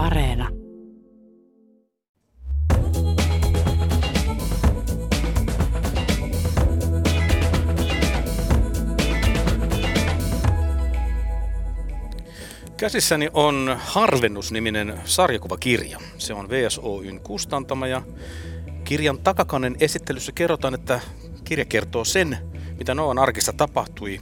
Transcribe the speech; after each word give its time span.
Areena. 0.00 0.48
Käsissäni 12.76 13.28
on 13.32 13.76
Harvennus-niminen 13.80 15.00
sarjakuvakirja. 15.04 15.98
Se 16.18 16.34
on 16.34 16.48
VSOYn 16.48 17.20
kustantama 17.20 17.86
ja 17.86 18.02
kirjan 18.84 19.18
takakannen 19.18 19.76
esittelyssä 19.80 20.32
kerrotaan, 20.32 20.74
että 20.74 21.00
kirja 21.44 21.64
kertoo 21.64 22.04
sen, 22.04 22.38
mitä 22.78 22.94
Noan 22.94 23.18
arkissa 23.18 23.52
tapahtui 23.52 24.20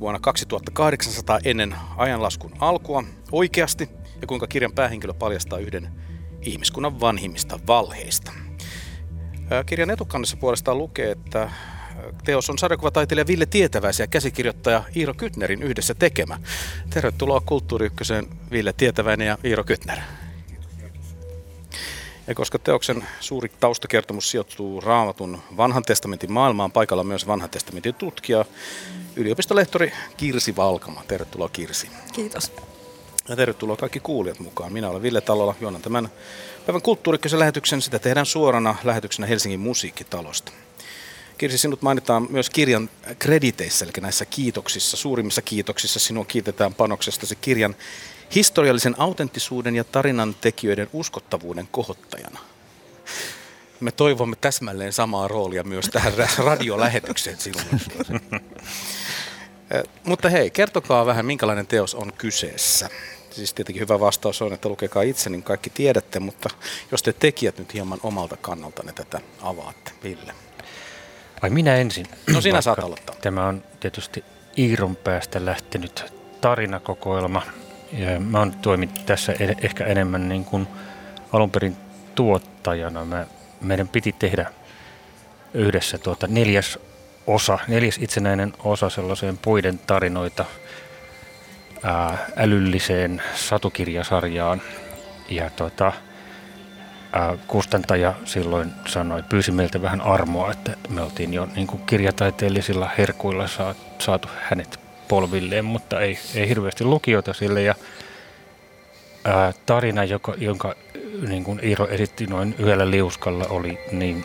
vuonna 0.00 0.20
2800 0.20 1.38
ennen 1.44 1.74
ajanlaskun 1.96 2.52
alkua 2.58 3.04
oikeasti 3.32 3.88
ja 4.20 4.26
kuinka 4.26 4.46
kirjan 4.46 4.72
päähenkilö 4.72 5.12
paljastaa 5.12 5.58
yhden 5.58 5.92
ihmiskunnan 6.42 7.00
vanhimmista 7.00 7.60
valheista. 7.66 8.32
Kirjan 9.66 9.90
etukannessa 9.90 10.36
puolestaan 10.36 10.78
lukee, 10.78 11.10
että 11.10 11.50
teos 12.24 12.50
on 12.50 12.58
sarjakuvataiteilija 12.58 13.26
Ville 13.26 13.46
Tietäväisen 13.46 14.04
ja 14.04 14.08
käsikirjoittaja 14.08 14.82
Iiro 14.96 15.14
Kytnerin 15.14 15.62
yhdessä 15.62 15.94
tekemä. 15.94 16.38
Tervetuloa 16.90 17.40
Kulttuuri 17.40 17.90
Ville 18.50 18.72
Tietäväinen 18.72 19.26
ja 19.26 19.38
Iiro 19.44 19.64
Kytner. 19.64 19.98
Ja 22.26 22.34
koska 22.34 22.58
teoksen 22.58 23.04
suuri 23.20 23.48
taustakertomus 23.60 24.30
sijoittuu 24.30 24.80
raamatun 24.80 25.38
vanhan 25.56 25.82
testamentin 25.82 26.32
maailmaan, 26.32 26.72
paikalla 26.72 27.04
myös 27.04 27.26
vanhan 27.26 27.50
testamentin 27.50 27.94
tutkija, 27.94 28.44
yliopistolehtori 29.16 29.92
Kirsi 30.16 30.56
Valkama. 30.56 31.04
Tervetuloa 31.08 31.48
Kirsi. 31.48 31.90
Kiitos. 32.12 32.52
Ja 33.28 33.36
tervetuloa 33.36 33.76
kaikki 33.76 34.00
kuulijat 34.00 34.38
mukaan. 34.38 34.72
Minä 34.72 34.88
olen 34.88 35.02
Ville 35.02 35.20
Talola, 35.20 35.54
juonan 35.60 35.82
tämän 35.82 36.08
päivän 36.66 36.82
kulttuurikkösen 36.82 37.38
lähetyksen. 37.38 37.82
Sitä 37.82 37.98
tehdään 37.98 38.26
suorana 38.26 38.76
lähetyksenä 38.84 39.26
Helsingin 39.26 39.60
musiikkitalosta. 39.60 40.52
Kirsi, 41.38 41.58
sinut 41.58 41.82
mainitaan 41.82 42.26
myös 42.30 42.50
kirjan 42.50 42.90
krediteissä, 43.18 43.84
eli 43.84 43.92
näissä 44.00 44.24
kiitoksissa, 44.24 44.96
suurimmissa 44.96 45.42
kiitoksissa 45.42 46.00
sinua 46.00 46.24
kiitetään 46.24 46.74
panoksestasi 46.74 47.36
kirjan 47.36 47.76
historiallisen 48.34 48.94
autenttisuuden 48.98 49.76
ja 49.76 49.84
tarinan 49.84 50.34
tekijöiden 50.34 50.88
uskottavuuden 50.92 51.68
kohottajana. 51.70 52.38
Me 53.80 53.92
toivomme 53.92 54.36
täsmälleen 54.36 54.92
samaa 54.92 55.28
roolia 55.28 55.64
myös 55.64 55.88
tähän 55.88 56.12
radiolähetykseen 56.38 57.38
sinun. 57.38 57.62
Mutta 60.04 60.28
hei, 60.28 60.50
kertokaa 60.50 61.06
vähän, 61.06 61.26
minkälainen 61.26 61.66
teos 61.66 61.94
on 61.94 62.12
kyseessä. 62.12 62.88
Siis 63.38 63.54
tietenkin 63.54 63.80
hyvä 63.80 64.00
vastaus 64.00 64.42
on, 64.42 64.52
että 64.52 64.68
lukekaa 64.68 65.02
itse, 65.02 65.30
niin 65.30 65.42
kaikki 65.42 65.70
tiedätte, 65.70 66.20
mutta 66.20 66.50
jos 66.90 67.02
te 67.02 67.12
tekijät 67.12 67.58
nyt 67.58 67.74
hieman 67.74 67.98
omalta 68.02 68.36
kannaltanne 68.36 68.92
tätä 68.92 69.20
avaatte, 69.42 69.92
Ville. 70.04 70.32
Vai 71.42 71.50
minä 71.50 71.76
ensin? 71.76 72.06
No 72.32 72.40
sinä 72.40 72.60
saat 72.60 72.78
aloittaa. 72.78 73.16
Tämä 73.20 73.46
on 73.46 73.62
tietysti 73.80 74.24
Iiron 74.58 74.96
päästä 74.96 75.44
lähtenyt 75.44 76.12
tarinakokoelma. 76.40 77.42
Ja 77.92 78.20
mä 78.20 78.38
oon 78.38 78.52
toiminut 78.52 79.06
tässä 79.06 79.34
ehkä 79.62 79.84
enemmän 79.84 80.28
niin 80.28 80.44
kuin 80.44 80.68
alun 81.32 81.50
perin 81.50 81.76
tuottajana. 82.14 83.04
Mä, 83.04 83.26
meidän 83.60 83.88
piti 83.88 84.12
tehdä 84.12 84.52
yhdessä 85.54 85.98
tuota 85.98 86.26
neljäs 86.26 86.78
osa, 87.26 87.58
neljäs 87.68 87.98
itsenäinen 88.00 88.52
osa 88.64 88.90
sellaiseen 88.90 89.38
puiden 89.38 89.78
tarinoita 89.78 90.44
ää, 91.82 92.18
älylliseen 92.36 93.22
satukirjasarjaan. 93.34 94.62
Ja 95.30 95.50
tuota, 95.50 95.92
kustantaja 97.46 98.14
silloin 98.24 98.72
sanoi, 98.86 99.22
pyysi 99.22 99.50
meiltä 99.50 99.82
vähän 99.82 100.00
armoa, 100.00 100.50
että 100.50 100.76
me 100.88 101.02
oltiin 101.02 101.34
jo 101.34 101.48
niin 101.56 101.66
kuin 101.66 101.82
kirjataiteellisilla 101.86 102.90
herkuilla 102.98 103.46
saatu 103.98 104.28
hänet 104.42 104.80
polvilleen, 105.08 105.64
mutta 105.64 106.00
ei, 106.00 106.18
ei 106.34 106.48
hirveästi 106.48 106.84
lukijoita 106.84 107.32
sille. 107.34 107.62
Ja 107.62 107.74
ää, 109.24 109.52
tarina, 109.66 110.04
joka, 110.04 110.34
jonka 110.38 110.74
niin 111.28 111.44
kuin 111.44 111.60
Iiro 111.64 111.88
esitti 111.88 112.26
noin 112.26 112.54
yhdellä 112.58 112.90
liuskalla, 112.90 113.44
oli 113.50 113.78
niin 113.92 114.24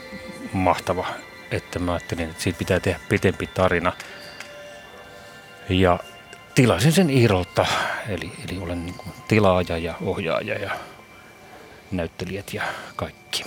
mahtava, 0.54 1.08
että 1.52 1.80
mä 1.80 1.94
ajattelin, 1.94 2.30
että 2.30 2.44
siitä 2.44 2.60
pitää 2.60 2.80
tehdä 2.80 3.00
pitempi 3.10 3.48
tarina. 3.48 3.94
Ja 5.70 6.00
tilasin 6.56 6.92
sen 6.92 7.10
Iirolta, 7.10 7.66
eli, 8.10 8.32
eli 8.50 8.60
olen 8.60 8.86
niin 8.86 8.96
kuin 8.96 9.14
tilaaja 9.28 9.78
ja 9.78 9.96
ohjaaja 10.02 10.60
ja 10.60 10.72
näyttelijät 11.92 12.54
ja 12.54 12.64
kaikki. 12.96 13.44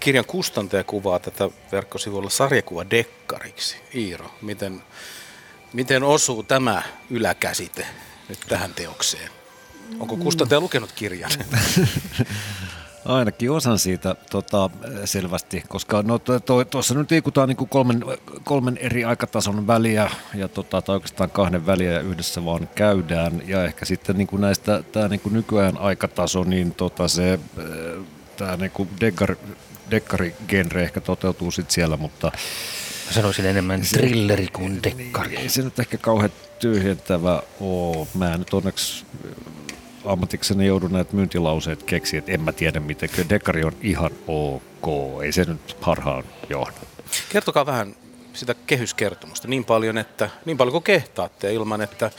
Kirjan 0.00 0.24
kustantaja 0.24 0.84
kuvaa 0.84 1.18
tätä 1.18 1.48
verkkosivuilla 1.72 2.30
sarjakuva 2.30 2.90
dekkariksi. 2.90 3.76
Iiro, 3.94 4.30
miten, 4.42 4.82
miten 5.72 6.02
osuu 6.02 6.42
tämä 6.42 6.82
yläkäsite 7.10 7.86
nyt 8.28 8.38
tähän 8.48 8.74
teokseen? 8.74 9.30
Onko 9.98 10.16
kustantaja 10.16 10.60
lukenut 10.60 10.92
kirjan? 10.92 11.30
Ainakin 13.04 13.50
osan 13.50 13.78
siitä 13.78 14.16
tota, 14.30 14.70
selvästi, 15.04 15.62
koska 15.68 16.02
no, 16.02 16.20
tuossa 16.70 16.94
nyt 16.94 17.10
liikutaan 17.10 17.48
niin 17.48 17.68
kolmen, 17.68 18.04
kolmen 18.44 18.76
eri 18.76 19.04
aikatason 19.04 19.66
väliä, 19.66 20.10
ja 20.34 20.48
tota, 20.48 20.82
tai 20.82 20.94
oikeastaan 20.94 21.30
kahden 21.30 21.66
väliä 21.66 21.92
ja 21.92 22.00
yhdessä 22.00 22.44
vaan 22.44 22.68
käydään. 22.74 23.42
Ja 23.48 23.64
ehkä 23.64 23.84
sitten 23.84 24.16
niin 24.16 24.26
kuin 24.26 24.40
näistä 24.40 24.82
tämä 24.92 25.08
niin 25.08 25.20
kuin 25.20 25.32
nykyajan 25.32 25.78
aikataso, 25.78 26.44
niin 26.44 26.74
tota, 26.74 27.08
se 27.08 27.38
tämä 28.36 28.56
niin 28.56 28.70
kuin 28.70 28.88
dekkar, 29.00 29.36
dekkarigenre 29.90 30.82
ehkä 30.82 31.00
toteutuu 31.00 31.50
sitten 31.50 31.74
siellä, 31.74 31.96
mutta... 31.96 32.32
Mä 33.06 33.12
sanoisin 33.12 33.46
enemmän 33.46 33.84
se, 33.84 33.96
thrilleri 33.96 34.48
kuin 34.52 34.82
dekkari. 34.82 35.36
Ei 35.36 35.48
se 35.48 35.62
nyt 35.62 35.78
ehkä 35.78 35.98
kauhean 35.98 36.32
tyhjentävä 36.58 37.42
ole. 37.60 38.06
Mä 38.14 38.38
nyt 38.38 38.54
onneksi 38.54 39.04
ammatikseni 40.04 40.66
joudun 40.66 40.92
näitä 40.92 41.16
myyntilauseet 41.16 41.82
keksiä, 41.82 42.18
että 42.18 42.32
en 42.32 42.40
mä 42.40 42.52
tiedä 42.52 42.80
miten. 42.80 43.08
Kyllä 43.08 43.28
dekari 43.28 43.64
on 43.64 43.72
ihan 43.80 44.10
ok, 44.26 45.22
ei 45.22 45.32
se 45.32 45.44
nyt 45.44 45.76
parhaan 45.84 46.24
johda. 46.48 46.80
Kertokaa 47.28 47.66
vähän 47.66 47.96
sitä 48.32 48.54
kehyskertomusta 48.66 49.48
niin 49.48 49.64
paljon, 49.64 49.98
että, 49.98 50.30
niin 50.44 50.56
paljon 50.56 50.72
kuin 50.72 50.84
kehtaatte 50.84 51.52
ilman, 51.52 51.80
että, 51.80 52.10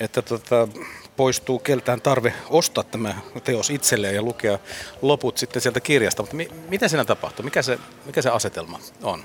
että 0.00 0.22
tota, 0.22 0.68
poistuu 1.16 1.58
keltään 1.58 2.00
tarve 2.00 2.34
ostaa 2.50 2.84
tämä 2.84 3.14
teos 3.44 3.70
itselleen 3.70 4.14
ja 4.14 4.22
lukea 4.22 4.58
loput 5.02 5.38
sitten 5.38 5.62
sieltä 5.62 5.80
kirjasta. 5.80 6.22
Mutta 6.22 6.36
mi, 6.36 6.48
mitä 6.68 6.88
siinä 6.88 7.04
tapahtuu? 7.04 7.44
Mikä 7.44 7.62
se, 7.62 7.78
mikä 8.06 8.22
se 8.22 8.30
asetelma 8.30 8.80
on? 9.02 9.24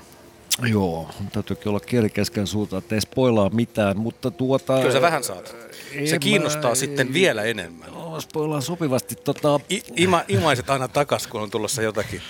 Joo, 0.62 1.10
täytyykin 1.32 1.68
olla 1.68 1.80
kieli 1.80 2.10
kesken 2.10 2.46
suuta, 2.46 2.78
ettei 2.78 3.00
spoilaa 3.00 3.50
mitään, 3.50 3.98
mutta 3.98 4.30
tuota... 4.30 4.78
Kyllä 4.78 4.92
sä 4.92 5.00
vähän 5.00 5.24
saat. 5.24 5.56
Se 6.04 6.18
kiinnostaa 6.18 6.70
mä, 6.70 6.74
sitten 6.74 7.06
ei, 7.06 7.12
vielä 7.12 7.42
enemmän. 7.42 7.88
Joo, 7.92 8.20
spoilaa 8.20 8.60
sopivasti. 8.60 9.14
Tota... 9.14 9.60
I, 9.70 9.82
ima, 9.96 10.24
imaiset 10.28 10.70
aina 10.70 10.88
takas, 10.88 11.26
kun 11.26 11.40
on 11.40 11.50
tulossa 11.50 11.82
jotakin 11.82 12.20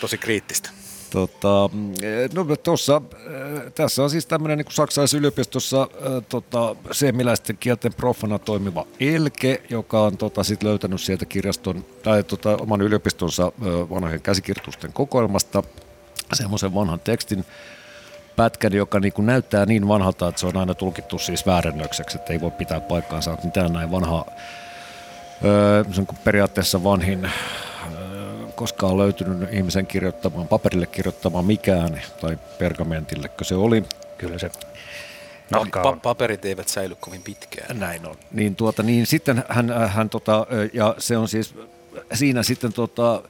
tosi 0.00 0.18
kriittistä. 0.18 0.70
Tota, 1.10 1.70
no, 2.34 2.56
tossa, 2.56 3.02
tässä 3.74 4.02
on 4.02 4.10
siis 4.10 4.26
tämmöinen 4.26 4.58
niin 4.58 4.66
saksalaisyliopistossa 4.70 5.88
tota, 6.28 6.76
seemiläisten 6.92 7.56
kielten 7.56 7.94
profana 7.94 8.38
toimiva 8.38 8.86
Elke, 9.00 9.62
joka 9.70 10.00
on 10.00 10.16
tota, 10.16 10.44
sit 10.44 10.62
löytänyt 10.62 11.00
sieltä 11.00 11.24
kirjaston 11.24 11.84
tai 12.02 12.24
tota, 12.24 12.56
oman 12.56 12.80
yliopistonsa 12.80 13.52
vanhojen 13.90 14.22
käsikirjoitusten 14.22 14.92
kokoelmasta 14.92 15.62
semmoisen 16.32 16.74
vanhan 16.74 17.00
tekstin, 17.00 17.44
pätkän, 18.36 18.72
joka 18.72 19.00
niin 19.00 19.12
kuin 19.12 19.26
näyttää 19.26 19.66
niin 19.66 19.88
vanhalta, 19.88 20.28
että 20.28 20.40
se 20.40 20.46
on 20.46 20.56
aina 20.56 20.74
tulkittu 20.74 21.18
siis 21.18 21.46
väärennökseksi, 21.46 22.18
että 22.18 22.32
ei 22.32 22.40
voi 22.40 22.50
pitää 22.50 22.80
paikkaansa, 22.80 23.32
että 23.32 23.46
mitään 23.46 23.72
näin 23.72 23.90
vanhaa, 23.90 24.26
öö, 25.44 25.84
se 25.92 26.00
on 26.00 26.06
periaatteessa 26.24 26.84
vanhin 26.84 27.24
öö, 27.24 27.30
koskaan 28.54 28.98
löytynyt 28.98 29.52
ihmisen 29.52 29.86
kirjoittamaan, 29.86 30.48
paperille 30.48 30.86
kirjoittamaan 30.86 31.44
mikään, 31.44 32.02
tai 32.20 32.38
pergamentillekö 32.58 33.44
se 33.44 33.54
oli. 33.54 33.84
Kyllä 34.18 34.38
se 34.38 34.50
No, 35.50 35.64
pa- 35.64 36.00
paperit 36.02 36.44
eivät 36.44 36.68
säily 36.68 36.94
kovin 37.00 37.22
pitkään. 37.22 37.78
Näin 37.78 38.06
on. 38.06 38.16
Niin, 38.32 38.56
tuota, 38.56 38.82
niin 38.82 39.06
sitten 39.06 39.44
hän, 39.48 39.70
hän 39.88 40.10
tota, 40.10 40.46
ja 40.72 40.94
se 40.98 41.16
on 41.16 41.28
siis 41.28 41.54
siinä 42.14 42.42
sitten 42.42 42.72
tota, 42.72 43.22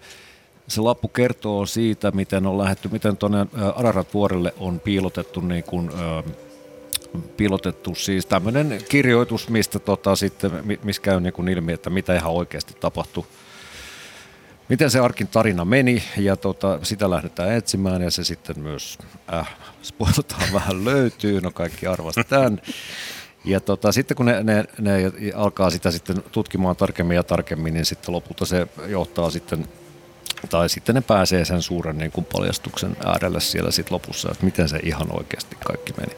se 0.69 0.81
lappu 0.81 1.09
kertoo 1.09 1.67
siitä, 1.67 2.11
miten 2.11 2.47
on 2.47 2.59
lähdetty, 2.59 2.89
miten 2.89 3.17
tuonne 3.17 3.47
Ararat-vuorelle 3.77 4.55
on 4.61 4.81
piilotettu 4.81 5.41
niin 5.41 5.65
kuin, 5.65 5.91
piilotettu 7.37 7.95
siis 7.95 8.27
tämmöinen 8.27 8.81
kirjoitus, 8.89 9.49
mistä 9.49 9.79
tota, 9.79 10.17
sitten, 10.17 10.79
missä 10.83 11.03
käy 11.03 11.21
niin 11.21 11.33
kuin 11.33 11.49
ilmi, 11.49 11.73
että 11.73 11.91
mitä 11.91 12.15
ihan 12.15 12.33
oikeasti 12.33 12.75
tapahtui. 12.81 13.25
Miten 14.69 14.91
se 14.91 15.01
arkin 15.01 15.29
tarina 15.29 15.65
meni 15.65 16.03
ja 16.17 16.37
tota, 16.37 16.79
sitä 16.83 17.11
lähdetään 17.11 17.53
etsimään 17.53 18.03
ja 18.03 18.11
se 18.11 18.25
sitten 18.25 18.61
myös, 18.61 18.99
äh, 19.33 19.57
spoilutaan 19.83 20.53
vähän 20.53 20.85
löytyy, 20.85 21.41
no 21.41 21.51
kaikki 21.51 21.87
arvasti 21.87 22.25
tämän. 22.25 22.61
Ja 23.45 23.61
tota, 23.61 23.93
sitten 23.93 24.17
kun 24.17 24.27
ne, 24.27 24.43
ne, 24.43 24.65
ne 24.79 25.13
alkaa 25.35 25.71
sitä 25.71 25.91
sitten 25.91 26.23
tutkimaan 26.33 26.77
tarkemmin 26.77 27.15
ja 27.15 27.23
tarkemmin, 27.23 27.75
niin 27.75 27.87
sitten 27.87 28.15
lopulta 28.15 28.47
se 28.47 28.67
johtaa 28.87 29.31
sitten 29.31 29.69
tai 30.49 30.69
sitten 30.69 30.95
ne 30.95 31.01
pääsee 31.01 31.45
sen 31.45 31.63
suuren 31.63 31.99
niin 31.99 32.13
kuin 32.13 32.27
paljastuksen 32.33 32.97
äärelle 33.07 33.41
siellä 33.41 33.71
sit 33.71 33.91
lopussa, 33.91 34.29
että 34.33 34.45
miten 34.45 34.69
se 34.69 34.81
ihan 34.83 35.07
oikeasti 35.11 35.57
kaikki 35.67 35.93
meni. 36.01 36.17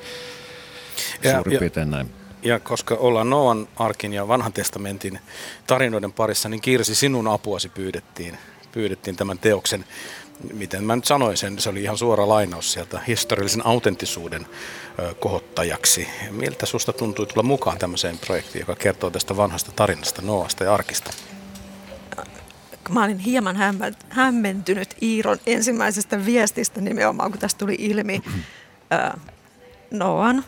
Ja, 1.22 1.34
Suurin 1.36 1.58
piirtein 1.58 1.90
näin. 1.90 2.10
Ja 2.42 2.60
koska 2.60 2.94
ollaan 2.94 3.30
Noan 3.30 3.68
arkin 3.76 4.12
ja 4.12 4.28
vanhan 4.28 4.52
testamentin 4.52 5.18
tarinoiden 5.66 6.12
parissa, 6.12 6.48
niin 6.48 6.60
Kirsi, 6.60 6.94
sinun 6.94 7.28
apuasi 7.28 7.68
pyydettiin, 7.68 8.38
pyydettiin 8.72 9.16
tämän 9.16 9.38
teoksen 9.38 9.84
miten 10.52 10.84
mä 10.84 10.96
nyt 10.96 11.04
sanoisin, 11.04 11.58
se 11.58 11.70
oli 11.70 11.82
ihan 11.82 11.98
suora 11.98 12.28
lainaus 12.28 12.72
sieltä 12.72 13.00
historiallisen 13.06 13.66
autenttisuuden 13.66 14.46
kohottajaksi. 15.20 16.08
Miltä 16.30 16.66
susta 16.66 16.92
tuntui 16.92 17.26
tulla 17.26 17.42
mukaan 17.42 17.78
tämmöiseen 17.78 18.18
projektiin, 18.18 18.60
joka 18.60 18.76
kertoo 18.76 19.10
tästä 19.10 19.36
vanhasta 19.36 19.72
tarinasta, 19.76 20.22
Noasta 20.22 20.64
ja 20.64 20.74
Arkista? 20.74 21.10
Mä 22.88 23.04
olin 23.04 23.18
hieman 23.18 23.56
hämmentynyt 24.08 24.96
Iiron 25.02 25.38
ensimmäisestä 25.46 26.26
viestistä 26.26 26.80
nimenomaan, 26.80 27.30
kun 27.30 27.40
tästä 27.40 27.58
tuli 27.58 27.76
ilmi 27.78 28.22
Noan 29.90 30.44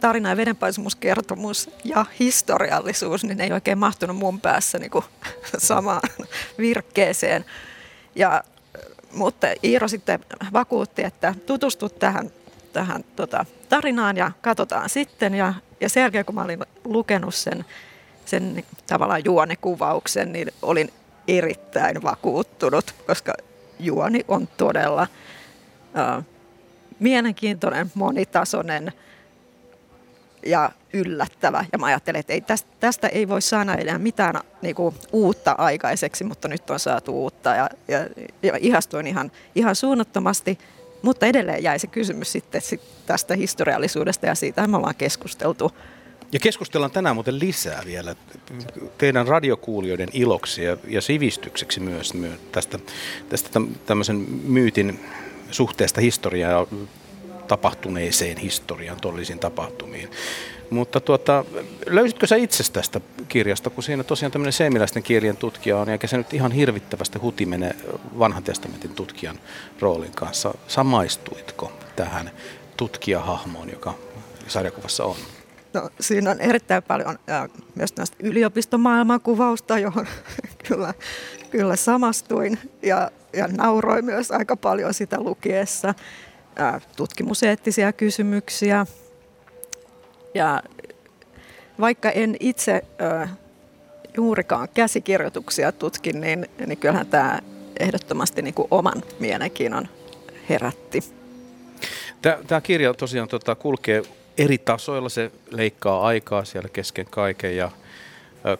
tarina- 0.00 0.28
ja 0.28 0.36
vedenpaisumuskertomus 0.36 1.70
ja 1.84 2.06
historiallisuus, 2.20 3.24
niin 3.24 3.40
ei 3.40 3.52
oikein 3.52 3.78
mahtunut 3.78 4.16
mun 4.16 4.40
päässä 4.40 4.78
niin 4.78 4.90
kuin 4.90 5.04
samaan 5.58 6.00
virkkeeseen. 6.58 7.44
Ja, 8.14 8.44
mutta 9.12 9.46
Iiro 9.64 9.88
sitten 9.88 10.20
vakuutti, 10.52 11.04
että 11.04 11.34
tutustu 11.46 11.88
tähän, 11.88 12.30
tähän 12.72 13.04
tota, 13.16 13.46
tarinaan 13.68 14.16
ja 14.16 14.30
katsotaan 14.40 14.88
sitten. 14.88 15.34
Ja, 15.34 15.54
ja 15.80 15.88
sen 15.88 16.00
jälkeen, 16.00 16.24
kun 16.24 16.34
mä 16.34 16.42
olin 16.42 16.60
lukenut 16.84 17.34
sen, 17.34 17.64
sen 18.24 18.64
tavallaan 18.86 19.24
juonekuvauksen, 19.24 20.32
niin 20.32 20.50
olin 20.62 20.92
erittäin 21.28 22.02
vakuuttunut, 22.02 22.94
koska 23.06 23.32
juoni 23.80 24.24
on 24.28 24.48
todella 24.56 25.06
uh, 26.18 26.24
mielenkiintoinen, 27.00 27.92
monitasoinen– 27.94 28.92
ja 30.46 30.70
yllättävä. 30.92 31.64
Ja 31.72 31.78
mä 31.78 31.86
ajattelin, 31.86 32.20
että 32.20 32.32
ei, 32.32 32.40
tästä, 32.40 32.70
tästä 32.80 33.08
ei 33.08 33.28
voi 33.28 33.42
saada 33.42 33.74
enää 33.74 33.98
mitään 33.98 34.40
niin 34.62 34.74
kuin, 34.74 34.94
uutta 35.12 35.54
aikaiseksi, 35.58 36.24
mutta 36.24 36.48
nyt 36.48 36.70
on 36.70 36.80
saatu 36.80 37.22
uutta. 37.22 37.54
Ja, 37.54 37.70
ja, 37.88 37.98
ja 38.42 38.56
ihastuin 38.60 39.06
ihan, 39.06 39.32
ihan 39.54 39.76
suunnattomasti. 39.76 40.58
Mutta 41.02 41.26
edelleen 41.26 41.62
jäi 41.62 41.78
se 41.78 41.86
kysymys 41.86 42.32
sitten 42.32 42.60
sit 42.60 42.80
tästä 43.06 43.36
historiallisuudesta 43.36 44.26
ja 44.26 44.34
siitä 44.34 44.66
me 44.66 44.76
ollaan 44.76 44.94
keskusteltu. 44.94 45.70
Ja 46.32 46.38
keskustellaan 46.40 46.90
tänään 46.90 47.16
muuten 47.16 47.38
lisää 47.38 47.82
vielä 47.86 48.16
teidän 48.98 49.28
radiokuulijoiden 49.28 50.08
iloksi 50.12 50.64
ja, 50.64 50.76
ja 50.88 51.00
sivistykseksi 51.00 51.80
myös, 51.80 52.12
tästä, 52.52 52.78
tästä 53.28 53.60
tämmöisen 53.86 54.16
myytin 54.44 55.00
suhteesta 55.50 56.00
historiaa 56.00 56.66
tapahtuneeseen 57.48 58.36
historiaan, 58.36 59.00
todellisiin 59.00 59.38
tapahtumiin. 59.38 60.10
Mutta 60.70 61.00
tuota, 61.00 61.44
löysitkö 61.86 62.26
sä 62.26 62.36
itse 62.36 62.72
tästä 62.72 63.00
kirjasta, 63.28 63.70
kun 63.70 63.82
siinä 63.82 64.04
tosiaan 64.04 64.32
tämmöinen 64.32 64.52
seemiläisten 64.52 65.02
kielien 65.02 65.36
tutkija 65.36 65.78
on, 65.78 65.88
eikä 65.88 66.06
se 66.06 66.16
nyt 66.16 66.34
ihan 66.34 66.52
hirvittävästi 66.52 67.18
hutimene 67.18 67.76
vanhan 68.18 68.42
testamentin 68.42 68.94
tutkijan 68.94 69.38
roolin 69.80 70.12
kanssa. 70.12 70.54
Samaistuitko 70.68 71.72
tähän 71.96 72.30
tutkijahahmoon, 72.76 73.70
joka 73.70 73.94
sarjakuvassa 74.48 75.04
on? 75.04 75.16
No, 75.74 75.90
siinä 76.00 76.30
on 76.30 76.40
erittäin 76.40 76.82
paljon 76.82 77.18
ja 77.26 77.48
myös 77.74 77.92
tästä 77.92 78.16
yliopistomaailmankuvausta, 78.20 79.78
johon 79.78 80.06
kyllä, 80.68 80.94
kyllä 81.50 81.76
samastuin 81.76 82.58
ja, 82.82 83.10
ja 83.32 83.48
nauroin 83.48 84.04
myös 84.04 84.30
aika 84.30 84.56
paljon 84.56 84.94
sitä 84.94 85.20
lukiessa 85.20 85.94
tutkimuseettisiä 86.96 87.92
kysymyksiä. 87.92 88.86
Ja 90.34 90.62
vaikka 91.80 92.10
en 92.10 92.36
itse 92.40 92.82
juurikaan 94.16 94.68
käsikirjoituksia 94.74 95.72
tutkin, 95.72 96.20
niin, 96.20 96.46
niin 96.66 96.78
kyllähän 96.78 97.06
tämä 97.06 97.38
ehdottomasti 97.80 98.42
niin 98.42 98.54
kuin 98.54 98.68
oman 98.70 99.02
mielenkiinnon 99.18 99.88
herätti. 100.48 101.00
Tämä 102.46 102.60
kirja 102.60 102.94
tosiaan 102.94 103.28
tota, 103.28 103.54
kulkee 103.54 104.02
eri 104.38 104.58
tasoilla, 104.58 105.08
se 105.08 105.30
leikkaa 105.50 106.06
aikaa 106.06 106.44
siellä 106.44 106.68
kesken 106.68 107.06
kaiken 107.10 107.56
ja 107.56 107.70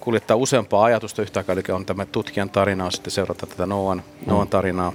kuljettaa 0.01 0.37
useampaa 0.37 0.85
ajatusta 0.85 1.23
yhtä 1.23 1.41
aikaa, 1.41 1.53
eli 1.53 1.63
on 1.73 1.87
tämä 1.87 2.07
tutkijan 2.07 2.51
tarina, 2.51 2.91
sitten 2.91 3.11
seurata 3.11 3.47
tätä 3.47 3.67
Noan, 3.67 4.03
Noan 4.27 4.49
tarinaa 4.49 4.93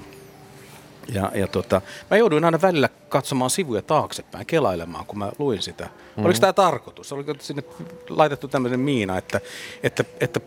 ja, 1.13 1.31
ja 1.35 1.47
tota, 1.47 1.81
mä 2.11 2.17
jouduin 2.17 2.45
aina 2.45 2.61
välillä 2.61 2.89
katsomaan 3.09 3.49
sivuja 3.49 3.81
taaksepäin, 3.81 4.45
kelailemaan, 4.45 5.05
kun 5.05 5.19
mä 5.19 5.31
luin 5.39 5.61
sitä. 5.61 5.83
Mm-hmm. 5.83 6.25
Oliko 6.25 6.39
tämä 6.39 6.53
tarkoitus? 6.53 7.13
Oliko 7.13 7.33
sinne 7.39 7.63
laitettu 8.09 8.47
tämmöinen 8.47 8.79
miina, 8.79 9.17
että, 9.17 9.41
että, 9.83 10.03
että 10.19 10.39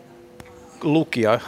lukija 0.82 1.40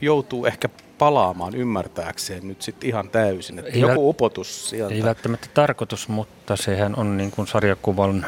joutuu 0.00 0.46
ehkä 0.46 0.68
palaamaan 0.98 1.54
ymmärtääkseen 1.54 2.48
nyt 2.48 2.62
sitten 2.62 2.88
ihan 2.88 3.10
täysin, 3.10 3.58
että 3.58 3.70
ei 3.70 3.80
joku 3.80 4.08
upotus 4.08 4.70
sieltä. 4.70 4.94
Ei 4.94 5.02
välttämättä 5.02 5.48
tarkoitus, 5.54 6.08
mutta 6.08 6.56
sehän 6.56 6.96
on 6.96 7.16
niin 7.16 7.30
kuin 7.30 7.48
sarjakuvan 7.48 8.26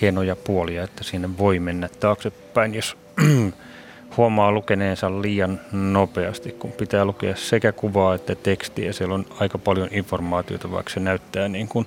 hienoja 0.00 0.36
puolia, 0.36 0.82
että 0.84 1.04
siinä 1.04 1.38
voi 1.38 1.58
mennä 1.58 1.88
taaksepäin, 2.00 2.74
jos 2.74 2.96
huomaa 4.16 4.52
lukeneensa 4.52 5.22
liian 5.22 5.60
nopeasti, 5.72 6.52
kun 6.52 6.72
pitää 6.72 7.04
lukea 7.04 7.36
sekä 7.36 7.72
kuvaa 7.72 8.14
että 8.14 8.34
tekstiä. 8.34 8.92
Siellä 8.92 9.14
on 9.14 9.26
aika 9.40 9.58
paljon 9.58 9.88
informaatiota, 9.90 10.70
vaikka 10.70 10.92
se 10.92 11.00
näyttää 11.00 11.48
niin 11.48 11.68
kuin 11.68 11.86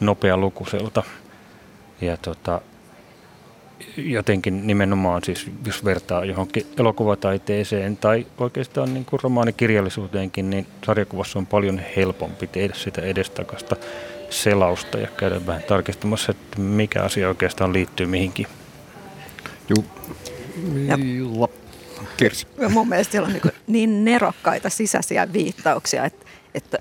nopea 0.00 0.36
lukuselta. 0.36 1.02
Ja 2.00 2.16
tota, 2.16 2.60
jotenkin 3.96 4.66
nimenomaan 4.66 5.24
siis, 5.24 5.46
jos 5.66 5.84
vertaa 5.84 6.24
johonkin 6.24 6.66
elokuvataiteeseen 6.78 7.96
tai 7.96 8.26
oikeastaan 8.38 8.94
niin 8.94 9.04
kuin 9.04 9.20
romaanikirjallisuuteenkin, 9.22 10.50
niin 10.50 10.66
sarjakuvassa 10.86 11.38
on 11.38 11.46
paljon 11.46 11.80
helpompi 11.96 12.46
tehdä 12.46 12.74
sitä 12.74 13.02
edestakasta 13.02 13.76
selausta 14.30 14.98
ja 14.98 15.08
käydä 15.16 15.46
vähän 15.46 15.62
tarkistamassa, 15.62 16.30
että 16.30 16.60
mikä 16.60 17.02
asia 17.02 17.28
oikeastaan 17.28 17.72
liittyy 17.72 18.06
mihinkin. 18.06 18.46
Joo, 19.68 19.84
Milla 20.96 21.48
Kirsi. 22.16 22.46
Mun 22.68 22.88
mielestä 22.88 23.12
siellä 23.12 23.26
on 23.26 23.32
niin, 23.32 23.52
niin 23.66 24.04
nerokkaita 24.04 24.70
sisäisiä 24.70 25.32
viittauksia, 25.32 26.04
että, 26.04 26.26
että, 26.54 26.78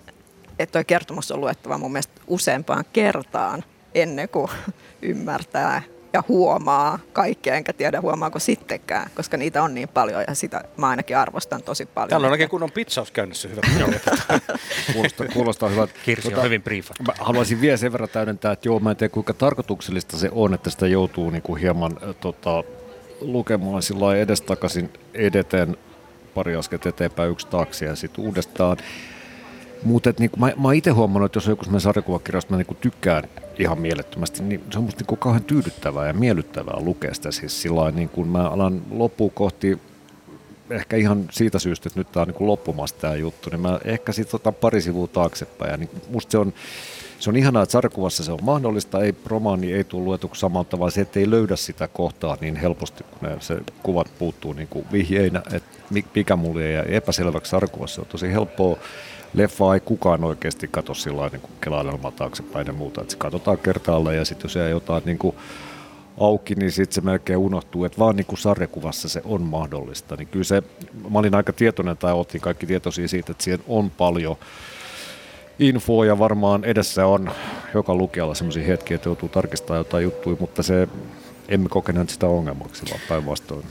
että 0.60 0.80
tuo 0.80 0.84
kertomus 0.88 1.32
on 1.32 1.42
luettava 1.42 1.78
mun 1.78 1.92
mielestä 1.92 2.22
useampaan 2.28 2.86
kertaan 2.94 3.64
ennen 3.96 4.30
kuin 4.30 4.52
ymmärtää 5.02 5.82
ja 6.14 6.24
huomaa 6.28 7.00
kaikkea, 7.14 7.56
enkä 7.56 7.74
tiedä 7.74 8.02
huomaako 8.02 8.40
sittenkään, 8.40 9.10
koska 9.16 9.38
niitä 9.38 9.64
on 9.64 9.74
niin 9.74 9.90
paljon 9.90 10.24
ja 10.28 10.36
sitä 10.36 10.64
mä 10.78 10.90
ainakin 10.90 11.18
arvostan 11.18 11.64
tosi 11.64 11.86
paljon. 11.86 12.10
Täällä 12.10 12.28
on 12.28 12.32
oikein 12.32 12.50
kunnon 12.50 12.72
pitsaus 12.72 13.12
käynnissä, 13.12 13.48
hyvä. 13.48 13.62
kuulostaa, 14.94 15.28
kuulostaa 15.34 15.70
hyvältä. 15.70 15.94
Kirsi 16.06 16.28
on 16.28 16.34
tota, 16.34 16.44
hyvin 16.44 16.62
briefa. 16.64 16.94
Mä 17.08 17.14
haluaisin 17.20 17.62
vielä 17.62 17.78
sen 17.78 17.92
verran 17.92 18.10
täydentää, 18.10 18.52
että 18.52 18.68
joo, 18.68 18.80
mä 18.80 18.92
en 18.92 18.98
tiedä 18.98 19.14
kuinka 19.14 19.34
tarkoituksellista 19.34 20.18
se 20.18 20.30
on, 20.32 20.54
että 20.54 20.70
sitä 20.70 20.88
joutuu 20.88 21.30
niin 21.30 21.42
kuin 21.42 21.62
hieman 21.62 21.98
tota, 22.20 22.64
lukemaan 23.22 23.82
sillä 23.82 24.16
edestakaisin 24.16 24.90
edeten 25.14 25.78
pari 26.34 26.56
askelta 26.56 26.90
eteenpäin, 26.90 27.32
yksi 27.32 27.48
taakse 27.48 27.86
ja 27.86 27.96
sitten 27.96 28.26
uudestaan. 28.26 28.78
Mutta 29.84 30.14
niin 30.20 30.32
mä, 30.38 30.54
mä 30.58 30.74
itse 30.74 30.90
huomannut, 30.92 31.26
että 31.26 31.38
jos 31.38 31.48
on 31.48 31.52
joku 31.52 31.64
sellainen 31.64 31.82
sarjakuvakirja, 31.82 32.42
mä 32.50 32.58
niin 32.58 32.78
tykkään 32.82 33.24
ihan 33.60 33.82
mielettömästi, 33.82 34.44
niin 34.44 34.64
se 34.72 34.78
on 34.78 34.84
musta 34.84 35.04
niin 35.10 35.18
kauhean 35.18 35.44
tyydyttävää 35.44 36.08
ja 36.08 36.14
miellyttävää 36.14 36.80
lukea 36.80 37.14
sitä. 37.14 37.32
Siis 37.32 37.62
sillä 37.62 37.92
niin 37.92 38.10
kun 38.10 38.28
mä 38.28 38.50
alan 38.50 38.82
loppuun 38.92 39.32
kohti, 39.32 39.80
ehkä 40.70 40.98
ihan 40.98 41.26
siitä 41.32 41.60
syystä, 41.60 41.90
että 41.90 42.00
nyt 42.00 42.12
tämä 42.12 42.22
on 42.22 42.28
niin 42.28 42.48
loppumassa 42.48 42.96
tämä 42.96 43.16
juttu, 43.16 43.50
niin 43.50 43.62
mä 43.62 43.80
ehkä 43.86 44.12
sitten 44.12 44.36
otan 44.36 44.54
pari 44.54 44.82
sivua 44.82 45.08
taaksepäin. 45.08 45.72
Ja 45.72 45.78
niin 45.78 45.90
musta 46.10 46.32
se 46.32 46.38
on, 46.38 46.54
se 47.20 47.30
on 47.30 47.38
ihanaa, 47.38 47.64
että 47.64 47.72
sarjakuvassa 47.72 48.24
se 48.24 48.32
on 48.32 48.40
mahdollista, 48.42 49.04
ei 49.04 49.16
romaani 49.26 49.74
ei 49.74 49.84
tule 49.84 50.04
luetuksi 50.04 50.40
samalta, 50.40 50.80
vaan 50.80 50.92
se, 50.92 51.08
ei 51.16 51.30
löydä 51.30 51.56
sitä 51.56 51.88
kohtaa 51.88 52.38
niin 52.42 52.56
helposti, 52.56 53.04
kun 53.04 53.30
ne, 53.30 53.38
se 53.40 53.58
kuvat 53.84 54.08
puuttuu 54.20 54.54
niin 54.54 54.68
kuin 54.68 54.86
vihjeinä, 54.92 55.42
että 55.54 55.78
mikä 56.16 56.36
mulle 56.36 56.72
jäi 56.72 56.86
epäselväksi 56.96 57.50
sarjakuvassa. 57.50 57.96
Se 57.96 58.02
on 58.02 58.08
tosi 58.08 58.32
helppoa. 58.32 58.78
Leffa 59.34 59.74
ei 59.74 59.80
kukaan 59.80 60.24
oikeasti 60.24 60.68
katso 60.68 60.94
sillä 60.94 61.30
niin 61.30 61.42
kuin 61.42 61.52
kelailema 61.62 62.12
taaksepäin 62.12 62.68
ja 62.68 62.74
muuta, 62.74 63.02
että 63.02 63.12
se 63.12 63.18
katsotaan 63.18 63.58
kertaalleen 63.58 64.18
ja 64.18 64.26
sitten 64.26 64.46
jos 64.46 64.56
jää 64.56 64.70
jotain 64.70 65.04
niin 65.06 65.18
kuin 65.18 65.36
auki, 66.20 66.56
niin 66.56 66.72
sitten 66.72 66.96
se 66.96 67.02
melkein 67.02 67.38
unohtuu, 67.38 67.86
että 67.86 68.00
vaan 68.00 68.16
niin 68.16 68.26
kuin 68.26 68.40
sarjakuvassa 68.40 69.10
se 69.10 69.22
on 69.26 69.42
mahdollista. 69.42 70.16
Niin 70.16 70.28
kyllä 70.28 70.44
se, 70.44 70.64
mä 71.10 71.20
olin 71.20 71.36
aika 71.36 71.54
tietoinen 71.54 71.98
tai 71.98 72.14
oltiin 72.14 72.42
kaikki 72.42 72.66
tietoisia 72.66 73.08
siitä, 73.08 73.32
että 73.32 73.44
siihen 73.44 73.64
on 73.68 73.90
paljon 73.90 74.36
infoa 75.60 76.06
ja 76.06 76.20
varmaan 76.20 76.66
edessä 76.66 77.06
on 77.06 77.32
joka 77.74 77.96
lukijalla 77.96 78.34
sellaisia 78.34 78.66
hetkiä, 78.66 78.96
että 78.96 79.10
joutuu 79.10 79.30
tarkistamaan 79.30 79.78
jotain 79.78 80.04
juttuja, 80.04 80.38
mutta 80.40 80.64
se 80.64 80.88
emme 81.48 81.70
kokeneet 81.70 82.10
sitä 82.10 82.28
ongelmaksi, 82.28 82.86
vaan 82.90 83.02
päinvastoin. 83.10 83.66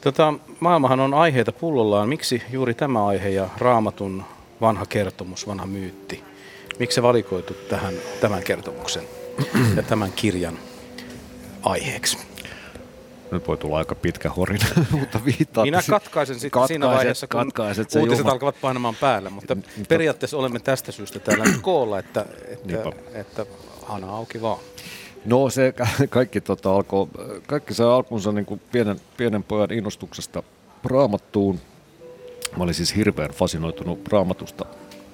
Tota, 0.00 0.34
maailmahan 0.60 1.00
on 1.00 1.14
aiheita 1.14 1.52
pullollaan. 1.52 2.08
Miksi 2.08 2.42
juuri 2.52 2.74
tämä 2.74 3.06
aihe 3.06 3.28
ja 3.28 3.48
raamatun 3.58 4.24
vanha 4.60 4.86
kertomus, 4.86 5.46
vanha 5.46 5.66
myytti? 5.66 6.24
Miksi 6.78 6.94
se 6.94 7.02
valikoitu 7.02 7.54
tähän, 7.54 7.94
tämän 8.20 8.42
kertomuksen 8.42 9.02
ja 9.76 9.82
tämän 9.82 10.12
kirjan 10.12 10.58
aiheeksi? 11.62 12.18
Nyt 13.30 13.48
voi 13.48 13.56
tulla 13.56 13.78
aika 13.78 13.94
pitkä 13.94 14.30
horina, 14.30 14.64
mutta 15.00 15.20
viittaa. 15.24 15.64
Minä 15.64 15.82
katkaisen 15.90 16.34
sitten 16.34 16.50
katkaiset, 16.50 16.74
siinä 16.74 16.86
vaiheessa, 16.86 17.26
kun 17.26 17.40
katkaiset 17.40 17.94
uutiset 17.94 18.18
Jumala. 18.18 18.32
alkavat 18.32 18.60
painamaan 18.60 18.96
päälle, 19.00 19.30
mutta 19.30 19.56
periaatteessa 19.88 20.36
olemme 20.36 20.60
tästä 20.60 20.92
syystä 20.92 21.18
täällä 21.18 21.44
koolla, 21.62 21.98
että, 21.98 22.26
että, 22.48 22.92
että 23.14 23.46
hana 23.86 24.16
auki 24.16 24.42
vaan. 24.42 24.58
No 25.24 25.50
se 25.50 25.74
kaikki, 26.10 26.40
tota, 26.40 26.74
alkoi, 26.74 27.08
kaikki 27.46 27.74
sai 27.74 27.86
alkunsa 27.86 28.32
niin 28.32 28.46
kuin 28.46 28.60
pienen, 28.72 29.00
pienen 29.16 29.42
pojan 29.42 29.72
innostuksesta 29.72 30.42
raamattuun. 30.84 31.60
Mä 32.56 32.64
olin 32.64 32.74
siis 32.74 32.96
hirveän 32.96 33.30
fasinoitunut 33.30 34.08
raamatusta 34.08 34.64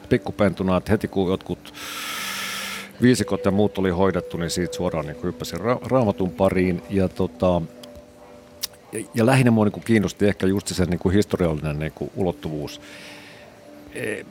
pikkupentuna, 0.09 0.77
että 0.77 0.93
heti 0.93 1.09
kun 1.09 1.31
jotkut 1.31 1.75
viisikot 3.03 3.45
ja 3.45 3.51
muut 3.51 3.79
oli 3.79 3.91
hoidettu, 3.91 4.37
niin 4.37 4.51
siitä 4.51 4.77
suoraan 4.77 5.07
niin 5.07 5.23
hyppäsin 5.23 5.61
ra- 5.61 5.87
raamatun 5.91 6.31
pariin. 6.31 6.83
Ja, 6.91 7.09
tota, 7.09 7.63
ja, 8.93 9.05
ja 9.15 9.27
lähinnä 9.27 9.51
mua 9.51 9.65
niin 9.65 9.83
kiinnosti 9.85 10.27
ehkä 10.27 10.47
just 10.47 10.67
se 10.67 10.85
niin 10.85 10.99
kuin 10.99 11.15
historiallinen 11.15 11.79
niin 11.79 11.93
kuin 11.93 12.11
ulottuvuus. 12.17 12.81
E, 13.95 14.25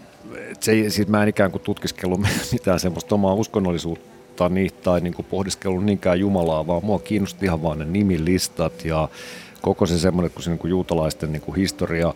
se, 0.59 0.89
siis 0.89 1.07
mä 1.07 1.23
en 1.23 1.29
ikään 1.29 1.51
kuin 1.51 1.61
tutkiskellut 1.61 2.19
mitään 2.51 2.79
semmoista 2.79 3.15
omaa 3.15 3.33
uskonnollisuutta 3.33 4.49
niin, 4.49 4.71
tai 4.83 5.01
niin 5.01 5.13
kuin 5.13 5.25
pohdiskellut 5.25 5.85
niinkään 5.85 6.19
Jumalaa, 6.19 6.67
vaan 6.67 6.85
mua 6.85 6.99
kiinnosti 6.99 7.45
ihan 7.45 7.63
vaan 7.63 7.79
ne 7.79 7.85
nimilistat 7.85 8.85
ja 8.85 9.09
koko 9.61 9.85
se 9.85 9.99
semmoinen, 9.99 10.31
kun 10.31 10.43
se 10.43 10.49
niin 10.49 10.59
kuin 10.59 10.71
juutalaisten 10.71 11.31
niin 11.31 11.41
kuin 11.41 11.55
historia. 11.55 12.13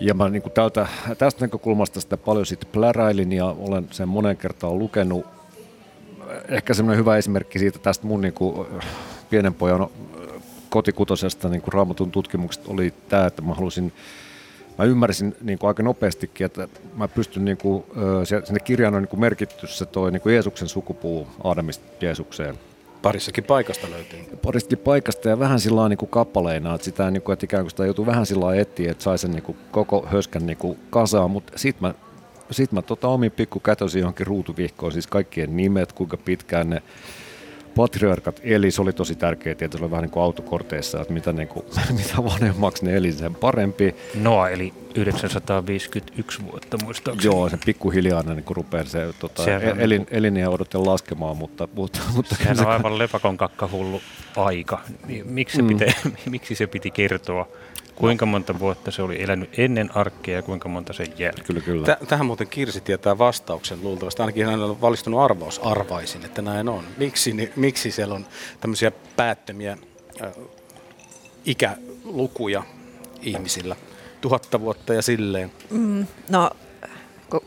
Ja 0.00 0.14
mä 0.14 0.28
niin 0.28 0.42
tältä, 0.54 0.86
tästä 1.18 1.44
näkökulmasta 1.44 2.00
sitä 2.00 2.16
paljon 2.16 2.46
sitten 2.46 2.70
pläräilin 2.72 3.32
ja 3.32 3.46
olen 3.46 3.88
sen 3.90 4.08
monen 4.08 4.36
kertaan 4.36 4.78
lukenut. 4.78 5.26
Ehkä 6.48 6.74
semmoinen 6.74 6.98
hyvä 6.98 7.16
esimerkki 7.16 7.58
siitä 7.58 7.78
tästä 7.78 8.06
mun 8.06 8.20
niin 8.20 8.34
kuin 8.34 8.66
pienen 9.30 9.54
pojan 9.54 9.88
kotikutosesta 10.68 11.48
niin 11.48 11.62
kuin 11.62 11.72
raamatun 11.72 12.10
tutkimuksesta 12.10 12.72
oli 12.72 12.94
tämä, 13.08 13.26
että 13.26 13.42
mä 13.42 13.54
halusin 13.54 13.92
mä 14.78 14.84
ymmärsin 14.84 15.36
niin 15.40 15.58
kuin 15.58 15.68
aika 15.68 15.82
nopeastikin, 15.82 16.44
että 16.44 16.68
mä 16.94 17.08
pystyn, 17.08 17.44
niin 17.44 17.56
kuin, 17.56 17.84
sinne 18.44 18.60
kirjaan 18.64 18.94
on 18.94 19.02
niin 19.02 19.08
kuin 19.08 19.20
merkitty 19.20 19.66
se 19.66 19.86
toi 19.86 20.12
niin 20.12 20.20
kuin 20.20 20.32
Jeesuksen 20.32 20.68
sukupuu 20.68 21.28
Aadamista 21.44 21.84
Jeesukseen. 22.00 22.58
Parissakin 23.02 23.44
paikasta 23.44 23.90
löytyy. 23.90 24.18
Parissakin 24.42 24.78
paikasta 24.78 25.28
ja 25.28 25.38
vähän 25.38 25.60
sillä 25.60 25.88
niin 25.88 25.98
kuin 25.98 26.10
kappaleina, 26.10 26.74
että, 26.74 26.84
sitä, 26.84 27.10
niin 27.10 27.22
kuin, 27.22 27.32
että 27.32 27.44
ikään 27.44 27.62
kuin 27.64 27.70
sitä 27.70 27.84
joutuu 27.84 28.06
vähän 28.06 28.26
sillä 28.26 28.54
etsiä, 28.54 28.90
että 28.90 29.04
sai 29.04 29.18
sen 29.18 29.30
niin 29.30 29.42
kuin, 29.42 29.58
koko 29.70 30.06
höskän 30.10 30.46
niin 30.46 30.56
kuin 30.56 30.78
kasaan, 30.90 31.30
mutta 31.30 31.52
sitten 31.56 31.88
mä 31.88 31.94
sitten 32.50 32.76
mä 32.76 32.82
tota 32.82 33.08
omin 33.08 33.30
pikku 33.30 33.60
kätösin 33.60 34.00
johonkin 34.00 34.26
ruutuvihkoon, 34.26 34.92
siis 34.92 35.06
kaikkien 35.06 35.56
nimet, 35.56 35.92
kuinka 35.92 36.16
pitkään 36.16 36.70
ne 36.70 36.82
patriarkat 37.78 38.40
eli, 38.44 38.70
se 38.70 38.82
oli 38.82 38.92
tosi 38.92 39.14
tärkeää, 39.14 39.52
että 39.52 39.78
se 39.78 39.84
oli 39.84 39.90
vähän 39.90 40.02
niin 40.02 40.10
kuin 40.10 40.22
autokorteissa, 40.22 41.00
että 41.00 41.12
mitä, 41.12 41.32
niin 41.32 41.48
kuin, 41.48 41.66
mitä 41.98 42.24
vanhemmaksi 42.24 42.84
ne 42.84 42.96
eli, 42.96 43.12
sen 43.12 43.34
parempi. 43.34 43.94
Noa 44.14 44.48
eli 44.48 44.72
951 44.94 46.42
vuotta 46.52 46.78
muistaakseni. 46.84 47.34
Joo, 47.34 47.48
se 47.48 47.58
pikkuhiljaa 47.66 48.22
niin 48.22 48.44
kuin 48.44 48.56
rupeaa 48.56 48.84
se, 48.84 49.14
tota, 49.18 49.44
se 49.44 49.56
elin, 49.56 49.88
niin 49.88 50.06
elin 50.10 50.36
ja 50.36 50.50
odotte 50.50 50.78
laskemaan, 50.78 51.36
mutta... 51.36 51.68
mutta, 51.74 51.98
mutta 52.16 52.34
Sehän 52.34 52.60
on 52.60 52.66
aivan 52.66 52.98
lepakon 52.98 53.36
kakkahullu 53.36 54.00
aika. 54.36 54.80
Miksi 55.24 55.56
se, 55.56 55.62
mm. 55.62 55.68
piti, 55.68 55.84
miksi 56.30 56.54
se 56.54 56.66
piti 56.66 56.90
kertoa? 56.90 57.48
Kuinka 57.98 58.26
monta 58.26 58.58
vuotta 58.58 58.90
se 58.90 59.02
oli 59.02 59.22
elänyt 59.22 59.58
ennen 59.58 59.96
arkea 59.96 60.36
ja 60.36 60.42
kuinka 60.42 60.68
monta 60.68 60.92
sen 60.92 61.06
jälkeen? 61.18 61.46
Kyllä, 61.46 61.60
kyllä. 61.60 61.96
Tähän 62.08 62.26
muuten 62.26 62.48
Kirsi 62.48 62.80
tietää 62.80 63.18
vastauksen 63.18 63.78
luultavasti. 63.82 64.22
Ainakin 64.22 64.46
hän 64.46 64.62
on 64.62 64.80
valistunut 64.80 65.20
arvaus, 65.20 65.60
arvaisin, 65.64 66.24
että 66.24 66.42
näin 66.42 66.68
on. 66.68 66.84
Miksi, 66.96 67.32
niin, 67.32 67.52
miksi 67.56 67.90
siellä 67.90 68.14
on 68.14 68.26
tämmöisiä 68.60 68.92
päättömiä 69.16 69.78
äh, 70.22 70.32
ikälukuja 71.44 72.62
ihmisillä? 73.22 73.76
Tuhatta 74.20 74.60
vuotta 74.60 74.94
ja 74.94 75.02
silleen. 75.02 75.52
Mm, 75.70 76.06
no 76.28 76.50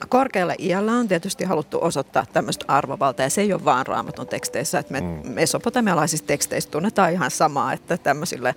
korkealla 0.10 0.54
iällä 0.60 0.92
on 0.92 1.08
tietysti 1.08 1.44
haluttu 1.44 1.78
osoittaa 1.82 2.26
tämmöistä 2.34 2.66
arvovaltaa, 2.68 3.26
ja 3.26 3.30
se 3.30 3.42
ei 3.42 3.54
ole 3.54 3.66
vaan 3.66 3.88
raamatun 3.88 4.28
teksteissä, 4.28 4.80
että 4.80 4.94
me 4.94 5.02
mm. 5.02 5.22
mesopotamialaisissa 5.24 6.26
teksteissä 6.26 6.70
tunnetaan 6.70 7.12
ihan 7.12 7.32
samaa, 7.32 7.74
että 7.74 7.98
tämmöisille 7.98 8.56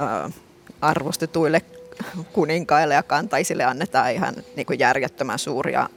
äh, 0.00 0.32
arvostetuille 0.80 1.62
kuninkaille 2.32 2.94
ja 2.94 3.02
kantaisille 3.02 3.64
annetaan 3.64 4.12
ihan 4.12 4.34
niin 4.56 4.66
kuin 4.66 4.78
järjettömän 4.78 5.38
suuria 5.38 5.88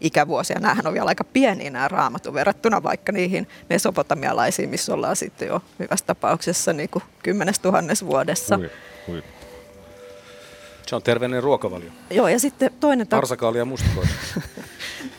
ikävuosia. 0.00 0.58
Nämähän 0.60 0.86
on 0.86 0.92
vielä 0.92 1.08
aika 1.08 1.24
pieniä 1.24 1.70
nämä 1.70 1.88
raamatun 1.88 2.34
verrattuna 2.34 2.82
vaikka 2.82 3.12
niihin 3.12 3.48
mesopotamialaisiin, 3.68 4.68
missä 4.68 4.94
ollaan 4.94 5.16
sitten 5.16 5.48
jo 5.48 5.62
hyvässä 5.78 6.06
tapauksessa 6.06 6.72
niin 6.72 6.88
kuin 6.88 7.02
kymmenes 7.22 7.58
tuhannes 7.58 8.06
vuodessa. 8.06 8.56
Ui, 8.58 8.70
ui. 9.08 9.22
Se 10.86 10.96
on 10.96 11.02
terveellinen 11.02 11.42
ruokavalio. 11.42 11.90
Joo, 12.10 12.28
ja 12.28 12.38
sitten 12.38 12.70
toinen... 12.80 13.08
Ta- 13.08 13.16
Arsakaali 13.18 13.58
ja 13.58 13.64
mustikoita. 13.64 14.10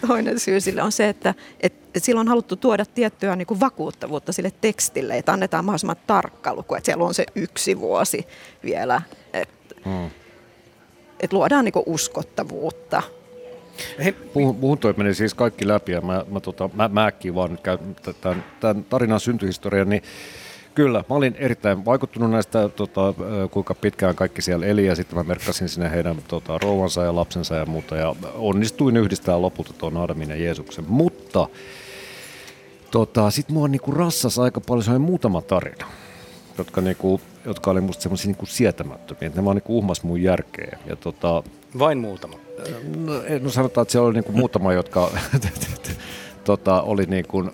toinen 0.08 0.40
syy 0.40 0.62
sille 0.62 0.82
on 0.82 0.92
se, 0.92 1.10
että, 1.10 1.34
että 1.60 2.00
silloin 2.00 2.26
on 2.26 2.30
haluttu 2.30 2.56
tuoda 2.56 2.86
tiettyä 2.86 3.36
niin 3.36 3.46
kuin 3.46 3.60
vakuuttavuutta 3.60 4.32
sille 4.32 4.52
tekstille, 4.62 5.18
että 5.18 5.34
annetaan 5.34 5.66
mahdollisimman 5.66 5.96
tarkka 6.08 6.56
luku, 6.56 6.76
että 6.76 6.86
siellä 6.86 7.06
on 7.06 7.14
se 7.14 7.26
yksi 7.36 7.80
vuosi 7.80 8.28
vielä, 8.64 9.02
että, 9.34 9.76
hmm. 9.86 10.10
että 11.20 11.36
luodaan 11.36 11.66
niin 11.66 11.74
kuin 11.74 11.84
uskottavuutta. 11.86 13.04
Hei. 14.04 14.12
Puhun, 14.12 14.56
puhun 14.56 14.78
toi 14.78 14.94
meni 14.98 15.14
siis 15.14 15.34
kaikki 15.34 15.68
läpi 15.68 15.92
ja 15.92 16.02
mä, 16.02 16.26
mä, 16.32 16.40
tota, 16.40 16.70
mä, 16.74 16.88
mä 16.88 17.12
vaan 17.36 17.52
nyt 17.52 17.62
käyn 17.62 17.96
tämän, 18.22 18.44
tämän 18.60 18.84
tarinan 18.84 19.20
syntyhistorian, 19.20 19.90
niin 19.90 20.04
Kyllä, 20.76 21.04
mä 21.10 21.16
olin 21.16 21.36
erittäin 21.40 21.86
vaikuttunut 21.86 22.32
näistä, 22.32 22.70
tota, 22.70 23.14
kuinka 23.52 23.76
pitkään 23.76 24.16
kaikki 24.16 24.42
siellä 24.42 24.66
eli 24.66 24.86
ja 24.86 24.96
sitten 24.96 25.18
mä 25.18 25.24
merkkasin 25.24 25.70
sinne 25.70 25.92
heidän 25.92 26.18
tota, 26.28 26.58
rouvansa 26.58 27.04
ja 27.04 27.16
lapsensa 27.16 27.56
ja 27.56 27.66
muuta 27.66 27.96
ja 27.96 28.16
onnistuin 28.36 28.98
yhdistää 28.98 29.42
lopulta 29.42 29.74
tuon 29.74 29.98
Adamin 29.98 30.30
ja 30.30 30.36
Jeesuksen. 30.36 30.86
Mutta 30.88 31.48
tota, 32.92 33.32
sitten 33.32 33.54
mua 33.54 33.68
niinku 33.68 33.92
rassas 33.92 34.40
aika 34.40 34.62
paljon 34.62 34.84
sellainen 34.84 35.08
muutama 35.08 35.42
tarina, 35.42 35.88
jotka, 36.58 36.82
niinku, 36.82 37.22
jotka 37.46 37.72
oli 37.72 37.82
musta 37.82 38.04
semmoisia 38.04 38.28
niinku 38.28 38.46
sietämättömiä. 38.46 39.32
Ne 39.36 39.46
vaan 39.46 39.56
niinku 39.56 39.78
uhmas 39.78 40.04
mun 40.04 40.22
järkeä. 40.22 40.80
Ja, 40.86 40.96
tota, 40.96 41.44
Vain 41.80 41.98
muutama? 41.98 42.38
No, 42.98 43.14
no 43.42 43.50
sanotaan, 43.50 43.82
että 43.82 43.92
siellä 43.92 44.08
oli 44.08 44.14
niinku 44.14 44.32
muutama, 44.32 44.74
jotka 44.74 45.12
tota, 46.44 46.82
oli 46.82 47.06
niin 47.06 47.28
kuin, 47.28 47.52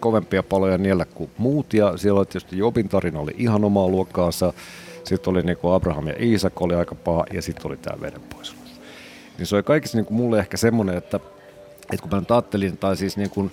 kovempia 0.00 0.42
paloja 0.42 0.78
niellä 0.78 1.04
kuin 1.04 1.30
muut. 1.38 1.74
Ja 1.74 1.96
siellä 1.96 2.18
oli 2.18 2.26
tietysti 2.26 2.58
Jobin 2.58 2.88
tarina 2.88 3.20
oli 3.20 3.34
ihan 3.38 3.64
omaa 3.64 3.88
luokkaansa. 3.88 4.52
Sitten 5.04 5.30
oli 5.30 5.42
niin 5.42 5.56
kuin 5.56 5.74
Abraham 5.74 6.06
ja 6.06 6.14
Iisak 6.20 6.62
oli 6.62 6.74
aika 6.74 6.94
paha 6.94 7.24
ja 7.32 7.42
sitten 7.42 7.66
oli 7.66 7.76
tämä 7.76 8.00
vedenpoisuus. 8.00 8.80
Niin 9.38 9.46
se 9.46 9.56
oli 9.56 9.62
kaikissa 9.62 9.98
niin 9.98 10.06
kuin 10.06 10.16
mulle 10.16 10.38
ehkä 10.38 10.56
semmoinen, 10.56 10.96
että, 10.96 11.20
että 11.92 12.02
kun 12.02 12.10
mä 12.10 12.20
nyt 12.20 12.30
ajattelin, 12.30 12.78
tai 12.78 12.96
siis 12.96 13.16
niin 13.16 13.30
kuin, 13.30 13.50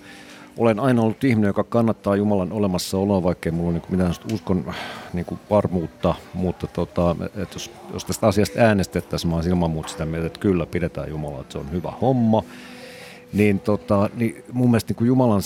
olen 0.57 0.79
aina 0.79 1.01
ollut 1.01 1.23
ihminen, 1.23 1.47
joka 1.47 1.63
kannattaa 1.63 2.15
Jumalan 2.15 2.51
olemassaoloa, 2.51 3.23
vaikkei 3.23 3.51
mulla 3.51 3.69
ole 3.69 3.79
niin 3.79 3.91
mitään 3.91 4.13
uskon 4.33 4.73
niin 5.13 5.25
kuin 5.25 5.39
varmuutta, 5.49 6.15
mutta 6.33 6.67
tota, 6.67 7.15
että 7.25 7.55
jos, 7.55 7.71
jos 7.93 8.05
tästä 8.05 8.27
asiasta 8.27 8.59
äänestettäisiin, 8.59 9.29
mä 9.29 9.35
olisin 9.35 9.49
ilman 9.49 9.71
muuta 9.71 9.89
sitä 9.89 10.05
mieltä, 10.05 10.27
että 10.27 10.39
kyllä 10.39 10.65
pidetään 10.65 11.09
Jumalaa, 11.09 11.41
että 11.41 11.51
se 11.51 11.57
on 11.57 11.71
hyvä 11.71 11.93
homma 12.01 12.43
niin, 13.33 13.59
tota, 13.59 14.09
niin 14.15 14.43
mun 14.51 14.71
mielestä 14.71 14.89
niin 14.89 14.97
kuin 14.97 15.07
Jumalan 15.07 15.41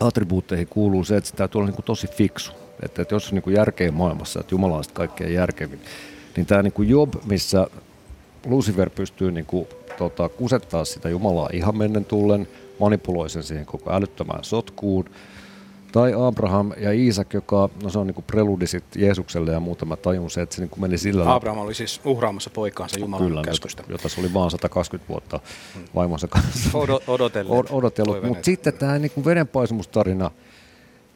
attribuutteihin 0.00 0.66
kuuluu 0.68 1.04
se, 1.04 1.16
että 1.16 1.30
se 1.30 1.36
täytyy 1.36 1.58
olla 1.58 1.66
niin 1.66 1.74
kuin 1.74 1.84
tosi 1.84 2.06
fiksu. 2.06 2.52
Että, 2.82 3.02
että 3.02 3.14
jos 3.14 3.28
on 3.28 3.34
niin 3.34 3.42
kuin 3.42 3.56
järkeä 3.56 3.92
maailmassa, 3.92 4.40
että 4.40 4.54
Jumala 4.54 4.76
on 4.76 4.84
kaikkein 4.92 5.34
järkevin, 5.34 5.80
niin 6.36 6.46
tämä 6.46 6.62
niin 6.62 6.72
kuin 6.72 6.88
Job, 6.88 7.14
missä 7.24 7.66
Lucifer 8.46 8.90
pystyy 8.90 9.32
niin 9.32 9.46
kuin, 9.46 9.68
tota, 9.98 10.28
kusettaa 10.28 10.84
sitä 10.84 11.08
Jumalaa 11.08 11.48
ihan 11.52 11.76
mennen 11.76 12.04
tullen, 12.04 12.48
manipuloi 12.80 13.30
sen 13.30 13.42
siihen 13.42 13.66
koko 13.66 13.92
älyttömään 13.92 14.44
sotkuun, 14.44 15.04
tai 15.92 16.12
Abraham 16.16 16.72
ja 16.76 16.92
Iisak, 16.92 17.34
joka, 17.34 17.68
no 17.82 17.90
se 17.90 17.98
on 17.98 18.06
niin 18.06 18.24
preludi 18.26 18.66
sitten 18.66 19.02
Jeesukselle 19.02 19.52
ja 19.52 19.60
muuta, 19.60 19.84
mä 19.84 19.96
tajun 19.96 20.30
se, 20.30 20.42
että 20.42 20.56
se 20.56 20.62
niin 20.62 20.70
meni 20.80 20.98
sillä 20.98 21.34
Abraham 21.34 21.58
oli 21.58 21.74
siis 21.74 22.00
uhraamassa 22.04 22.50
poikaansa 22.50 23.00
Jumalan 23.00 23.28
Kyllä, 23.28 23.42
käskystä. 23.42 23.82
Jota, 23.82 23.92
jota 23.92 24.08
se 24.08 24.20
oli 24.20 24.34
vaan 24.34 24.50
120 24.50 25.08
vuotta 25.08 25.40
vaimonsa 25.94 26.28
kanssa 26.28 26.78
Odo, 26.78 27.00
odotellut. 27.06 27.66
odotellut. 27.70 28.22
Mutta 28.22 28.44
sitten 28.44 28.74
tämä 28.74 28.98
niin 28.98 29.24
vedenpaisumustarina, 29.24 30.30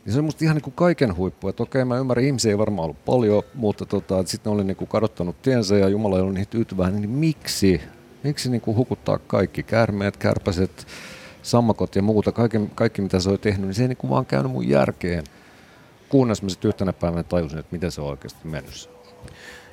niin 0.04 0.12
se 0.12 0.18
on 0.18 0.24
musta 0.24 0.44
ihan 0.44 0.56
niin 0.56 0.62
kuin 0.62 0.74
kaiken 0.74 1.16
huippu. 1.16 1.48
Että 1.48 1.62
okei, 1.62 1.84
mä 1.84 1.98
ymmärrän, 1.98 2.24
ihmisiä 2.24 2.50
ei 2.50 2.58
varmaan 2.58 2.84
ollut 2.84 3.04
paljon, 3.04 3.42
mutta 3.54 3.86
tota, 3.86 4.22
sitten 4.26 4.50
ne 4.50 4.54
oli 4.54 4.64
niin 4.64 4.76
kuin 4.76 4.88
kadottanut 4.88 5.42
tiensä 5.42 5.78
ja 5.78 5.88
Jumala 5.88 6.16
ei 6.16 6.22
ollut 6.22 6.34
niitä 6.34 6.50
tyytyväinen, 6.50 7.00
niin 7.00 7.10
miksi? 7.10 7.80
Miksi 8.24 8.50
niin 8.50 8.60
kuin 8.60 8.76
hukuttaa 8.76 9.18
kaikki? 9.18 9.62
Kärmeet, 9.62 10.16
kärpäset, 10.16 10.86
sammakot 11.42 11.96
ja 11.96 12.02
muuta, 12.02 12.32
kaikki, 12.32 12.58
kaikki 12.74 13.02
mitä 13.02 13.20
se 13.20 13.30
oli 13.30 13.38
tehnyt, 13.38 13.66
niin 13.66 13.74
se 13.74 13.82
ei 13.82 13.88
niin 13.88 13.96
kuin 13.96 14.10
vaan 14.10 14.26
käynyt 14.26 14.52
mun 14.52 14.68
järkeen. 14.68 15.24
kunnes 16.08 16.42
mä 16.42 16.48
sitten 16.48 16.68
yhtenä 16.68 16.92
päivänä 16.92 17.22
tajusin, 17.22 17.58
että 17.58 17.72
miten 17.72 17.90
se 17.90 18.00
on 18.00 18.06
oikeasti 18.06 18.48
mennyt. 18.48 18.90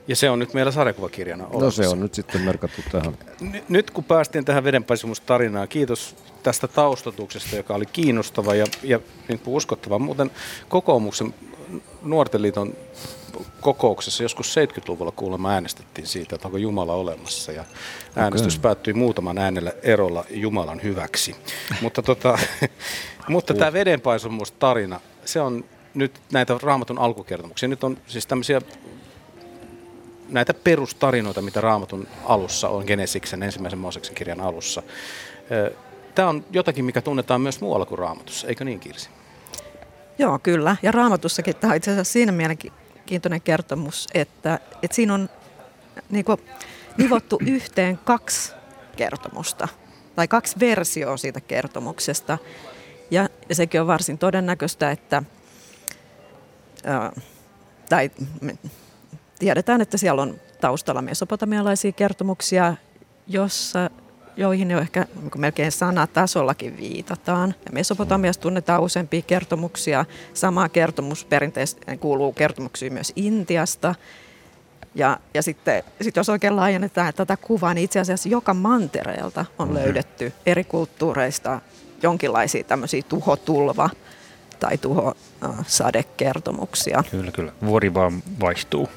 Ja 0.08 0.16
se 0.16 0.30
on 0.30 0.40
nyt 0.40 0.54
meillä 0.54 0.72
sarjakuvakirjana 0.72 1.48
olemassa. 1.48 1.82
No 1.82 1.88
se 1.88 1.88
on 1.88 2.00
nyt 2.00 2.14
sitten 2.14 2.42
merkattu 2.42 2.82
tähän. 2.92 3.18
N- 3.42 3.64
nyt 3.70 3.92
kun 3.92 4.04
päästiin 4.04 4.46
tähän 4.46 4.64
vedenpaisumustarinaan, 4.64 5.68
kiitos 5.68 6.16
tästä 6.44 6.68
taustatuksesta, 6.68 7.56
joka 7.56 7.76
oli 7.76 7.86
kiinnostava 7.86 8.56
ja, 8.56 8.66
ja 8.84 9.00
niin 9.28 9.40
kuin 9.40 9.56
uskottava. 9.56 10.00
Muuten 10.00 10.32
kokoomuksen 10.70 11.34
nuorten 12.04 12.42
liiton 12.42 12.74
kokouksessa 13.62 14.24
joskus 14.24 14.56
70-luvulla 14.58 15.12
kuulemma 15.12 15.52
äänestettiin 15.52 16.08
siitä, 16.08 16.36
että 16.36 16.48
onko 16.48 16.58
Jumala 16.58 16.94
olemassa. 16.94 17.52
Ja 17.52 17.66
äänestys 18.16 18.54
okay. 18.54 18.62
päättyi 18.62 18.94
muutaman 18.94 19.38
äänellä 19.38 19.72
erolla 19.84 20.26
Jumalan 20.30 20.84
hyväksi. 20.84 21.36
mutta 21.82 22.02
tota, 22.02 22.40
mutta 23.28 23.54
tämä 23.54 23.74
vedenpaisumustarina, 23.74 25.00
se 25.26 25.42
on 25.42 25.66
nyt 25.94 26.22
näitä 26.32 26.58
raamatun 26.64 27.00
alkukertomuksia. 27.00 27.70
Nyt 27.70 27.84
on 27.84 27.98
siis 28.08 28.28
tämmöisiä 28.28 28.62
näitä 30.30 30.54
perustarinoita, 30.54 31.42
mitä 31.42 31.62
raamatun 31.62 32.08
alussa 32.26 32.70
on, 32.70 32.84
Genesiksen 32.88 33.44
ensimmäisen 33.44 33.80
Mooseksen 33.80 34.16
kirjan 34.16 34.42
alussa. 34.42 34.84
Tämä 36.16 36.30
on 36.30 36.46
jotakin, 36.52 36.86
mikä 36.86 37.02
tunnetaan 37.02 37.42
myös 37.42 37.62
muualla 37.62 37.86
kuin 37.86 38.00
raamatussa, 38.00 38.48
eikö 38.48 38.66
niin 38.66 38.80
Kirsi? 38.80 39.10
Joo, 40.18 40.40
kyllä. 40.40 40.76
Ja 40.84 40.92
raamatussakin 40.92 41.56
tämä 41.56 41.72
on 41.72 41.78
itse 41.78 41.92
asiassa 41.92 42.14
siinä 42.14 42.32
mielenkiintoinen 43.08 43.42
kertomus, 43.42 44.08
että, 44.14 44.60
että 44.82 44.96
siinä 44.96 45.14
on 45.14 45.30
niin 46.10 46.26
kuin, 46.26 46.38
nivottu 46.98 47.40
yhteen 47.56 47.98
kaksi 47.98 48.54
kertomusta 48.96 49.68
tai 50.16 50.28
kaksi 50.28 50.60
versioa 50.60 51.18
siitä 51.18 51.42
kertomuksesta. 51.42 52.38
Ja, 53.12 53.30
ja 53.50 53.56
sekin 53.56 53.82
on 53.82 53.88
varsin 53.88 54.18
todennäköistä, 54.18 54.92
että 54.92 55.24
ää, 56.84 57.12
tai 57.90 58.12
tiedetään, 59.40 59.82
että 59.82 59.98
siellä 59.98 60.22
on 60.22 60.40
taustalla 60.62 61.02
mesopotamialaisia 61.02 61.92
kertomuksia, 61.92 62.76
jossa, 63.28 63.90
joihin 64.38 64.72
jo 64.72 64.80
ehkä 64.80 65.06
niin 65.22 65.32
melkein 65.38 65.72
sanatasollakin 65.72 66.78
viitataan. 66.78 67.56
Ja 67.66 67.72
Mesopotamiassa 67.72 68.42
tunnetaan 68.42 68.82
useampia 68.82 69.22
kertomuksia. 69.22 70.06
Sama 70.34 70.70
kertomus 70.70 71.26
perinteisesti 71.26 71.98
kuuluu 72.00 72.34
kertomuksiin 72.34 72.94
myös 72.94 73.14
Intiasta. 73.16 73.96
Ja, 74.96 75.20
ja 75.34 75.44
sitten 75.44 75.84
sit 76.02 76.16
jos 76.16 76.30
oikein 76.30 76.56
laajennetaan 76.56 77.14
tätä 77.14 77.38
kuvaa, 77.38 77.74
niin 77.74 77.86
itse 77.86 78.00
asiassa 78.00 78.30
joka 78.30 78.54
mantereelta 78.54 79.46
on 79.60 79.68
mm-hmm. 79.68 79.84
löydetty 79.84 80.34
eri 80.46 80.64
kulttuureista 80.64 81.62
jonkinlaisia 82.04 82.64
tämmöisiä 82.64 83.02
tuhotulva- 83.10 83.90
tai 84.60 84.78
tuhosadekertomuksia. 84.78 87.04
Kyllä, 87.12 87.32
kyllä. 87.32 87.52
Vuori 87.66 87.94
vaan 87.94 88.24
vaihtuu. 88.40 88.90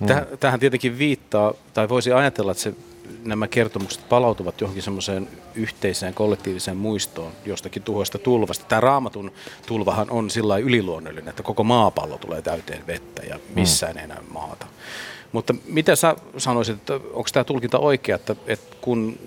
Mm. 0.00 0.06
Tähän 0.40 0.60
tietenkin 0.60 0.98
viittaa, 0.98 1.54
tai 1.74 1.88
voisi 1.88 2.12
ajatella, 2.12 2.50
että 2.50 2.62
se, 2.62 2.74
nämä 3.24 3.48
kertomukset 3.48 4.08
palautuvat 4.08 4.60
johonkin 4.60 4.82
semmoiseen 4.82 5.28
yhteiseen 5.54 6.14
kollektiiviseen 6.14 6.76
muistoon 6.76 7.32
jostakin 7.44 7.82
tuhoista 7.82 8.18
tulvasta. 8.18 8.64
Tämä 8.64 8.80
raamatun 8.80 9.32
tulvahan 9.66 10.10
on 10.10 10.30
sillä 10.30 10.56
yliluonnollinen, 10.56 11.28
että 11.28 11.42
koko 11.42 11.64
maapallo 11.64 12.18
tulee 12.18 12.42
täyteen 12.42 12.86
vettä 12.86 13.22
ja 13.22 13.40
missään 13.54 13.96
mm. 13.96 14.04
enää 14.04 14.22
maata. 14.30 14.66
Mutta 15.32 15.54
mitä 15.66 15.96
sä 15.96 16.16
sanoisit, 16.36 16.76
että 16.76 16.94
onko 16.94 17.28
tämä 17.32 17.44
tulkinta 17.44 17.78
oikea, 17.78 18.16
että, 18.16 18.36
että 18.46 18.76
kun 18.80 19.18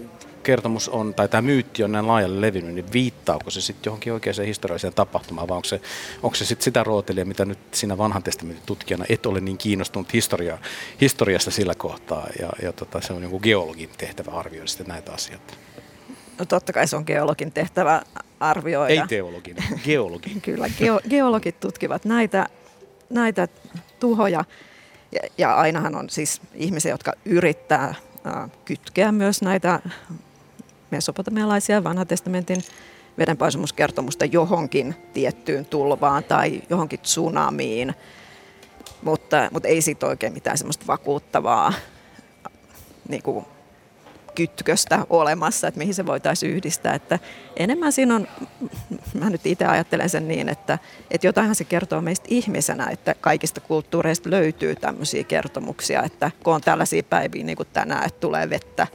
kertomus 0.44 0.90
on, 0.90 1.14
tai 1.14 1.30
tämä 1.30 1.42
myytti 1.42 1.84
on 1.84 1.92
näin 1.92 2.08
laajalle 2.08 2.42
levinnyt, 2.42 2.76
niin 2.76 2.94
viittaako 2.94 3.50
se 3.50 3.62
sitten 3.62 3.90
johonkin 3.90 4.14
oikeaan 4.14 4.46
historialliseen 4.46 4.94
tapahtumaan, 4.94 5.48
vai 5.48 5.56
onko 5.56 5.68
se, 5.68 5.82
onko 6.24 6.36
se 6.36 6.46
sitten 6.46 6.64
sitä 6.64 6.84
rootelia, 6.84 7.26
mitä 7.26 7.46
nyt 7.46 7.60
sinä 7.72 7.98
vanhan 7.98 8.24
testamentin 8.24 8.64
tutkijana 8.66 9.06
et 9.10 9.26
ole 9.26 9.40
niin 9.40 9.58
kiinnostunut 9.58 10.14
historia, 10.14 10.58
historiasta 11.02 11.52
sillä 11.52 11.76
kohtaa, 11.76 12.28
ja, 12.40 12.50
ja 12.62 12.74
tota, 12.74 13.02
se 13.02 13.14
on 13.14 13.24
joku 13.24 13.40
geologin 13.40 13.90
tehtävä 13.98 14.32
arvioida 14.32 14.68
sitten 14.68 14.88
näitä 14.88 15.12
asioita? 15.12 15.54
No 16.40 16.46
totta 16.46 16.74
kai 16.74 16.88
se 16.88 16.96
on 16.96 17.04
geologin 17.08 17.52
tehtävä 17.52 18.02
arvioida. 18.40 19.02
Ei 19.02 19.08
teologin, 19.08 19.56
geologin. 19.84 20.42
Kyllä, 20.48 20.68
geo, 20.78 21.00
geologit 21.10 21.60
tutkivat 21.60 22.06
näitä, 22.06 22.46
näitä 23.10 23.48
tuhoja, 24.00 24.46
ja, 25.12 25.20
ja 25.38 25.56
ainahan 25.56 25.96
on 25.96 26.10
siis 26.10 26.42
ihmisiä, 26.54 26.92
jotka 26.92 27.14
yrittää 27.26 27.96
kytkeä 28.66 29.12
myös 29.12 29.42
näitä 29.42 29.80
mesopotamialaisia 30.92 31.84
vanhan 31.84 32.08
testamentin 32.08 32.64
vedenpaisumuskertomusta 33.18 34.26
johonkin 34.26 34.96
tiettyyn 35.14 35.66
tulvaan 35.66 36.24
tai 36.24 36.62
johonkin 36.70 37.00
tsunamiin, 37.00 37.94
mutta, 39.02 39.50
mutta 39.52 39.68
ei 39.68 39.82
siitä 39.82 40.08
oikein 40.08 40.34
mitään 40.34 40.58
semmoista 40.58 40.88
vakuuttavaa 40.88 41.74
niin 43.10 43.24
kuin 43.24 43.46
kytköstä 44.36 45.06
olemassa, 45.10 45.68
että 45.68 45.78
mihin 45.78 45.94
se 45.94 46.06
voitaisiin 46.06 46.52
yhdistää. 46.52 46.94
Että 46.94 47.20
enemmän 47.58 47.92
siinä 47.92 48.16
on, 48.16 48.28
mä 49.20 49.30
nyt 49.30 49.46
itse 49.46 49.66
ajattelen 49.66 50.10
sen 50.10 50.28
niin, 50.28 50.50
että, 50.50 50.80
että 51.12 51.28
jotainhan 51.28 51.56
se 51.56 51.64
kertoo 51.64 52.02
meistä 52.02 52.26
ihmisenä, 52.30 52.90
että 52.90 53.16
kaikista 53.22 53.62
kulttuureista 53.62 54.30
löytyy 54.30 54.76
tämmöisiä 54.76 55.24
kertomuksia, 55.24 56.04
että 56.04 56.32
kun 56.44 56.56
on 56.56 56.62
tällaisia 56.62 57.04
päiviä 57.04 57.44
niin 57.44 57.58
kuin 57.58 57.70
tänään, 57.74 58.06
että 58.06 58.20
tulee 58.20 58.50
vettä, 58.50 58.88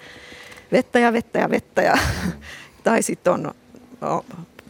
vettä 0.73 0.99
ja 0.99 1.13
vettä 1.13 1.39
ja 1.39 1.51
vettä. 1.51 1.83
Ja, 1.83 1.99
tai 2.85 3.03
sitten 3.03 3.33
on, 3.33 3.55
no, 4.01 4.25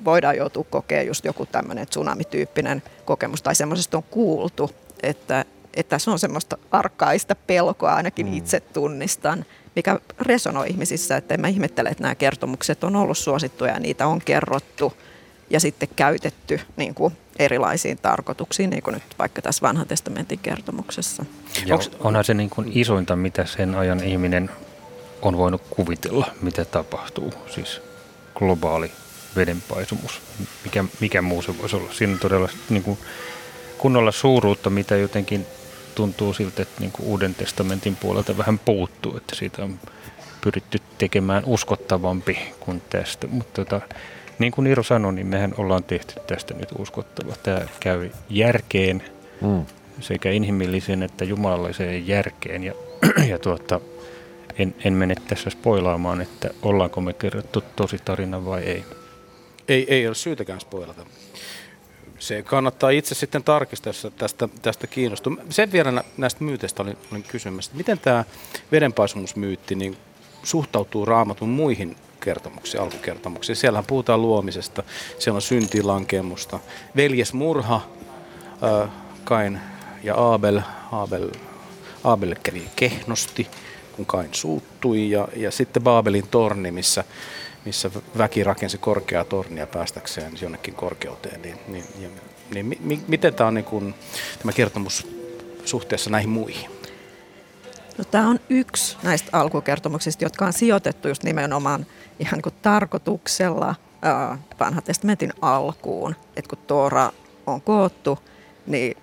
voidaan 0.05 0.37
joutua 0.37 0.65
kokemaan 0.71 1.07
just 1.07 1.25
joku 1.25 1.47
tämmöinen 1.47 1.87
tsunamityyppinen 1.87 2.83
kokemus, 3.05 3.43
tai 3.43 3.55
semmoisesta 3.55 3.97
on 3.97 4.03
kuultu, 4.03 4.71
että, 5.03 5.45
että 5.75 5.91
tässä 5.91 6.11
on 6.11 6.19
semmoista 6.19 6.59
arkaista 6.71 7.35
pelkoa, 7.35 7.95
ainakin 7.95 8.27
mm. 8.27 8.33
itse 8.33 8.61
tunnistan, 8.61 9.45
mikä 9.77 10.01
resonoi 10.21 10.69
ihmisissä, 10.71 11.17
että 11.17 11.35
en 11.35 11.41
mä 11.41 11.49
ihmettele, 11.49 11.89
että 11.89 12.03
nämä 12.03 12.15
kertomukset 12.15 12.85
on 12.85 12.97
ollut 12.97 13.19
suosittuja 13.19 13.73
ja 13.73 13.81
niitä 13.81 14.07
on 14.07 14.21
kerrottu 14.21 14.93
ja 15.51 15.61
sitten 15.61 15.89
käytetty 15.97 16.61
niin 16.77 16.95
kuin 16.95 17.17
erilaisiin 17.39 17.99
tarkoituksiin, 17.99 18.71
niin 18.71 18.83
kuin 18.83 18.95
nyt 18.95 19.03
vaikka 19.19 19.43
tässä 19.43 19.63
vanhan 19.63 19.87
testamentin 19.87 20.39
kertomuksessa. 20.39 21.25
Ja 21.67 21.79
onhan 22.01 22.25
se 22.25 22.35
niin 22.35 22.51
kuin 22.51 22.71
isointa, 22.75 23.17
mitä 23.17 23.45
sen 23.45 23.75
ajan 23.75 24.05
ihminen 24.05 24.51
on 25.23 25.37
voinut 25.37 25.63
kuvitella, 25.71 26.27
mitä 26.43 26.65
tapahtuu. 26.65 27.35
Siis 27.55 27.81
globaali 28.35 28.93
vedenpaisumus. 29.37 30.21
Mikä, 30.65 30.85
mikä 31.01 31.23
muu 31.23 31.43
se 31.43 31.59
voisi 31.59 31.77
olla? 31.77 31.93
Siinä 31.93 32.13
on 32.13 32.19
todella 32.19 32.49
niin 32.71 32.83
kuin 32.83 32.99
kunnolla 33.79 34.13
suuruutta, 34.13 34.71
mitä 34.71 34.97
jotenkin 34.97 35.47
tuntuu 35.95 36.35
siltä, 36.35 36.63
että 36.63 36.81
niin 36.81 36.93
kuin 36.93 37.07
Uuden 37.07 37.35
testamentin 37.35 37.97
puolelta 37.97 38.39
vähän 38.39 38.59
puuttuu, 38.59 39.17
että 39.17 39.37
siitä 39.37 39.65
on 39.65 39.79
pyritty 40.41 40.79
tekemään 40.99 41.43
uskottavampi 41.47 42.39
kuin 42.61 42.83
tästä. 42.91 43.27
Mutta 43.27 43.65
tota, 43.65 43.81
niin 44.39 44.53
kuin 44.53 44.67
Iiro 44.67 44.83
sanoi, 44.83 45.13
niin 45.13 45.27
mehän 45.27 45.55
ollaan 45.59 45.85
tehty 45.85 46.15
tästä 46.27 46.55
nyt 46.55 46.69
uskottava. 46.79 47.33
Tämä 47.43 47.61
käy 47.81 48.11
järkeen, 48.31 49.03
mm. 49.41 49.67
sekä 50.01 50.31
inhimilliseen 50.31 51.03
että 51.03 51.25
jumalalliseen 51.25 52.07
järkeen. 52.07 52.65
Ja, 52.65 52.73
ja 53.31 53.39
tuota, 53.39 53.81
en, 54.59 54.75
en 54.85 54.93
mene 54.93 55.15
tässä 55.29 55.51
spoilaamaan, 55.51 56.21
että 56.21 56.51
ollaanko 56.63 57.01
me 57.01 57.13
kerrottu 57.13 57.65
tosi 57.77 57.99
tarina 58.05 58.45
vai 58.45 58.63
ei. 58.63 58.85
Ei, 59.69 59.95
ei 59.95 60.07
ole 60.07 60.15
syytäkään 60.15 60.61
spoilata. 60.61 61.07
Se 62.19 62.43
kannattaa 62.43 62.91
itse 62.91 63.15
sitten 63.15 63.45
tarkistaa, 63.45 63.91
jos 63.91 64.09
tästä, 64.17 64.49
tästä 64.63 64.87
kiinnostuu. 64.87 65.37
Sen 65.51 65.73
vielä 65.73 66.05
näistä 66.17 66.45
myyteistä 66.45 66.83
olin, 66.83 66.97
olin 67.13 67.23
kysymässä, 67.23 67.71
miten 67.75 67.99
tämä 67.99 68.25
vedenpaisumusmyytti 68.73 69.75
niin 69.75 69.97
suhtautuu 70.43 71.05
raamatun 71.05 71.49
muihin 71.49 71.97
kertomuksiin, 72.21 72.83
alkukertomuksiin. 72.83 73.57
Siellähän 73.57 73.87
puhutaan 73.87 74.23
luomisesta, 74.23 74.83
siellä 75.19 75.37
on 75.37 75.43
syntilankemusta, 75.43 76.61
veljesmurha, 76.97 77.81
äh, 78.63 78.91
Kain 79.25 79.61
ja 80.03 80.33
Abel, 80.33 80.61
Abel, 80.93 81.31
Abel 82.05 82.35
kehnosti, 82.77 83.49
kun 83.97 84.07
Kain 84.07 84.29
suuttui, 84.33 85.11
ja, 85.11 85.29
ja 85.37 85.51
sitten 85.51 85.83
Baabelin 85.83 86.29
torni, 86.29 86.71
missä, 86.71 87.05
missä 87.65 87.91
väki 88.19 88.45
rakensi 88.45 88.79
korkeaa 88.79 89.25
tornia 89.25 89.67
päästäkseen 89.67 90.33
jonnekin 90.41 90.75
korkeuteen. 90.75 91.43
Niin, 91.43 91.59
niin, 91.69 91.85
ja, 92.01 92.09
niin 92.55 92.67
mi, 92.67 92.79
mi, 92.81 93.01
miten 93.09 93.35
tämä 93.35 93.49
on 93.49 93.55
niin 93.55 93.65
kun, 93.65 93.95
tämä 94.39 94.53
kertomus 94.53 95.07
suhteessa 95.65 96.11
näihin 96.11 96.31
muihin? 96.31 96.71
No, 97.99 98.05
tämä 98.05 98.29
on 98.29 98.41
yksi 98.49 98.97
näistä 99.03 99.29
alkukertomuksista, 99.33 100.25
jotka 100.25 100.47
on 100.47 100.53
sijoitettu 100.53 101.09
just 101.09 101.23
nimenomaan 101.23 101.87
ihan 102.19 102.43
kuin 102.43 102.55
tarkoituksella 102.63 103.75
vanhan 104.61 104.83
testamentin 104.83 105.33
alkuun. 105.41 106.17
Että 106.37 106.49
kun 106.49 106.67
Toora 106.67 107.13
on 107.47 107.61
koottu, 107.61 108.19
niin 108.67 108.97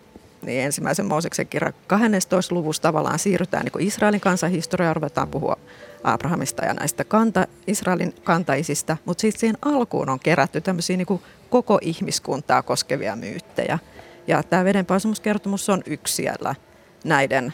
niin 0.46 0.62
ensimmäisen 0.62 1.06
Mooseksen 1.06 1.48
kirjan 1.48 1.74
12. 1.88 2.56
luvussa 2.56 2.82
tavallaan 2.82 3.20
siirrytään 3.20 3.66
niin 3.66 3.88
Israelin 3.88 4.22
kansanhistoriaan, 4.22 4.96
ruvetaan 4.96 5.28
puhua 5.28 5.58
Abrahamista 6.04 6.66
ja 6.66 6.74
näistä 6.74 7.04
kanta, 7.04 7.48
Israelin 7.68 8.14
kantaisista, 8.24 8.98
mutta 9.06 9.22
sitten 9.22 9.40
siihen 9.40 9.58
alkuun 9.62 10.10
on 10.10 10.20
kerätty 10.20 10.62
tämmöisiä 10.62 10.98
niin 10.98 11.22
koko 11.50 11.80
ihmiskuntaa 11.82 12.62
koskevia 12.62 13.16
myyttejä. 13.16 13.80
Ja 14.28 14.44
tämä 14.44 14.66
vedenpaisumuskertomus 14.66 15.70
on 15.70 15.84
yksi 15.86 16.14
siellä 16.14 16.56
näiden 17.04 17.54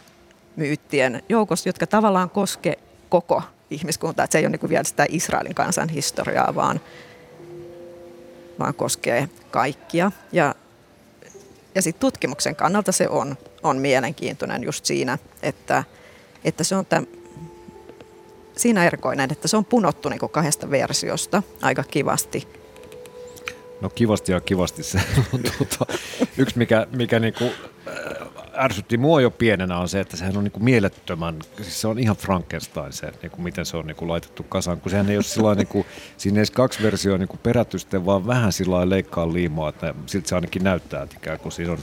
myyttien 0.55 1.23
joukossa, 1.29 1.69
jotka 1.69 1.87
tavallaan 1.87 2.29
koske 2.29 2.79
koko 3.09 3.41
ihmiskuntaa. 3.69 4.23
Että 4.23 4.31
se 4.31 4.37
ei 4.37 4.45
ole 4.45 4.57
niin 4.61 4.69
vielä 4.69 4.83
sitä 4.83 5.05
Israelin 5.09 5.55
kansan 5.55 5.89
historiaa, 5.89 6.55
vaan, 6.55 6.79
vaan 8.59 8.73
koskee 8.73 9.29
kaikkia. 9.51 10.11
Ja, 10.31 10.55
ja 11.75 11.81
sitten 11.81 11.99
tutkimuksen 11.99 12.55
kannalta 12.55 12.91
se 12.91 13.09
on, 13.09 13.37
on 13.63 13.77
mielenkiintoinen 13.77 14.63
just 14.63 14.85
siinä, 14.85 15.17
että, 15.43 15.83
että 16.43 16.63
se 16.63 16.75
on 16.75 16.85
tämän, 16.85 17.07
siinä 18.57 18.85
erikoinen, 18.85 19.31
että 19.31 19.47
se 19.47 19.57
on 19.57 19.65
punottu 19.65 20.09
niin 20.09 20.19
kahdesta 20.31 20.71
versiosta 20.71 21.43
aika 21.61 21.83
kivasti. 21.83 22.47
No 23.81 23.89
kivasti 23.89 24.31
ja 24.31 24.41
kivasti 24.41 24.83
se 24.83 25.01
on 25.33 25.39
tuota, 25.57 25.93
yksi, 26.37 26.57
mikä, 26.57 26.87
mikä 26.91 27.19
niinku, 27.19 27.43
äh, 27.87 28.38
ärsytti 28.59 28.97
mua 28.97 29.21
jo 29.21 29.31
pienenä 29.31 29.77
on 29.77 29.89
se, 29.89 29.99
että 29.99 30.17
sehän 30.17 30.37
on 30.37 30.43
niinku 30.43 30.59
mielettömän, 30.59 31.39
siis 31.55 31.81
se 31.81 31.87
on 31.87 31.99
ihan 31.99 32.15
Frankenstein 32.15 32.93
se, 32.93 33.11
niinku, 33.21 33.41
miten 33.41 33.65
se 33.65 33.77
on 33.77 33.87
niinku 33.87 34.07
laitettu 34.07 34.43
kasaan, 34.43 34.81
kun 34.81 34.91
sehän 34.91 35.09
ei 35.09 35.17
ole 35.17 35.23
sillä 35.23 35.55
niinku, 35.55 35.85
siinä 36.17 36.39
ei 36.39 36.45
kaksi 36.53 36.83
versioa 36.83 37.17
niinku 37.17 37.37
perätysten, 37.43 38.05
vaan 38.05 38.27
vähän 38.27 38.51
sillä 38.51 38.89
leikkaa 38.89 39.33
liimaa, 39.33 39.69
että 39.69 39.93
siltä 40.05 40.29
se 40.29 40.35
ainakin 40.35 40.63
näyttää, 40.63 41.03
että 41.03 41.15
ikään 41.19 41.39
kuin 41.39 41.51
siinä 41.51 41.71
on 41.71 41.79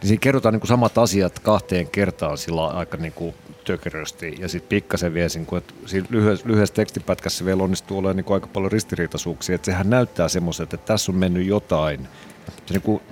niin 0.00 0.08
siinä 0.08 0.20
kerrotaan 0.20 0.52
niin 0.52 0.60
kuin 0.60 0.68
samat 0.68 0.98
asiat 0.98 1.38
kahteen 1.38 1.86
kertaan 1.86 2.38
sillä 2.38 2.66
aika 2.66 2.96
niin 2.96 3.12
kuin 3.12 3.34
tökerösti 3.64 4.36
ja 4.38 4.48
sitten 4.48 4.68
pikkasen 4.68 5.14
vielä, 5.14 5.28
niin 5.34 5.46
kuin, 5.46 5.58
että 5.58 5.74
siinä 5.86 6.06
lyhyessä, 6.10 6.48
lyhyessä 6.48 6.74
tekstipätkässä 6.74 7.44
vielä 7.44 7.62
onnistuu 7.62 7.98
olemaan 7.98 8.16
niin 8.16 8.24
kuin 8.24 8.34
aika 8.34 8.46
paljon 8.46 8.72
ristiriitaisuuksia, 8.72 9.54
että 9.54 9.64
sehän 9.64 9.90
näyttää 9.90 10.28
semmoiset, 10.28 10.74
että 10.74 10.86
tässä 10.86 11.12
on 11.12 11.18
mennyt 11.18 11.46
jotain. 11.46 12.08
Se 12.66 12.74
niin 12.74 12.82
kuin, 12.82 13.02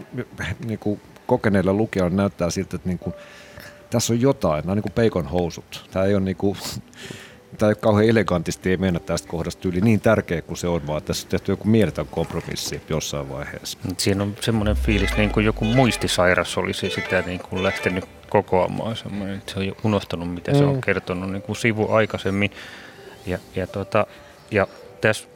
niin 0.66 0.79
kuin 0.79 1.01
kokeneilla 1.29 1.73
lukijoilla 1.73 2.17
näyttää 2.17 2.51
siltä, 2.51 2.77
että 2.77 2.88
niin 2.88 2.99
kuin, 2.99 3.14
tässä 3.91 4.12
on 4.12 4.21
jotain, 4.21 4.62
nämä 4.62 4.73
on 4.73 4.77
niin 4.77 4.83
kuin 4.83 4.93
peikon 4.93 5.27
housut. 5.27 5.88
Tämä 5.91 6.05
ei 6.05 6.14
ole 6.14 6.25
niin 6.25 6.37
kuin, 6.37 6.57
tämä 7.59 7.69
ei 7.69 7.71
ole 7.71 7.75
kauhean 7.75 8.09
elegantisti, 8.09 8.71
ei 8.71 8.77
mennä 8.77 9.01
tästä 9.01 9.29
kohdasta 9.29 9.69
yli 9.69 9.81
niin 9.81 10.01
tärkeä 10.01 10.43
kuin 10.43 10.57
se 10.57 10.69
on, 10.69 10.87
vaan 10.87 11.03
tässä 11.03 11.27
on 11.27 11.31
tehty 11.31 11.53
joku 11.53 11.69
mieletön 11.69 12.07
kompromissi 12.11 12.81
jossain 12.88 13.29
vaiheessa. 13.29 13.79
Siinä 13.99 14.23
on 14.23 14.37
semmoinen 14.41 14.77
fiilis, 14.77 15.17
niin 15.17 15.31
kuin 15.31 15.47
joku 15.47 15.64
muistisairas 15.64 16.59
olisi 16.59 16.91
sitä 16.91 17.23
niin 17.27 17.41
kuin 17.41 17.62
lähtenyt 17.62 18.05
kokoamaan, 18.29 18.97
semmoinen, 18.97 19.38
että 19.38 19.53
se 19.53 19.59
on 19.59 19.73
unohtanut, 19.85 20.35
mitä 20.35 20.53
mm. 20.53 20.59
se 20.59 20.64
on 20.64 20.75
mm. 20.75 20.81
kertonut 20.81 21.33
niin 21.33 21.43
kuin 21.43 21.57
sivu 21.57 21.93
aikaisemmin. 21.93 22.51
Ja, 23.27 23.38
ja, 23.57 23.67
tota, 23.67 24.07
ja 24.51 24.67
tässä 25.01 25.29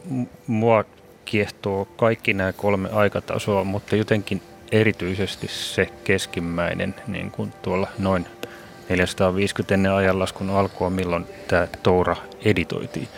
mua 0.47 0.85
kiehtoo 1.25 1.85
kaikki 1.85 2.33
nämä 2.33 2.53
kolme 2.53 2.89
aikatasoa, 2.89 3.65
mutta 3.65 3.97
jotenkin 3.97 4.43
erityisesti 4.73 5.49
se 5.49 5.89
keskimmäinen 6.05 6.95
niin 7.07 7.31
kuin 7.31 7.53
tuolla 7.63 7.89
noin 7.99 8.27
450 8.89 9.75
ennen 9.75 9.93
ajanlaskun 9.93 10.51
alkua, 10.51 10.91
milloin 10.91 11.27
tämä 11.49 11.69
Toura 11.83 12.17
editoitiin, 12.45 13.09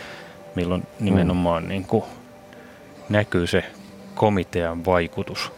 milloin 0.55 0.83
nimenomaan 1.01 1.63
mm. 1.63 1.69
niin 1.69 1.85
kuin 1.85 2.05
näkyy 3.09 3.47
se 3.47 3.65
komitean 4.15 4.85
vaikutus. 4.85 5.53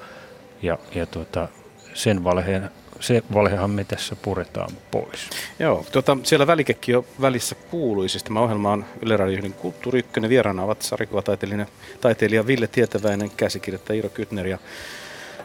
Ja, 0.63 0.79
ja 0.95 1.07
tuota, 1.07 1.49
sen 1.95 2.25
valheen, 2.25 2.71
se 3.01 3.23
valhehan 3.35 3.71
me 3.71 3.85
tässä 3.85 4.17
puretaan 4.17 4.71
pois. 4.91 5.31
Joo, 5.59 5.87
tuota, 5.93 6.19
siellä 6.23 6.47
välikekki 6.47 6.93
jo 6.93 7.05
välissä 7.21 7.55
kuului. 7.71 8.09
Siis 8.09 8.25
tämä 8.25 8.41
ohjelma 8.41 8.73
on 8.73 8.85
Yle 9.03 9.17
Radio 9.17 9.51
Kulttuuri 9.57 9.99
Ykkönen. 9.99 10.31
Vieraana 10.31 10.63
ovat 10.63 10.83
sarjakuvataiteilija 10.83 11.67
taiteilija 12.01 12.47
Ville 12.47 12.67
Tietäväinen, 12.67 13.31
käsikirjoittaja 13.37 13.95
Iiro 13.95 14.09
Kytner 14.09 14.47
ja 14.47 14.59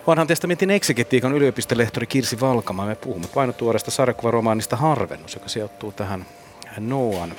Vanhan 0.08 0.28
testamentin 0.28 0.70
eksegetiikan 0.70 1.34
yliopistolehtori 1.34 2.08
Kirsi 2.08 2.40
Valkama. 2.40 2.86
Me 2.86 2.96
puhumme 2.96 3.28
painotuoresta 3.34 3.92
sarjakuvaromaanista 3.92 4.76
Harvennus, 4.76 5.34
joka 5.34 5.50
sijoittuu 5.50 5.92
tähän 5.92 6.26
Noan 6.78 7.34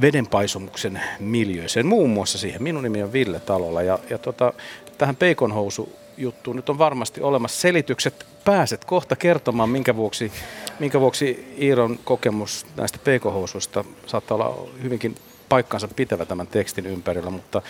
vedenpaisumuksen 0.00 1.00
miljöiseen. 1.20 1.86
Muun 1.86 2.10
muassa 2.10 2.38
siihen. 2.38 2.62
Minun 2.62 2.82
nimi 2.82 3.02
on 3.02 3.12
Ville 3.12 3.40
Talola 3.40 3.82
ja, 3.82 3.98
ja 4.10 4.18
tota, 4.18 4.52
tähän 4.98 5.16
peikonhousu 5.16 5.92
juttuun 6.16 6.56
nyt 6.56 6.68
on 6.68 6.78
varmasti 6.78 7.20
olemassa 7.20 7.60
selitykset. 7.60 8.26
Pääset 8.44 8.84
kohta 8.84 9.16
kertomaan, 9.16 9.68
minkä 9.68 9.96
vuoksi, 9.96 10.32
minkä 10.78 11.00
vuoksi 11.00 11.54
Iiron 11.60 11.98
kokemus 12.04 12.66
näistä 12.76 12.98
peikonhousuista 13.04 13.84
saattaa 14.06 14.34
olla 14.34 14.68
hyvinkin 14.82 15.14
paikkansa 15.48 15.88
pitävä 15.88 16.24
tämän 16.24 16.46
tekstin 16.46 16.86
ympärillä, 16.86 17.30
mutta 17.30 17.62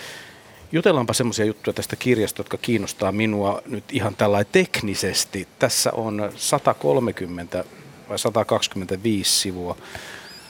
Jutellaanpa 0.74 1.12
semmoisia 1.12 1.44
juttuja 1.44 1.74
tästä 1.74 1.96
kirjasta, 1.96 2.40
jotka 2.40 2.56
kiinnostaa 2.56 3.12
minua 3.12 3.62
nyt 3.66 3.84
ihan 3.92 4.16
tällainen 4.16 4.52
teknisesti. 4.52 5.48
Tässä 5.58 5.90
on 5.92 6.32
130 6.36 7.64
vai 8.08 8.18
125 8.18 9.40
sivua. 9.40 9.76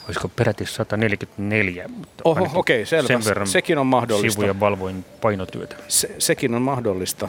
Olisiko 0.07 0.29
peräti 0.29 0.67
144? 0.67 1.91
Oho, 2.25 2.49
okei, 2.55 2.77
okay, 2.77 2.87
selvä. 2.87 3.09
Sen 3.09 3.25
verran 3.25 3.47
sekin 3.47 3.79
on 3.79 3.87
mahdollista. 3.87 4.41
Sivuja 4.41 4.61
valvoin 4.61 5.05
painotyötä. 5.21 5.77
Se, 5.89 6.15
sekin 6.19 6.55
on 6.55 6.63
mahdollista. 6.63 7.29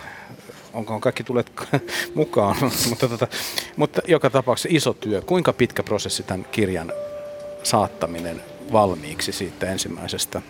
Onkohan 0.73 1.01
kaikki 1.01 1.23
tulet 1.23 1.51
mukaan? 2.15 2.55
mutta, 2.89 3.09
tota, 3.09 3.27
mutta 3.75 4.01
joka 4.07 4.29
tapauksessa 4.29 4.69
iso 4.71 4.93
työ. 4.93 5.21
Kuinka 5.21 5.53
pitkä 5.53 5.83
prosessi 5.83 6.23
tämän 6.23 6.45
kirjan 6.51 6.93
saattaminen 7.63 8.41
valmiiksi 8.71 9.31
siitä 9.31 9.71
ensimmäisestä 9.71 10.41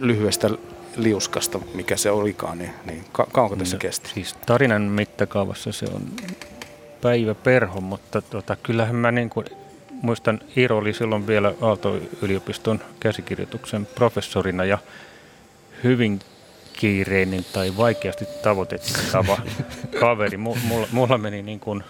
lyhyestä 0.00 0.50
liuskasta, 0.96 1.60
mikä 1.74 1.96
se 1.96 2.10
olikaan, 2.10 2.58
niin, 2.58 2.70
niin 2.84 3.04
ka- 3.12 3.26
kauanko 3.32 3.56
tässä 3.56 3.76
no, 3.76 3.80
kesti? 3.80 4.08
Siis 4.08 4.34
tarinan 4.46 4.82
mittakaavassa 4.82 5.72
se 5.72 5.86
on 5.94 6.02
päivä 7.00 7.34
perho, 7.34 7.80
mutta 7.80 8.22
tota, 8.22 8.56
kyllähän 8.56 8.96
mä 8.96 9.12
niin 9.12 9.30
kuin, 9.30 9.46
muistan, 10.02 10.40
Iiro 10.56 10.78
oli 10.78 10.92
silloin 10.92 11.26
vielä 11.26 11.54
Aalto-yliopiston 11.60 12.80
käsikirjoituksen 13.00 13.86
professorina 13.86 14.64
ja 14.64 14.78
hyvin 15.84 16.20
kiireinen 16.72 17.44
tai 17.52 17.76
vaikeasti 17.76 18.24
tavoitettava 18.42 19.38
kaveri. 20.00 20.36
Mulla, 20.36 20.86
mulla 20.92 21.18
meni 21.18 21.42
niin 21.42 21.60
kuin 21.60 21.84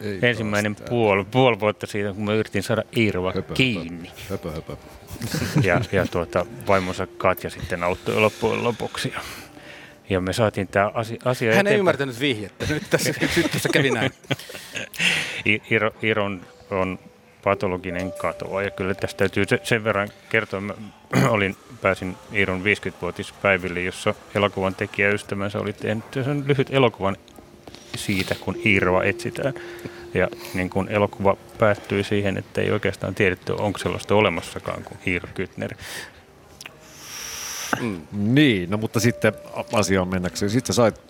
Ei 0.00 0.18
ensimmäinen 0.22 0.76
puoli, 0.88 1.24
puoli 1.24 1.60
vuotta 1.60 1.86
siitä, 1.86 2.12
kun 2.12 2.24
mä 2.24 2.34
yritin 2.34 2.62
saada 2.62 2.82
Iiroa 2.96 3.32
höpö, 3.32 3.54
kiinni. 3.54 4.10
Höpö, 4.30 4.50
höpö 4.50 4.76
ja, 5.62 5.80
ja 5.92 6.06
tuota, 6.06 6.46
vaimonsa 6.68 7.06
Katja 7.06 7.50
sitten 7.50 7.84
auttoi 7.84 8.20
loppujen 8.20 8.64
lopuksi. 8.64 9.12
Ja, 9.14 9.20
ja 10.10 10.20
me 10.20 10.32
saatiin 10.32 10.68
tämä 10.68 10.90
asia, 10.94 11.16
asia 11.24 11.54
Hän 11.54 11.66
ei 11.66 11.78
ymmärtänyt 11.78 12.20
vihjettä. 12.20 12.66
Nyt 12.68 12.82
tässä, 12.90 13.14
nyt 13.36 13.50
tässä 13.50 13.68
kävi 13.72 13.90
näin. 13.90 14.10
Iro, 15.70 15.90
Iron 16.02 16.40
on 16.70 16.98
patologinen 17.44 18.12
katoa 18.12 18.62
ja 18.62 18.70
kyllä 18.70 18.94
tästä 18.94 19.18
täytyy 19.18 19.44
sen 19.62 19.84
verran 19.84 20.08
kertoa. 20.28 20.60
Mä 20.60 20.74
olin, 21.28 21.56
pääsin 21.82 22.16
Iiron 22.32 22.62
50-vuotispäiville, 22.62 23.82
jossa 23.82 24.14
elokuvan 24.34 24.74
tekijä 24.74 25.08
ystävänsä 25.08 25.58
oli 25.58 25.72
tehnyt 25.72 26.04
sen 26.12 26.44
lyhyt 26.46 26.68
elokuvan 26.70 27.16
siitä, 27.96 28.34
kun 28.34 28.56
Iiroa 28.66 29.04
etsitään. 29.04 29.54
Ja 30.14 30.28
niin 30.54 30.70
kun 30.70 30.88
elokuva 30.88 31.36
päättyi 31.58 32.04
siihen, 32.04 32.38
että 32.38 32.60
ei 32.60 32.70
oikeastaan 32.70 33.14
tiedetty, 33.14 33.52
onko 33.52 33.78
sellaista 33.78 34.14
olemassakaan 34.14 34.84
kuin 34.84 34.98
Iiro 35.06 35.28
Kytner. 35.34 35.74
Mm. 37.80 38.00
Niin, 38.12 38.70
no 38.70 38.76
mutta 38.76 39.00
sitten 39.00 39.32
asiaan 39.72 40.08
mennäkseen. 40.08 40.50
Sitten 40.50 40.74
sait 40.74 41.00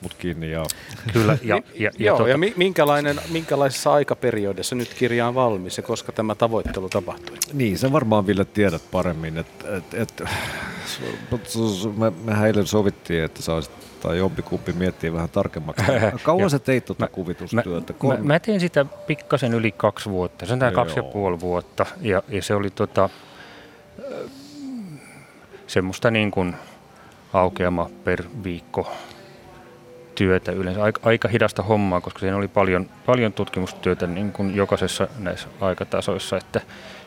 mut 0.00 0.14
kiinni. 0.14 0.50
Ja... 0.50 0.64
Kyllä, 1.12 1.38
ja, 1.42 1.56
ja, 1.56 1.62
ja, 1.74 1.90
Joo, 1.98 2.16
tuota... 2.16 2.30
ja 2.30 2.38
minkälainen, 2.56 3.20
minkälaisessa 3.30 3.92
aikaperiodissa 3.92 4.74
nyt 4.74 4.94
kirja 4.94 5.28
on 5.28 5.34
valmis 5.34 5.76
ja 5.76 5.82
koska 5.82 6.12
tämä 6.12 6.34
tavoittelu 6.34 6.88
tapahtui? 6.88 7.36
Niin, 7.52 7.78
sä 7.78 7.92
varmaan 7.92 8.26
Ville 8.26 8.44
tiedät 8.44 8.82
paremmin. 8.90 9.38
Et, 9.38 9.46
et, 9.76 9.94
et, 9.94 10.22
me, 11.96 12.12
mehän 12.24 12.46
eilen 12.46 12.66
sovittiin, 12.66 13.24
että 13.24 13.42
sä 13.42 13.54
olisit 13.54 13.87
tai 14.00 14.18
jompikumpi 14.18 14.72
miettii 14.72 15.12
vähän 15.12 15.28
tarkemmaksi. 15.28 15.84
Kauan 16.22 16.50
sä 16.50 16.58
teit 16.58 16.84
tuota 16.84 17.08
kuvitustyötä? 17.08 17.94
Mä, 18.02 18.08
mä, 18.08 18.18
mä 18.22 18.40
tein 18.40 18.60
sitä 18.60 18.86
pikkasen 19.06 19.54
yli 19.54 19.72
kaksi 19.72 20.10
vuotta, 20.10 20.46
se 20.46 20.52
on 20.52 20.58
tämä 20.58 20.72
kaksi 20.72 20.98
ja 20.98 21.02
puoli 21.02 21.40
vuotta. 21.40 21.86
Ja, 22.00 22.22
ja 22.28 22.42
se 22.42 22.54
oli 22.54 22.70
tota, 22.70 23.08
semmoista 25.66 26.10
niin 26.10 26.30
kuin 26.30 26.54
aukeama 27.32 27.90
per 28.04 28.24
viikko 28.44 28.92
työtä 30.14 30.52
yleensä. 30.52 30.82
Aika, 30.82 31.00
aika 31.04 31.28
hidasta 31.28 31.62
hommaa, 31.62 32.00
koska 32.00 32.20
siinä 32.20 32.36
oli 32.36 32.48
paljon, 32.48 32.90
paljon 33.06 33.32
tutkimustyötä 33.32 34.06
niin 34.06 34.32
kuin 34.32 34.56
jokaisessa 34.56 35.08
näissä 35.18 35.48
aikatasoissa, 35.60 36.36
että 36.36 36.60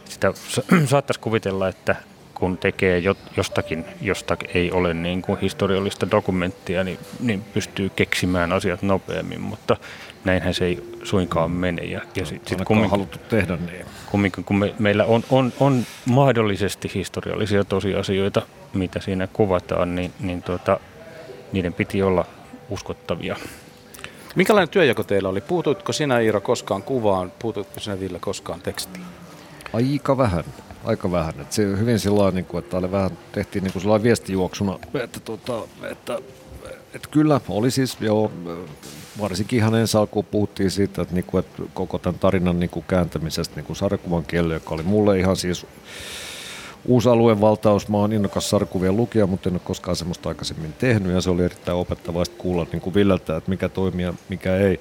sitä 0.06 0.34
saattaisi 0.86 1.20
kuvitella, 1.20 1.68
että 1.68 1.96
kun 2.36 2.58
tekee 2.58 3.04
jostakin, 3.38 3.86
josta 4.02 4.38
ei 4.54 4.72
ole 4.72 4.94
niin 4.94 5.22
kuin 5.22 5.40
historiallista 5.40 6.12
dokumenttia, 6.12 6.84
niin, 6.84 7.00
niin 7.20 7.44
pystyy 7.54 7.90
keksimään 7.96 8.52
asiat 8.52 8.82
nopeammin, 8.82 9.42
mutta 9.42 9.78
näinhän 10.24 10.54
se 10.54 10.66
ei 10.66 10.84
suinkaan 11.04 11.52
mene. 11.52 11.82
Ja, 11.82 12.02
ja 12.16 12.26
sit, 12.26 12.48
sit 12.48 12.62
kumminkin, 12.66 12.92
haluttu 12.92 13.18
tehdä 13.30 13.58
niin. 13.58 13.86
Kumminkin, 14.12 14.44
kun 14.44 14.56
me, 14.56 14.76
meillä 14.80 15.06
on, 15.06 15.24
on, 15.30 15.54
on 15.60 15.86
mahdollisesti 16.06 16.92
historiallisia 16.94 17.64
tosiasioita, 17.64 18.42
mitä 18.74 19.00
siinä 19.00 19.28
kuvataan, 19.34 19.96
niin, 19.96 20.14
niin 20.20 20.44
tuota, 20.44 20.80
niiden 21.52 21.74
piti 21.74 22.04
olla 22.04 22.26
uskottavia. 22.70 23.36
Minkälainen 24.36 24.70
työjako 24.70 25.04
teillä 25.04 25.30
oli? 25.30 25.42
Puutuitko 25.42 25.94
sinä 25.94 26.20
Iiro 26.20 26.42
koskaan 26.42 26.84
kuvaan? 26.84 27.32
Puutuitko 27.40 27.80
sinä 27.80 28.00
Ville 28.00 28.20
koskaan 28.20 28.62
tekstiin? 28.62 29.06
Aika 29.74 30.18
vähän, 30.18 30.44
aika 30.84 31.12
vähän. 31.12 31.34
Et 31.40 31.52
se 31.52 31.64
hyvin 31.64 32.00
sillä 32.00 32.32
niin 32.32 32.46
kuin, 32.46 32.64
että 32.64 32.78
oli 32.78 32.92
vähän, 32.92 33.12
tehtiin 33.32 33.64
niin 33.64 33.74
kuin 33.74 34.04
viestijuoksuna, 34.04 34.80
että, 35.04 35.20
tota, 35.20 35.62
että, 35.92 36.20
että 36.94 37.08
kyllä 37.12 37.42
oli 37.50 37.72
siis 37.72 37.98
joo, 38.00 38.32
varsinkin 39.22 39.64
hänen 39.64 39.88
salkuun 39.88 40.26
puhuttiin 40.26 40.72
siitä, 40.72 41.02
että, 41.02 41.16
niin 41.16 41.26
kuin, 41.26 41.40
että 41.40 41.64
koko 41.74 41.98
tämän 41.98 42.20
tarinan 42.20 42.60
niin 42.60 42.70
kuin 42.70 42.86
kääntämisestä 42.88 43.56
niin 43.56 43.66
kuin 43.66 43.78
sarjakuvan 43.78 44.26
kielelle, 44.26 44.54
joka 44.54 44.76
oli 44.76 44.84
mulle 44.84 45.20
ihan 45.20 45.36
siis 45.36 45.66
uusi 46.86 47.10
aluevaltaus. 47.10 47.88
Mä 47.88 47.98
oon 47.98 48.14
innokas 48.14 48.50
sarkuvien 48.50 48.98
lukija, 48.98 49.28
mutta 49.28 49.50
en 49.50 49.56
ole 49.56 49.62
koskaan 49.64 49.96
semmoista 49.96 50.30
aikaisemmin 50.30 50.74
tehnyt 50.74 51.14
ja 51.14 51.22
se 51.22 51.30
oli 51.30 51.44
erittäin 51.44 51.78
opettavaista 51.78 52.36
kuulla 52.38 52.68
niin 52.72 52.82
kuin 52.82 52.94
Villeltä, 52.94 53.38
että 53.38 53.50
mikä 53.50 53.70
toimii 53.70 54.06
ja 54.06 54.14
mikä 54.30 54.56
ei. 54.56 54.80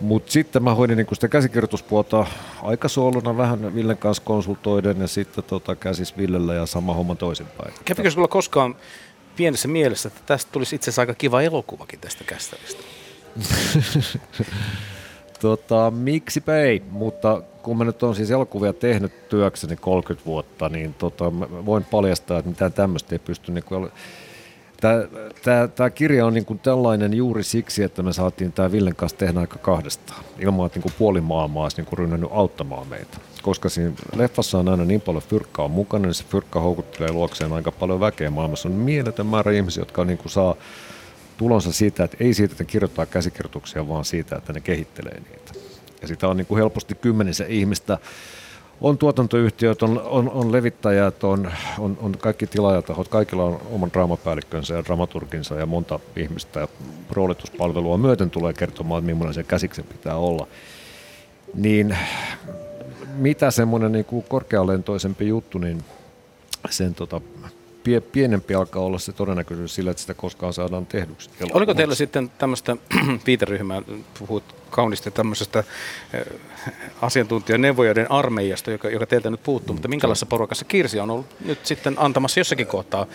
Mutta 0.00 0.32
sitten 0.32 0.62
mä 0.62 0.74
hoidin 0.74 0.96
niin 0.96 1.06
sitä 1.12 1.28
käsikirjoituspuolta 1.28 2.26
aika 2.62 2.88
sooluna 2.88 3.36
vähän 3.36 3.74
Villen 3.74 3.96
kanssa 3.96 4.22
konsultoiden 4.22 5.00
ja 5.00 5.08
sitten 5.08 5.44
tota, 5.44 5.76
käsis 5.76 6.16
Villellä 6.16 6.54
ja 6.54 6.66
sama 6.66 6.94
homma 6.94 7.14
toisinpäin. 7.14 7.74
Kävikö 7.84 8.10
sulla 8.10 8.28
koskaan 8.28 8.76
pienessä 9.36 9.68
mielessä, 9.68 10.06
että 10.08 10.20
tästä 10.26 10.52
tulisi 10.52 10.76
itse 10.76 10.84
asiassa 10.84 11.02
aika 11.02 11.14
kiva 11.14 11.42
elokuvakin 11.42 12.00
tästä 12.00 12.24
kästävistä? 12.24 12.82
tota, 15.40 15.90
miksipä 15.90 16.56
ei, 16.56 16.82
mutta 16.90 17.42
kun 17.62 17.78
mä 17.78 17.84
nyt 17.84 18.02
on 18.02 18.14
siis 18.14 18.30
elokuvia 18.30 18.72
tehnyt 18.72 19.28
työkseni 19.28 19.76
30 19.76 20.26
vuotta, 20.26 20.68
niin 20.68 20.94
tota, 20.94 21.32
voin 21.66 21.84
paljastaa, 21.84 22.38
että 22.38 22.48
mitään 22.48 22.72
tämmöistä 22.72 23.14
ei 23.14 23.18
pysty 23.18 23.52
niin 23.52 23.64
kuin, 23.64 23.90
Tämä 25.74 25.90
kirja 25.90 26.26
on 26.26 26.34
niin 26.34 26.44
kuin 26.44 26.58
tällainen 26.58 27.14
juuri 27.14 27.42
siksi, 27.42 27.82
että 27.82 28.02
me 28.02 28.12
saatiin 28.12 28.52
tämä 28.52 28.72
Villen 28.72 28.96
kanssa 28.96 29.18
tehdä 29.18 29.40
aika 29.40 29.58
kahdestaan, 29.58 30.24
ilman 30.38 30.66
että 30.66 30.76
niin 30.76 30.82
kuin 30.82 30.94
puoli 30.98 31.20
maailmaa 31.20 31.62
olisi 31.62 31.76
niin 31.76 31.86
kuin 31.86 31.98
rynnännyt 31.98 32.30
auttamaan 32.32 32.86
meitä. 32.86 33.18
Koska 33.42 33.68
siinä 33.68 33.92
leffassa 34.16 34.58
on 34.58 34.68
aina 34.68 34.84
niin 34.84 35.00
paljon 35.00 35.22
fyrkkaa 35.22 35.68
mukana, 35.68 36.06
niin 36.06 36.14
se 36.14 36.24
fyrkka 36.24 36.60
houkuttelee 36.60 37.12
luokseen 37.12 37.52
aika 37.52 37.72
paljon 37.72 38.00
väkeä 38.00 38.30
maailmassa. 38.30 38.68
On 38.68 38.74
mieletön 38.74 39.26
määrä 39.26 39.52
ihmisiä, 39.52 39.80
jotka 39.80 40.04
niin 40.04 40.18
kuin 40.18 40.32
saa 40.32 40.54
tulonsa 41.36 41.72
siitä, 41.72 42.04
että 42.04 42.16
ei 42.20 42.34
siitä, 42.34 42.52
että 42.52 42.64
kirjoittaa 42.64 43.06
käsikirjoituksia, 43.06 43.88
vaan 43.88 44.04
siitä, 44.04 44.36
että 44.36 44.52
ne 44.52 44.60
kehittelee 44.60 45.20
niitä. 45.20 45.52
Ja 46.02 46.08
sitä 46.08 46.28
on 46.28 46.36
niin 46.36 46.46
kuin 46.46 46.58
helposti 46.58 46.94
kymmenisen 46.94 47.50
ihmistä. 47.50 47.98
On 48.80 48.98
tuotantoyhtiöt, 48.98 49.82
on, 49.82 50.02
on, 50.04 50.30
on 50.30 50.52
levittäjät, 50.52 51.24
on, 51.24 51.50
on, 51.78 51.98
on 52.02 52.12
kaikki 52.18 52.46
tilaajatahot, 52.46 53.08
kaikilla 53.08 53.44
on 53.44 53.60
oman 53.70 53.92
draamapäällikkönsä 53.92 54.74
ja 54.74 54.84
dramaturginsa 54.84 55.54
ja 55.54 55.66
monta 55.66 56.00
ihmistä. 56.16 56.60
Ja 56.60 56.68
roolituspalvelua 57.10 57.98
myöten 57.98 58.30
tulee 58.30 58.52
kertomaan, 58.52 58.98
että 58.98 59.12
millainen 59.12 59.34
se 59.34 59.42
käsiksen 59.42 59.84
pitää 59.84 60.16
olla. 60.16 60.46
Niin 61.54 61.96
mitä 63.16 63.50
semmoinen 63.50 63.92
niin 63.92 64.04
kuin 64.04 64.24
korkealentoisempi 64.28 65.28
juttu, 65.28 65.58
niin 65.58 65.84
sen 66.70 66.94
tota, 66.94 67.20
pie, 67.84 68.00
pienempi 68.00 68.54
alkaa 68.54 68.82
olla 68.82 68.98
se 68.98 69.12
todennäköisyys 69.12 69.74
sillä, 69.74 69.90
että 69.90 70.00
sitä 70.00 70.14
koskaan 70.14 70.52
saadaan 70.52 70.86
tehdyksi. 70.86 71.30
Oliko 71.52 71.74
teillä 71.74 71.94
sitten 71.94 72.30
tämmöistä 72.38 72.76
viiteryhmää, 73.26 73.82
puhut 74.18 74.44
kaunisti 74.70 75.10
tämmöisestä 75.10 75.64
eh, 76.12 76.24
asiantuntijaneuvojoiden 77.02 78.10
armeijasta, 78.10 78.70
joka, 78.70 78.88
joka 78.88 79.06
teiltä 79.06 79.30
nyt 79.30 79.42
puuttuu, 79.42 79.74
mutta 79.74 79.88
minkälaisessa 79.88 80.26
porukassa 80.26 80.64
Kirsi 80.64 81.00
on 81.00 81.10
ollut 81.10 81.26
nyt 81.44 81.66
sitten 81.66 81.94
antamassa 81.98 82.40
jossakin 82.40 82.66
kohtaa 82.66 83.06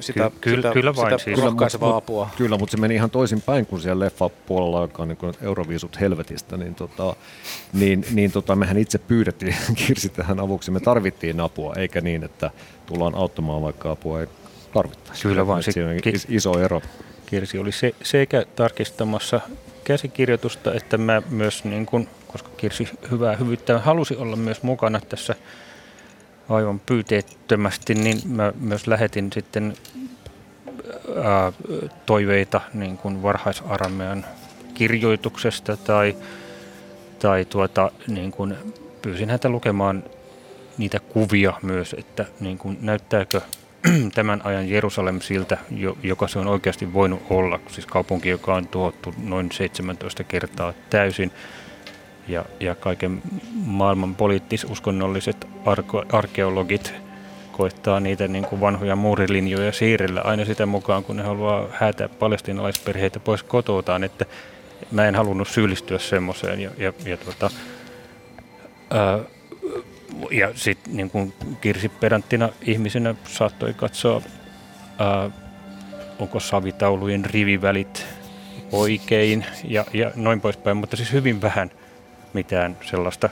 sitä, 0.00 0.30
Ky- 0.40 0.56
sitä, 0.56 0.72
kyllä 0.72 0.96
vain 0.96 1.12
sitä 1.12 1.24
siis. 1.24 1.40
rohkaisevaa 1.40 1.88
kyllä, 1.88 1.96
apua. 1.96 2.30
Kyllä, 2.36 2.58
mutta 2.58 2.70
se 2.70 2.76
meni 2.76 2.94
ihan 2.94 3.10
toisin 3.10 3.42
päin 3.42 3.66
kuin 3.66 3.82
siellä 3.82 4.04
leffa-puolella, 4.04 4.80
joka 4.80 5.02
on 5.02 5.08
niin 5.08 5.34
Euroviisut 5.42 6.00
helvetistä, 6.00 6.56
niin, 6.56 6.74
tota, 6.74 7.16
niin, 7.72 8.04
niin 8.10 8.32
tota, 8.32 8.56
mehän 8.56 8.78
itse 8.78 8.98
pyydettiin 8.98 9.56
Kirsi 9.86 10.08
tähän 10.08 10.40
avuksi. 10.40 10.70
Me 10.70 10.80
tarvittiin 10.80 11.40
apua, 11.40 11.74
eikä 11.76 12.00
niin, 12.00 12.24
että 12.24 12.50
tullaan 12.86 13.14
auttamaan, 13.14 13.62
vaikka 13.62 13.90
apua 13.90 14.20
ei 14.20 14.26
tarvittaisi. 14.74 15.22
Kyllä 15.22 15.46
vaan. 15.46 15.62
Se 15.62 15.84
on 15.84 16.12
iso 16.28 16.58
ero. 16.58 16.82
Kirsi 17.26 17.58
oli 17.58 17.72
se, 17.72 17.94
sekä 18.02 18.44
tarkistamassa 18.56 19.40
käsikirjoitusta, 19.84 20.74
että 20.74 20.98
mä 20.98 21.22
myös, 21.30 21.64
niin 21.64 21.86
kun, 21.86 22.08
koska 22.26 22.50
Kirsi 22.56 22.88
hyvää 23.10 23.36
hyvyyttä 23.36 23.78
halusi 23.78 24.16
olla 24.16 24.36
myös 24.36 24.62
mukana 24.62 25.00
tässä 25.00 25.34
aivan 26.48 26.80
pyyteettömästi, 26.80 27.94
niin 27.94 28.18
mä 28.28 28.52
myös 28.60 28.86
lähetin 28.86 29.32
sitten 29.32 29.74
ää, 31.22 31.52
toiveita 32.06 32.60
niin 32.74 32.96
kuin 32.98 33.22
varhaisarmeijan 33.22 34.24
kirjoituksesta 34.74 35.76
tai, 35.76 36.16
tai 37.18 37.44
tuota, 37.44 37.90
niin 38.08 38.30
kuin 38.30 38.56
pyysin 39.02 39.30
häntä 39.30 39.48
lukemaan 39.48 40.04
niitä 40.78 41.00
kuvia 41.00 41.52
myös, 41.62 41.94
että 41.98 42.26
niin 42.40 42.58
kuin 42.58 42.78
näyttääkö 42.80 43.40
tämän 44.14 44.40
ajan 44.44 44.70
Jerusalem 44.70 45.20
siltä, 45.20 45.58
joka 46.02 46.28
se 46.28 46.38
on 46.38 46.46
oikeasti 46.46 46.92
voinut 46.92 47.22
olla, 47.30 47.60
siis 47.68 47.86
kaupunki, 47.86 48.28
joka 48.28 48.54
on 48.54 48.68
tuhottu 48.68 49.14
noin 49.22 49.52
17 49.52 50.24
kertaa 50.24 50.72
täysin, 50.90 51.32
ja, 52.28 52.44
ja 52.60 52.74
kaiken 52.74 53.22
maailman 53.54 54.14
poliittis-uskonnolliset 54.14 55.48
arko, 55.64 56.04
arkeologit 56.12 56.94
koittaa 57.52 58.00
niitä 58.00 58.28
niin 58.28 58.44
kuin 58.44 58.60
vanhoja 58.60 58.96
muurilinjoja 58.96 59.72
siirrellä 59.72 60.20
aina 60.20 60.44
sitä 60.44 60.66
mukaan, 60.66 61.04
kun 61.04 61.16
ne 61.16 61.22
haluaa 61.22 61.66
häätää 61.72 62.08
palestinalaisperheitä 62.08 63.20
pois 63.20 63.42
kototaan, 63.42 64.04
että 64.04 64.26
mä 64.90 65.06
en 65.06 65.14
halunnut 65.14 65.48
syyllistyä 65.48 65.98
semmoiseen. 65.98 66.60
Ja, 66.60 66.70
ja, 66.78 66.92
ja 67.04 67.16
tuota, 67.16 67.50
ja 70.30 70.50
sitten 70.54 70.96
niin 70.96 71.10
kuin 71.10 71.32
Kirsi 71.60 71.88
Peranttina 71.88 72.48
ihmisenä 72.62 73.14
saattoi 73.24 73.74
katsoa, 73.74 74.22
ää, 74.98 75.30
onko 76.18 76.40
savitaulujen 76.40 77.24
rivivälit 77.24 78.06
oikein 78.72 79.46
ja, 79.64 79.84
ja 79.92 80.10
noin 80.14 80.40
poispäin, 80.40 80.76
mutta 80.76 80.96
siis 80.96 81.12
hyvin 81.12 81.42
vähän 81.42 81.70
mitään 82.34 82.76
sellaista 82.82 83.28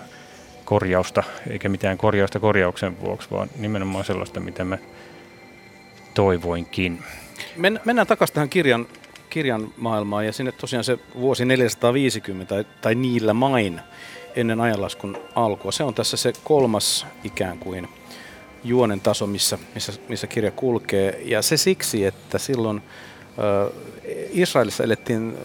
korjausta, 0.65 1.23
eikä 1.51 1.69
mitään 1.69 1.99
korjausta 1.99 2.41
korjauksen 2.41 3.01
vuoksi, 3.01 3.31
vaan 3.31 3.49
nimenomaan 3.59 4.05
sellaista, 4.05 4.41
mitä 4.41 4.65
mä 4.65 4.79
toivoinkin. 6.15 7.03
Men, 7.57 7.81
mennään 7.85 8.07
takaisin 8.07 8.35
tähän 8.35 8.49
kirjan, 8.49 8.87
kirjan 9.31 9.69
maailmaan 9.77 10.27
ja 10.27 10.33
sinne 10.33 10.53
tosiaan 10.53 10.85
se 10.85 10.99
vuosi 11.15 11.45
450 11.45 12.65
tai 12.81 12.95
niillä 12.95 13.35
main 13.35 13.81
ennen 14.37 14.61
ajanlaskun 14.61 15.19
alkua. 15.35 15.73
Se 15.73 15.85
on 15.85 15.95
tässä 15.95 16.17
se 16.17 16.33
kolmas 16.45 17.07
ikään 17.25 17.59
kuin 17.59 17.89
juonen 18.65 19.01
taso, 19.01 19.27
missä, 19.27 19.59
missä, 19.75 19.93
missä 20.09 20.27
kirja 20.27 20.51
kulkee. 20.51 21.21
Ja 21.25 21.43
se 21.43 21.57
siksi, 21.57 22.05
että 22.05 22.39
silloin 22.39 22.83
Israelissa 24.31 24.85
elettiin 24.85 25.39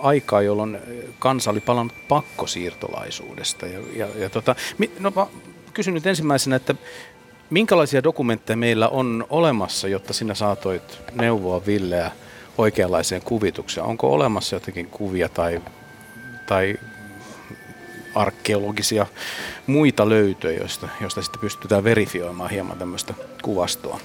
aikaa, 0.00 0.42
jolloin 0.42 0.78
kansa 1.18 1.50
oli 1.50 1.60
palannut 1.60 2.08
pakkosiirtolaisuudesta. 2.08 3.66
Ja, 3.66 3.80
ja, 3.96 4.06
ja 4.16 4.30
tota, 4.30 4.56
no, 4.98 5.12
mä 5.16 5.26
kysyn 5.72 5.94
nyt 5.94 6.06
ensimmäisenä, 6.06 6.56
että 6.56 6.74
minkälaisia 7.50 8.02
dokumentteja 8.02 8.56
meillä 8.56 8.88
on 8.88 9.26
olemassa, 9.30 9.88
jotta 9.88 10.12
sinä 10.12 10.34
saatoit 10.34 10.98
neuvoa 11.14 11.66
Villeä 11.66 12.10
oikeanlaiseen 12.58 13.22
kuvitukseen? 13.22 13.86
Onko 13.86 14.12
olemassa 14.12 14.56
jotakin 14.56 14.86
kuvia 14.86 15.28
tai, 15.28 15.62
tai 16.46 16.78
arkeologisia 18.14 19.06
muita 19.66 20.08
löytöjä, 20.08 20.58
joista, 20.58 20.88
joista 21.00 21.22
sitten 21.22 21.40
pystytään 21.40 21.84
verifioimaan 21.84 22.50
hieman 22.50 22.78
tämmöistä 22.78 23.14
kuvastoa. 23.42 24.00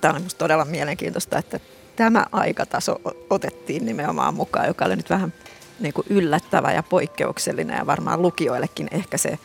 Tämä 0.00 0.14
on 0.14 0.20
minusta 0.20 0.38
todella 0.38 0.64
mielenkiintoista, 0.64 1.38
että 1.38 1.60
tämä 1.96 2.26
aikataso 2.32 3.00
otettiin 3.30 3.86
nimenomaan 3.86 4.34
mukaan, 4.34 4.66
joka 4.66 4.84
oli 4.84 4.96
nyt 4.96 5.10
vähän 5.10 5.32
niin 5.80 5.94
kuin 5.94 6.06
yllättävä 6.10 6.72
ja 6.72 6.82
poikkeuksellinen 6.82 7.78
ja 7.78 7.86
varmaan 7.86 8.22
lukijoillekin 8.22 8.88
ehkä 8.90 9.18
se 9.18 9.38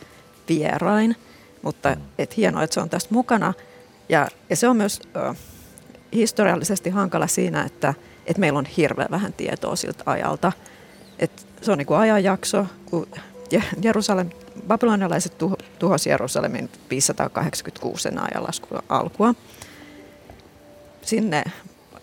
vierain. 0.48 1.16
Mutta 1.62 1.96
et 2.18 2.36
hienoa, 2.36 2.62
että 2.62 2.74
se 2.74 2.80
on 2.80 2.90
tästä 2.90 3.14
mukana. 3.14 3.54
Ja, 4.08 4.28
ja 4.50 4.56
se 4.56 4.68
on 4.68 4.76
myös 4.76 5.00
ö, 5.16 5.34
historiallisesti 6.12 6.90
hankala 6.90 7.26
siinä, 7.26 7.62
että, 7.62 7.94
että 8.26 8.40
meillä 8.40 8.58
on 8.58 8.64
hirveän 8.64 9.10
vähän 9.10 9.32
tietoa 9.32 9.76
siltä 9.76 10.02
ajalta. 10.06 10.52
Et 11.18 11.46
se 11.62 11.72
on 11.72 11.78
niin 11.78 11.86
kuin 11.86 12.00
ajanjakso, 12.00 12.66
kun 12.86 13.06
Jerusalem, 13.82 14.30
babylonialaiset 14.66 15.38
tuho, 15.38 15.56
tuhosi 15.78 16.10
Jerusalemin 16.10 16.70
586 16.90 18.08
ajanlaskun 18.08 18.82
alkua. 18.88 19.34
Sinne 21.02 21.44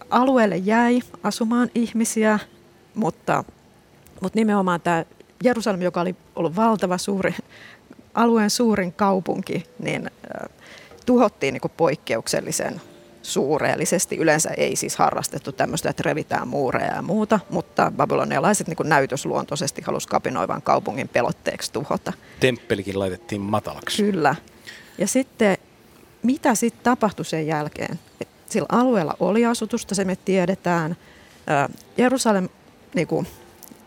alueelle 0.10 0.58
jäi 0.58 1.00
asumaan 1.24 1.70
ihmisiä, 1.76 2.40
mutta, 2.96 3.44
mutta 4.22 4.40
nimenomaan 4.40 4.82
tämä 4.82 5.06
Jerusalem, 5.44 5.82
joka 5.82 6.02
oli 6.02 6.16
ollut 6.36 6.56
valtava 6.56 6.98
suuri, 6.98 7.36
alueen 8.14 8.50
suurin 8.50 8.94
kaupunki, 8.94 9.64
niin 9.80 10.12
tuhottiin 11.06 11.54
niin 11.54 11.72
poikkeuksellisen 11.78 12.82
suureellisesti. 13.22 14.18
Yleensä 14.18 14.50
ei 14.50 14.76
siis 14.76 14.96
harrastettu 14.96 15.52
tämmöistä, 15.52 15.90
että 15.90 16.04
revitään 16.06 16.48
muureja 16.48 16.96
ja 16.96 17.02
muuta, 17.02 17.40
mutta 17.50 17.92
babylonialaiset 17.98 18.68
niin 18.68 18.78
näytösluontoisesti 18.84 19.82
halusivat 19.82 20.12
kapinoivan 20.12 20.62
kaupungin 20.62 21.08
pelotteeksi 21.08 21.74
tuhota. 21.74 22.14
Temppelikin 22.40 23.00
laitettiin 23.00 23.42
matalaksi. 23.42 24.04
Kyllä. 24.04 24.36
Ja 24.98 25.08
sitten, 25.08 25.58
mitä 26.24 26.56
sitten 26.56 26.84
tapahtui 26.84 27.26
sen 27.26 27.48
jälkeen? 27.48 28.00
Sillä 28.50 28.66
alueella 28.70 29.14
oli 29.20 29.46
asutusta, 29.46 29.96
se 29.96 30.06
me 30.06 30.16
tiedetään. 30.16 30.96
Jerusalem 31.98 32.50
niin 32.96 33.08
kuin, 33.08 33.28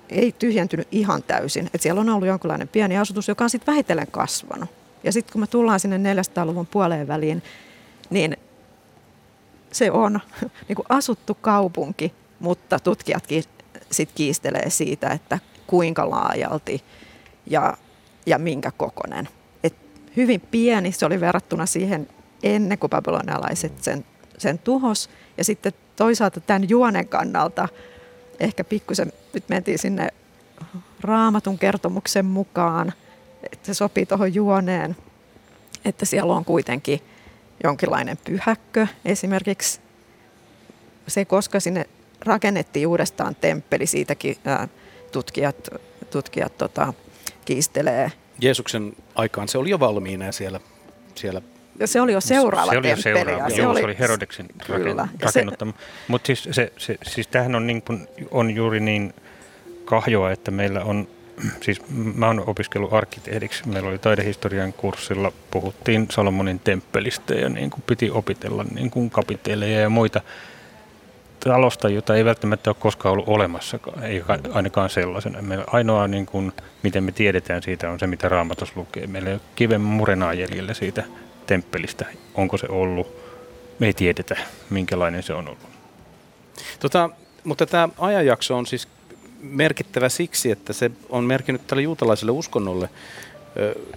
ei 0.09 0.33
tyhjentynyt 0.33 0.89
ihan 0.93 1.23
täysin. 1.23 1.71
Et 1.75 1.83
siellä 1.83 2.01
on 2.01 2.09
ollut 2.09 2.29
jonkinlainen 2.29 2.69
pieni 2.69 2.99
asutus, 2.99 3.29
joka 3.29 3.45
on 3.45 3.51
sitten 3.51 3.73
vähitellen 3.73 4.07
kasvanut. 4.11 4.71
Ja 5.05 5.13
sitten 5.13 5.33
kun 5.33 5.41
me 5.41 5.47
tullaan 5.47 5.81
sinne 5.81 6.15
400-luvun 6.15 6.67
puoleen 6.67 7.09
väliin, 7.09 7.43
niin 8.11 8.37
se 9.73 9.91
on 9.91 10.21
niin 10.69 10.77
kuin 10.77 10.87
asuttu 10.89 11.35
kaupunki, 11.35 12.13
mutta 12.41 12.79
tutkijatkin 12.79 13.45
sit 13.91 14.13
kiistelee 14.15 14.71
siitä, 14.71 15.09
että 15.09 15.39
kuinka 15.67 16.11
laajalti 16.11 16.85
ja, 17.47 17.77
ja 18.27 18.39
minkä 18.39 18.71
kokonen. 18.71 19.29
Et 19.65 19.75
hyvin 20.17 20.41
pieni 20.41 20.93
se 20.93 21.07
oli 21.07 21.21
verrattuna 21.21 21.67
siihen 21.67 22.09
ennen 22.43 22.79
kuin 22.79 22.91
babylonialaiset 22.91 23.83
sen, 23.83 24.05
sen 24.41 24.59
tuhos. 24.59 25.11
Ja 25.39 25.45
sitten 25.45 25.73
toisaalta 25.97 26.41
tämän 26.41 26.69
juonen 26.69 27.09
kannalta 27.09 27.69
ehkä 28.41 28.65
pikkusen 28.65 29.13
nyt 29.35 29.49
mentiin 29.49 29.79
sinne 29.79 30.09
raamatun 31.01 31.59
kertomuksen 31.59 32.27
mukaan, 32.27 32.93
että 33.53 33.67
se 33.67 33.75
sopii 33.75 34.07
tuohon 34.07 34.35
juoneen, 34.35 34.97
että 35.85 36.07
siellä 36.07 36.35
on 36.35 36.45
kuitenkin 36.45 37.01
jonkinlainen 37.65 38.19
pyhäkkö 38.25 38.87
esimerkiksi. 39.05 39.81
Se, 41.09 41.25
koska 41.25 41.61
sinne 41.61 41.85
rakennettiin 42.21 42.87
uudestaan 42.87 43.35
temppeli, 43.35 43.87
siitäkin 43.87 44.37
tutkijat, 45.13 45.69
tutkijat 46.11 46.59
tota, 46.59 46.95
kiistelee. 47.45 48.13
Jeesuksen 48.41 48.93
aikaan 49.15 49.49
se 49.49 49.59
oli 49.59 49.71
jo 49.71 49.81
valmiina 49.81 50.25
ja 50.25 50.33
siellä, 50.33 50.61
siellä 51.15 51.43
se 51.85 52.01
oli 52.01 52.13
jo 52.13 52.21
seuraava 52.21 52.73
se 52.73 52.79
oli 52.79 52.91
jo 52.91 52.97
seuraava, 52.97 53.51
se, 53.51 53.67
oli, 53.67 53.81
se 53.81 53.85
oli 53.85 53.99
Herodeksen 53.99 54.47
rakennuttama. 55.23 55.73
Mutta 56.09 56.27
siis, 56.27 56.49
se, 56.51 56.73
se, 56.79 56.99
siis 57.03 57.27
tämähän 57.27 57.55
on, 57.55 57.67
niin 57.67 57.83
kun, 57.83 58.09
on 58.31 58.55
juuri 58.55 58.81
niin 58.81 59.15
kahjoa, 59.85 60.31
että 60.31 60.51
meillä 60.51 60.85
on, 60.85 61.09
siis 61.61 61.83
mä 62.15 62.27
oon 62.27 62.45
opiskellut 62.47 62.93
arkkitehdiksi, 62.93 63.69
meillä 63.69 63.89
oli 63.89 63.99
taidehistorian 63.99 64.73
kurssilla, 64.73 65.33
puhuttiin 65.51 66.07
Salomonin 66.11 66.61
temppelistä 66.61 67.35
ja 67.35 67.49
niin 67.49 67.71
kuin 67.71 67.83
piti 67.87 68.11
opitella 68.11 68.65
niin 68.75 68.91
kuin 68.91 69.11
kapiteleja 69.11 69.81
ja 69.81 69.91
muita 69.91 70.21
talosta, 71.41 71.89
jota 71.89 72.17
ei 72.17 72.25
välttämättä 72.25 72.71
ole 72.71 72.77
koskaan 72.81 73.13
ollut 73.13 73.29
olemassakaan, 73.29 74.05
ei 74.05 74.25
ainakaan 74.53 74.91
sellaisena. 74.91 75.43
Meillä 75.43 75.65
ainoa, 75.67 76.09
niin 76.09 76.27
kuin, 76.27 76.53
miten 76.83 77.05
me 77.05 77.13
tiedetään 77.13 77.63
siitä, 77.63 77.91
on 77.91 77.99
se, 77.99 78.07
mitä 78.07 78.29
Raamatus 78.29 78.77
lukee. 78.77 79.07
Meillä 79.07 79.29
ei 79.29 79.35
ole 79.35 79.43
kiven 79.57 79.81
murenaa 79.81 80.35
jäljellä 80.35 80.75
siitä 80.75 81.05
temppelistä. 81.51 82.07
Onko 82.35 82.59
se 82.59 82.67
ollut? 82.69 83.07
Me 83.79 83.87
ei 83.87 83.93
tiedetä, 83.93 84.37
minkälainen 84.71 85.23
se 85.23 85.33
on 85.33 85.49
ollut. 85.49 85.69
Tota, 86.81 87.11
mutta 87.45 87.67
tämä 87.67 87.89
ajanjakso 87.99 88.57
on 88.57 88.67
siis 88.67 88.89
merkittävä 89.41 90.09
siksi, 90.09 90.51
että 90.51 90.73
se 90.73 90.91
on 91.09 91.25
merkinnyt 91.25 91.67
tälle 91.67 91.83
juutalaiselle 91.83 92.33
uskonnolle 92.33 92.89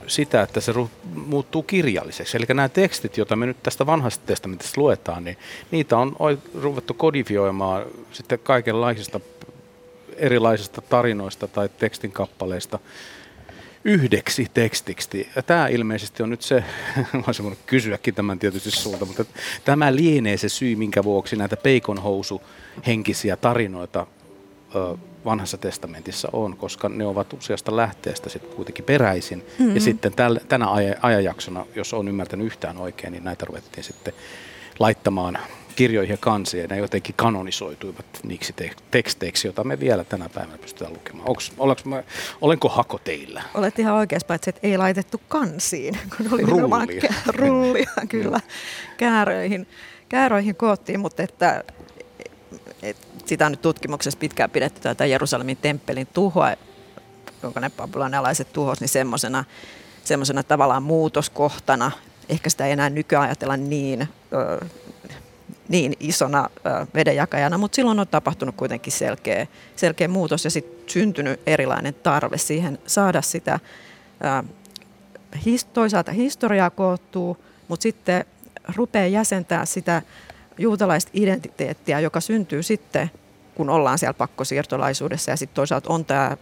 sitä, 0.07 0.41
että 0.41 0.61
se 0.61 0.73
muuttuu 1.15 1.63
kirjalliseksi. 1.63 2.37
Eli 2.37 2.45
nämä 2.47 2.69
tekstit, 2.69 3.17
joita 3.17 3.35
me 3.35 3.45
nyt 3.45 3.63
tästä 3.63 3.85
vanhasta 3.85 4.25
testamentista 4.25 4.81
luetaan, 4.81 5.23
niin 5.23 5.37
niitä 5.71 5.97
on 5.97 6.15
ruvettu 6.61 6.93
kodifioimaan 6.93 7.85
sitten 8.11 8.39
kaikenlaisista 8.39 9.19
erilaisista 10.15 10.81
tarinoista 10.81 11.47
tai 11.47 11.69
tekstin 11.77 12.11
kappaleista 12.11 12.79
yhdeksi 13.85 14.47
tekstiksi. 14.53 15.29
Ja 15.35 15.43
tämä 15.43 15.67
ilmeisesti 15.67 16.23
on 16.23 16.29
nyt 16.29 16.41
se, 16.41 16.63
voisin 17.27 17.43
voinut 17.43 17.59
kysyäkin 17.65 18.15
tämän 18.15 18.39
tietysti 18.39 18.71
sulta, 18.71 19.05
mutta 19.05 19.25
tämä 19.65 19.95
lienee 19.95 20.37
se 20.37 20.49
syy, 20.49 20.75
minkä 20.75 21.03
vuoksi 21.03 21.35
näitä 21.35 21.57
peikonhousu 21.57 22.41
henkisiä 22.87 23.35
tarinoita 23.35 24.07
vanhassa 25.25 25.57
testamentissa 25.57 26.29
on, 26.33 26.57
koska 26.57 26.89
ne 26.89 27.05
ovat 27.05 27.33
useasta 27.33 27.75
lähteestä 27.75 28.29
sitten 28.29 28.55
kuitenkin 28.55 28.85
peräisin. 28.85 29.37
Mm-hmm. 29.39 29.75
Ja 29.75 29.81
sitten 29.81 30.13
täl, 30.13 30.39
tänä 30.49 30.67
ajanjaksona, 31.01 31.65
jos 31.75 31.93
on 31.93 32.07
ymmärtänyt 32.07 32.45
yhtään 32.45 32.77
oikein, 32.77 33.13
niin 33.13 33.23
näitä 33.23 33.45
ruvettiin 33.45 33.83
sitten 33.83 34.13
laittamaan 34.79 35.37
kirjoihin 35.75 36.13
ja 36.13 36.17
kansiin, 36.17 36.61
ja 36.61 36.67
ne 36.67 36.77
jotenkin 36.77 37.15
kanonisoituivat 37.15 38.05
niiksi 38.23 38.53
te- 38.53 38.71
teksteiksi, 38.91 39.47
joita 39.47 39.63
me 39.63 39.79
vielä 39.79 40.03
tänä 40.03 40.29
päivänä 40.29 40.57
pystytään 40.57 40.93
lukemaan. 40.93 41.29
Onks, 41.29 41.85
mä, 41.85 42.03
olenko 42.41 42.69
hako 42.69 42.97
teillä? 43.03 43.43
Olet 43.53 43.79
ihan 43.79 43.95
oikeassa, 43.95 44.27
paitsi 44.27 44.49
että 44.49 44.67
ei 44.67 44.77
laitettu 44.77 45.21
kansiin, 45.27 45.97
kun 46.17 46.33
oli 46.33 46.43
Rullia. 46.43 47.13
rullia, 47.39 47.91
kyllä, 48.09 48.39
kääröihin, 48.97 49.67
kääröihin 50.09 50.55
koottiin, 50.55 50.99
mutta 50.99 51.23
että 51.23 51.63
et 52.81 52.97
sitä 53.25 53.45
on 53.45 53.51
nyt 53.51 53.61
tutkimuksessa 53.61 54.19
pitkään 54.19 54.49
pidetty 54.49 54.81
tätä 54.81 55.05
Jerusalemin 55.05 55.57
temppelin 55.57 56.07
tuhoa, 56.13 56.53
jonka 57.43 57.59
ne 57.59 57.69
babylonialaiset 57.69 58.53
tuhos, 58.53 58.79
niin 58.79 58.89
semmoisena 58.89 59.43
semmoisena 60.03 60.43
tavallaan 60.43 60.83
muutoskohtana. 60.83 61.91
Ehkä 62.29 62.49
sitä 62.49 62.65
ei 62.65 62.71
enää 62.71 62.89
nykyään 62.89 63.25
ajatella 63.25 63.57
niin, 63.57 64.07
niin 65.73 65.93
isona 65.99 66.49
vedenjakajana, 66.93 67.57
mutta 67.57 67.75
silloin 67.75 67.99
on 67.99 68.07
tapahtunut 68.07 68.55
kuitenkin 68.55 68.93
selkeä, 68.93 69.47
selkeä 69.75 70.07
muutos 70.07 70.43
ja 70.43 70.51
sitten 70.51 70.89
syntynyt 70.89 71.39
erilainen 71.47 71.93
tarve 71.93 72.37
siihen 72.37 72.79
saada 72.87 73.21
sitä 73.21 73.59
toisaalta 75.73 76.11
historiaa 76.11 76.69
koottuu, 76.69 77.37
mutta 77.67 77.83
sitten 77.83 78.25
rupeaa 78.75 79.07
jäsentää 79.07 79.65
sitä 79.65 80.01
juutalaista 80.57 81.11
identiteettiä, 81.13 81.99
joka 81.99 82.19
syntyy 82.19 82.63
sitten, 82.63 83.11
kun 83.55 83.69
ollaan 83.69 83.99
siellä 83.99 84.13
pakkosiirtolaisuudessa 84.13 85.31
ja 85.31 85.37
sitten 85.37 85.55
toisaalta 85.55 85.93
on 85.93 86.05
tämä 86.05 86.37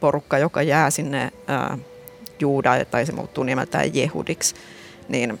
porukka, 0.00 0.38
joka 0.38 0.62
jää 0.62 0.90
sinne 0.90 1.32
ää, 1.46 1.78
Juuda 2.40 2.84
tai 2.84 3.06
se 3.06 3.12
muuttuu 3.12 3.44
nimeltään 3.44 3.94
Jehudiksi, 3.94 4.54
niin, 5.08 5.40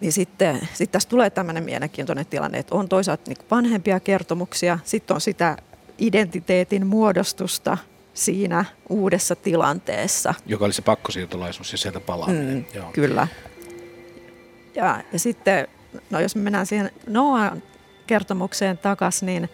niin 0.00 0.12
sitten 0.12 0.68
sit 0.74 0.92
tässä 0.92 1.08
tulee 1.08 1.30
tämmöinen 1.30 1.64
mielenkiintoinen 1.64 2.26
tilanne, 2.26 2.58
että 2.58 2.74
on 2.74 2.88
toisaalta 2.88 3.22
niin 3.26 3.46
vanhempia 3.50 4.00
kertomuksia, 4.00 4.78
sitten 4.84 5.14
on 5.14 5.20
sitä 5.20 5.56
identiteetin 5.98 6.86
muodostusta 6.86 7.78
siinä 8.14 8.64
uudessa 8.88 9.36
tilanteessa. 9.36 10.34
Joka 10.46 10.64
oli 10.64 10.72
se 10.72 10.82
pakkosiirtolaisuus 10.82 11.72
ja 11.72 11.78
sieltä 11.78 12.00
palaaminen. 12.00 12.54
Mm, 12.54 12.64
Joo. 12.74 12.90
Kyllä. 12.92 13.28
Ja, 14.74 15.02
ja 15.12 15.18
sitten, 15.18 15.68
no 16.10 16.20
jos 16.20 16.36
me 16.36 16.42
mennään 16.42 16.66
siihen 16.66 16.90
Noan 17.06 17.62
kertomukseen 18.06 18.78
takaisin, 18.78 19.26
niin, 19.26 19.48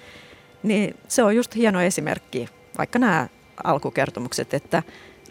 niin 0.63 0.97
se 1.09 1.23
on 1.23 1.37
just 1.37 1.55
hieno 1.55 1.81
esimerkki, 1.81 2.49
vaikka 2.79 2.99
nämä 2.99 3.29
alkukertomukset, 3.65 4.55
että 4.55 4.83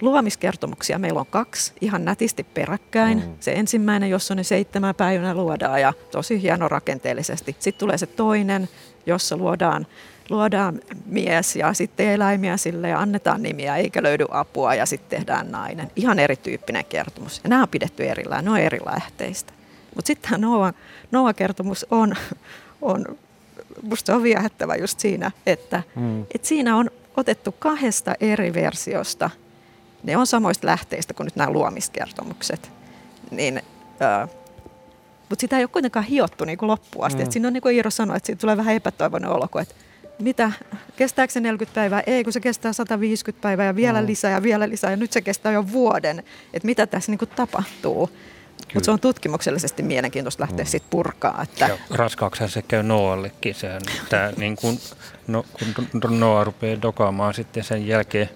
luomiskertomuksia 0.04 1.00
meillä 1.00 1.20
on 1.20 1.26
kaksi 1.26 1.74
ihan 1.82 2.06
nätisti 2.06 2.44
peräkkäin. 2.44 3.18
Mm. 3.18 3.34
Se 3.40 3.52
ensimmäinen, 3.52 4.10
jossa 4.10 4.36
ne 4.36 4.44
seitsemän 4.44 4.96
päivänä 4.96 5.34
luodaan 5.34 5.82
ja 5.82 5.94
tosi 6.12 6.42
hieno 6.42 6.68
rakenteellisesti. 6.68 7.56
Sitten 7.60 7.80
tulee 7.80 7.98
se 7.98 8.06
toinen, 8.06 8.70
jossa 9.06 9.38
luodaan, 9.38 9.88
luodaan 10.30 10.82
mies 11.06 11.56
ja 11.56 11.74
sitten 11.74 12.08
eläimiä 12.08 12.58
sille 12.58 12.90
ja 12.90 13.00
annetaan 13.00 13.44
nimiä 13.44 13.78
eikä 13.78 14.04
löydy 14.04 14.26
apua 14.32 14.76
ja 14.76 14.86
sitten 14.86 15.18
tehdään 15.18 15.52
nainen. 15.52 15.92
Ihan 15.96 16.20
erityyppinen 16.20 16.86
kertomus. 16.86 17.42
Ja 17.44 17.50
nämä 17.50 17.62
on 17.62 17.70
pidetty 17.70 18.08
erillään, 18.08 18.46
ne 18.46 18.52
on 18.52 18.58
eri 18.58 18.80
lähteistä. 18.86 19.54
Mutta 19.96 20.08
sitten 20.08 20.32
tämä 20.32 20.48
Noa, 20.48 20.74
Noa-kertomus 21.12 21.86
on, 21.92 22.16
on, 22.82 23.06
musta 23.82 24.16
on 24.16 24.24
viehättävä 24.24 24.76
just 24.76 25.00
siinä, 25.00 25.32
että 25.46 25.84
mm. 25.96 26.26
et 26.36 26.46
siinä 26.46 26.76
on 26.78 26.90
otettu 27.18 27.56
kahdesta 27.60 28.14
eri 28.20 28.54
versiosta, 28.54 29.30
ne 30.04 30.18
on 30.18 30.28
samoista 30.28 30.68
lähteistä 30.68 31.14
kuin 31.14 31.26
nyt 31.26 31.36
nämä 31.36 31.52
luomiskertomukset, 31.52 32.72
niin, 33.32 33.62
äh, 34.02 34.30
mutta 35.30 35.42
sitä 35.42 35.58
ei 35.58 35.64
ole 35.64 35.70
kuitenkaan 35.70 36.06
hiottu 36.06 36.46
niin 36.46 36.58
kuin 36.58 36.68
loppuun 36.68 37.06
asti. 37.06 37.20
Mm. 37.20 37.26
Et 37.26 37.32
siinä 37.32 37.48
on 37.48 37.54
niin 37.54 37.62
kuin 37.62 37.76
Iiro 37.76 37.90
sanoi, 37.90 38.18
että 38.18 38.28
siitä 38.28 38.42
tulee 38.42 38.58
vähän 38.58 38.76
epätoivoinen 38.76 39.30
olo, 39.30 39.48
että 39.62 39.76
mitä, 40.20 40.52
kestääkö 40.96 41.34
se 41.34 41.40
40 41.40 41.76
päivää? 41.76 42.04
Ei, 42.08 42.24
kun 42.24 42.34
se 42.34 42.40
kestää 42.40 42.74
150 42.74 43.42
päivää 43.42 43.66
ja 43.66 43.76
vielä 43.76 44.02
mm. 44.02 44.08
lisää 44.08 44.32
ja 44.32 44.44
vielä 44.44 44.70
lisää 44.70 44.92
ja 44.92 44.98
nyt 44.98 45.12
se 45.12 45.22
kestää 45.22 45.52
jo 45.52 45.72
vuoden. 45.72 46.24
Että 46.54 46.66
mitä 46.66 46.88
tässä 46.88 47.12
niin 47.12 47.20
kuin 47.20 47.30
tapahtuu? 47.36 48.10
Mutta 48.74 48.86
se 48.86 48.92
on 48.92 49.00
tutkimuksellisesti 49.00 49.84
mielenkiintoista 49.84 50.42
lähteä 50.42 50.66
mm. 50.66 50.70
sitten 50.70 50.90
purkaa. 50.90 51.42
Että... 51.44 51.78
Raskaaksihan 51.90 52.50
se 52.50 52.62
käy 52.62 52.84
Noallekin. 52.84 53.56
Sehän, 53.56 53.82
tää, 54.10 54.34
niin 54.38 54.56
kun, 54.56 54.80
no, 55.28 55.46
kun 56.02 56.20
Noa 56.20 56.44
rupeaa 56.44 56.82
dokaamaan 56.82 57.34
sitten 57.34 57.64
sen 57.64 57.88
jälkeen, 57.88 58.30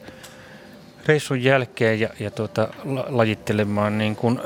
reissun 1.08 1.44
jälkeen 1.44 2.00
ja, 2.00 2.10
ja 2.20 2.32
tuota, 2.32 2.68
la, 2.86 3.06
lajittelemaan 3.10 3.98
niin 3.98 4.16
kun, 4.16 4.42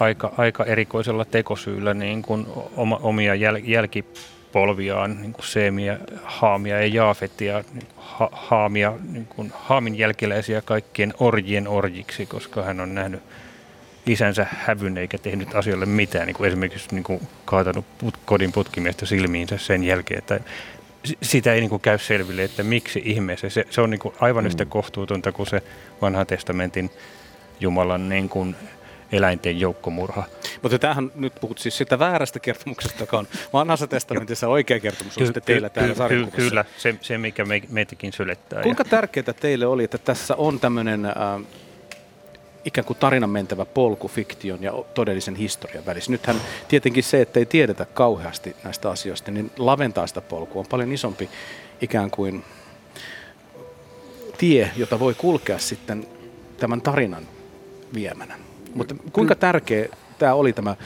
aika, 0.00 0.32
aika 0.36 0.64
erikoisella 0.64 1.24
tekosyyllä 1.24 1.94
niin 1.94 2.22
kuin 2.22 2.46
oma, 2.76 3.00
omia 3.02 3.34
jäl, 3.34 3.60
jälkipolviaan, 3.64 5.22
niin 5.22 5.32
kuin 5.32 5.46
Seemiä, 5.46 5.98
Haamia 6.22 6.80
ja 6.80 6.86
Jaafetia, 6.86 7.64
niin 7.74 7.86
ha, 7.96 8.28
Haamia, 8.32 8.92
niin 9.12 9.26
kuin 9.26 9.52
Haamin 9.54 9.98
jälkeläisiä 9.98 10.62
kaikkien 10.62 11.14
orjien 11.18 11.68
orjiksi, 11.68 12.26
koska 12.26 12.62
hän 12.62 12.80
on 12.80 12.94
nähnyt 12.94 13.22
isänsä 14.06 14.46
hävyn 14.50 14.98
eikä 14.98 15.18
tehnyt 15.18 15.54
asialle 15.54 15.86
mitään, 15.86 16.26
niin 16.26 16.36
kuin 16.36 16.48
esimerkiksi 16.48 16.88
niin 16.92 17.04
kuin 17.04 17.20
kaatanut 17.44 17.84
put, 17.98 18.14
kodin 18.24 18.52
putkimiestä 18.52 19.06
silmiinsä 19.06 19.58
sen 19.58 19.84
jälkeen, 19.84 20.18
että 20.18 20.40
sitä 21.22 21.54
ei 21.54 21.60
niin 21.60 21.70
kuin 21.70 21.82
käy 21.82 21.98
selville, 21.98 22.44
että 22.44 22.62
miksi 22.62 23.02
ihmeessä. 23.04 23.48
Se, 23.48 23.64
se 23.70 23.80
on 23.80 23.90
niin 23.90 24.00
kuin 24.00 24.14
aivan 24.20 24.46
yhtä 24.46 24.64
mm. 24.64 24.70
kohtuutonta 24.70 25.32
kuin 25.32 25.46
se 25.46 25.62
vanhan 26.02 26.26
testamentin 26.26 26.90
Jumalan 27.60 28.08
niin 28.08 28.28
kuin 28.28 28.56
eläinten 29.12 29.60
joukkomurha. 29.60 30.24
Mutta 30.62 30.78
tämähän 30.78 31.12
nyt 31.14 31.32
puhut 31.40 31.58
siis 31.58 31.78
sitä 31.78 31.98
väärästä 31.98 32.40
kertomuksesta, 32.40 33.02
joka 33.02 33.18
on 33.18 33.28
vanhassa 33.52 33.86
testamentissa 33.86 34.48
oikea 34.48 34.80
kertomus, 34.80 35.18
on 35.18 35.26
sitten 35.26 35.42
teillä 35.42 35.68
täällä 35.68 35.94
sarjakuvassa. 35.94 36.36
Kyllä, 36.36 36.64
se, 36.76 36.94
se 37.00 37.18
mikä 37.18 37.44
me, 37.44 37.62
meitäkin 37.68 38.12
sylettää. 38.12 38.62
Kuinka 38.62 38.80
ja... 38.80 38.90
tärkeää 38.90 39.32
teille 39.40 39.66
oli, 39.66 39.84
että 39.84 39.98
tässä 39.98 40.36
on 40.36 40.60
tämmöinen 40.60 41.04
äh, 41.04 41.12
ikään 42.68 42.84
kuin 42.84 42.96
tarinan 42.96 43.30
mentävä 43.30 43.64
polku 43.64 44.08
fiktion 44.08 44.62
ja 44.62 44.72
todellisen 44.94 45.36
historian 45.36 45.86
välissä. 45.86 46.12
Nythän 46.12 46.40
tietenkin 46.68 47.02
se, 47.02 47.20
että 47.20 47.38
ei 47.38 47.46
tiedetä 47.46 47.84
kauheasti 47.84 48.56
näistä 48.64 48.90
asioista, 48.90 49.30
niin 49.30 49.50
laventaa 49.58 50.06
sitä 50.06 50.20
polkua 50.20 50.60
on 50.60 50.66
paljon 50.66 50.92
isompi 50.92 51.28
ikään 51.80 52.10
kuin 52.10 52.44
tie, 54.38 54.70
jota 54.76 55.00
voi 55.00 55.14
kulkea 55.14 55.58
sitten 55.58 56.06
tämän 56.56 56.80
tarinan 56.80 57.26
viemänä. 57.94 58.38
Mutta 58.74 58.94
kuinka 59.12 59.34
tärkeä 59.34 59.88
tämä 60.18 60.34
oli 60.34 60.52
tämä 60.52 60.76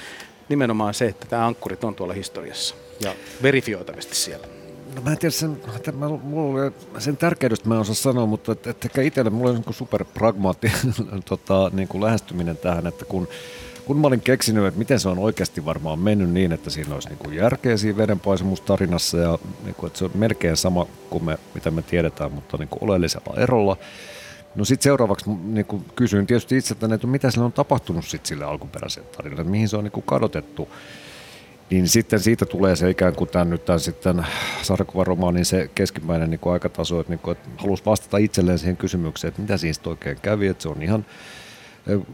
nimenomaan 0.49 0.95
se, 0.95 1.07
että 1.07 1.27
tämä 1.27 1.47
ankkurit 1.47 1.85
on 1.85 1.95
tuolla 1.95 2.15
historiassa 2.15 2.75
ja 3.01 3.15
verifioitavasti 3.43 4.15
siellä? 4.15 4.62
No 4.95 5.01
mä 5.03 5.11
en 5.11 5.19
tiedä 5.19 5.31
sen, 5.31 5.57
että 5.77 5.93
mä, 5.93 6.09
mulla 6.09 6.73
sen 6.99 7.17
tärkeydestä 7.17 7.69
mä 7.69 7.75
en 7.75 7.81
osaa 7.81 7.95
sanoa, 7.95 8.27
mutta 8.27 8.53
että, 8.53 8.71
että 8.71 9.03
itselle 9.03 9.31
mulla 9.31 9.51
on 9.51 9.63
niin 9.67 9.75
super 9.75 10.05
pragmaattinen 10.05 10.95
tota, 11.29 11.71
niin 11.73 11.89
kuin 11.89 12.05
lähestyminen 12.05 12.57
tähän, 12.57 12.87
että 12.87 13.05
kun, 13.05 13.29
kun 13.85 13.97
mä 13.97 14.07
olin 14.07 14.21
keksinyt, 14.21 14.65
että 14.67 14.79
miten 14.79 15.01
se 15.01 15.09
on 15.09 15.19
oikeasti 15.19 15.65
varmaan 15.65 15.99
mennyt 15.99 16.31
niin, 16.31 16.53
että 16.53 16.71
siinä 16.71 16.95
olisi 16.95 17.09
niin 17.09 17.19
kuin 17.19 17.37
järkeä 17.37 17.77
siinä 17.77 17.97
vedenpaisumustarinassa 17.97 19.19
ja 19.19 19.39
niin 19.65 19.75
kuin, 19.75 19.87
että 19.87 19.99
se 19.99 20.05
on 20.05 20.11
melkein 20.15 20.57
sama 20.57 20.87
kuin 21.11 21.25
me, 21.25 21.39
mitä 21.55 21.71
me 21.71 21.83
tiedetään, 21.83 22.33
mutta 22.33 22.57
niin 22.57 22.69
kuin 22.69 22.85
oleellisella 22.85 23.41
erolla. 23.41 23.77
No 24.55 24.65
sitten 24.65 24.83
seuraavaksi 24.83 25.31
niin 25.31 25.67
kuin 25.67 25.85
kysyin 25.97 26.27
tietysti 26.27 26.57
itseltäni, 26.57 26.95
että 26.95 27.07
mitä 27.07 27.31
sille 27.31 27.45
on 27.45 27.53
tapahtunut 27.53 28.05
sitten 28.05 28.29
sille 28.29 28.45
alkuperäiselle 28.45 29.09
tarinalle, 29.09 29.45
mihin 29.45 29.69
se 29.69 29.77
on 29.77 29.85
niin 29.85 29.93
kuin 29.93 30.07
kadotettu 30.07 30.69
niin 31.73 31.89
sitten 31.89 32.21
siitä 32.21 32.47
tulee 32.47 32.77
se 32.77 32.91
ikään 32.91 33.15
kuin 33.15 33.31
tämän 33.31 33.51
nyt 33.51 33.65
tämän 33.65 33.81
sitten 33.81 34.27
sarjakuvaromaanin 34.63 35.45
se 35.45 35.71
keskimmäinen 35.75 36.31
niin 36.31 36.41
kuin 36.41 36.53
aikataso, 36.53 37.01
että, 37.01 37.13
niin 37.13 37.21
kuin, 37.21 37.33
että 37.33 37.49
halusi 37.57 37.83
vastata 37.87 38.17
itselleen 38.17 38.59
siihen 38.59 38.77
kysymykseen, 38.77 39.29
että 39.29 39.43
mitä 39.43 39.57
siinä 39.57 39.79
oikein 39.87 40.19
kävi, 40.23 40.47
että 40.47 40.63
se 40.63 40.69
on 40.69 40.83
ihan 40.83 41.07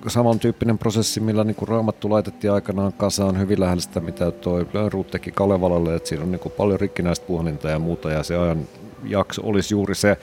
samantyyppinen 0.06 0.78
prosessi, 0.78 1.20
millä 1.20 1.44
niin 1.44 1.54
kuin 1.54 1.68
raamattu 1.68 2.10
laitettiin 2.10 2.52
aikanaan 2.52 2.92
kasaan 2.92 3.38
hyvin 3.38 3.60
lähellä 3.60 3.82
sitä, 3.82 4.00
mitä 4.00 4.30
tuo 4.30 4.64
Ruut 4.88 5.10
teki 5.10 5.32
Kalevalalle, 5.32 5.94
että 5.94 6.08
siinä 6.08 6.24
on 6.24 6.30
niin 6.30 6.40
kuin 6.40 6.52
paljon 6.52 6.80
rikkinäistä 6.80 7.26
puhalinta 7.26 7.68
ja 7.68 7.78
muuta, 7.78 8.10
ja 8.10 8.22
se 8.22 8.36
ajan 8.36 8.68
jakso 9.04 9.42
olisi 9.44 9.74
juuri 9.74 9.94
se, 9.94 10.18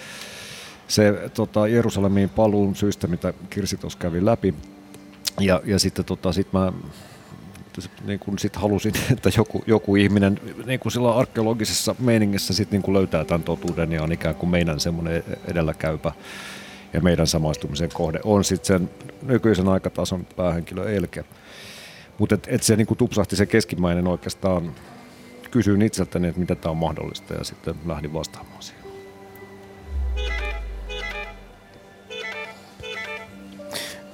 se 0.88 1.30
tota, 1.34 1.68
Jerusalemiin 1.68 2.30
paluun 2.30 2.76
syystä, 2.76 3.08
mitä 3.08 3.34
Kirsi 3.50 3.78
tuossa 3.78 4.00
kävi 4.00 4.26
läpi. 4.26 4.56
Ja, 5.40 5.62
ja 5.66 5.80
sitten 5.80 6.06
tota, 6.06 6.34
sit 6.34 6.54
mä 6.54 6.74
niin 8.06 8.20
kuin 8.20 8.40
sit 8.40 8.56
halusin, 8.56 8.94
että 9.14 9.30
joku, 9.38 9.64
joku 9.68 9.96
ihminen 9.96 10.40
niin 10.66 10.80
kuin 10.80 10.92
sillä 10.92 11.16
arkeologisessa 11.16 11.96
meiningissä 12.00 12.54
sit 12.54 12.72
niin 12.72 12.82
kuin 12.82 12.94
löytää 12.94 13.26
tämän 13.26 13.44
totuuden 13.44 13.92
ja 13.92 14.04
on 14.04 14.12
ikään 14.12 14.36
kuin 14.36 14.50
meidän 14.50 14.80
semmoinen 14.80 15.24
edelläkäypä 15.48 16.12
ja 16.94 17.02
meidän 17.02 17.28
samaistumisen 17.28 17.90
kohde 17.94 18.20
on 18.24 18.44
sitten 18.44 18.66
sen 18.68 18.90
nykyisen 19.22 19.68
aikatason 19.68 20.26
päähenkilö 20.36 20.96
Elke. 20.96 21.26
Mutta 22.18 22.36
et, 22.36 22.48
et 22.48 22.64
se 22.64 22.76
niin 22.76 22.88
kuin 22.88 22.98
tupsahti 22.98 23.36
se 23.36 23.46
keskimmäinen 23.46 24.08
oikeastaan, 24.08 24.76
kysyin 25.52 25.82
itseltäni, 25.82 26.28
että 26.28 26.40
miten 26.40 26.58
tämä 26.58 26.72
on 26.72 26.78
mahdollista 26.78 27.34
ja 27.34 27.44
sitten 27.44 27.76
lähdin 27.86 28.14
vastaamaan 28.14 28.64
siihen. 28.64 28.86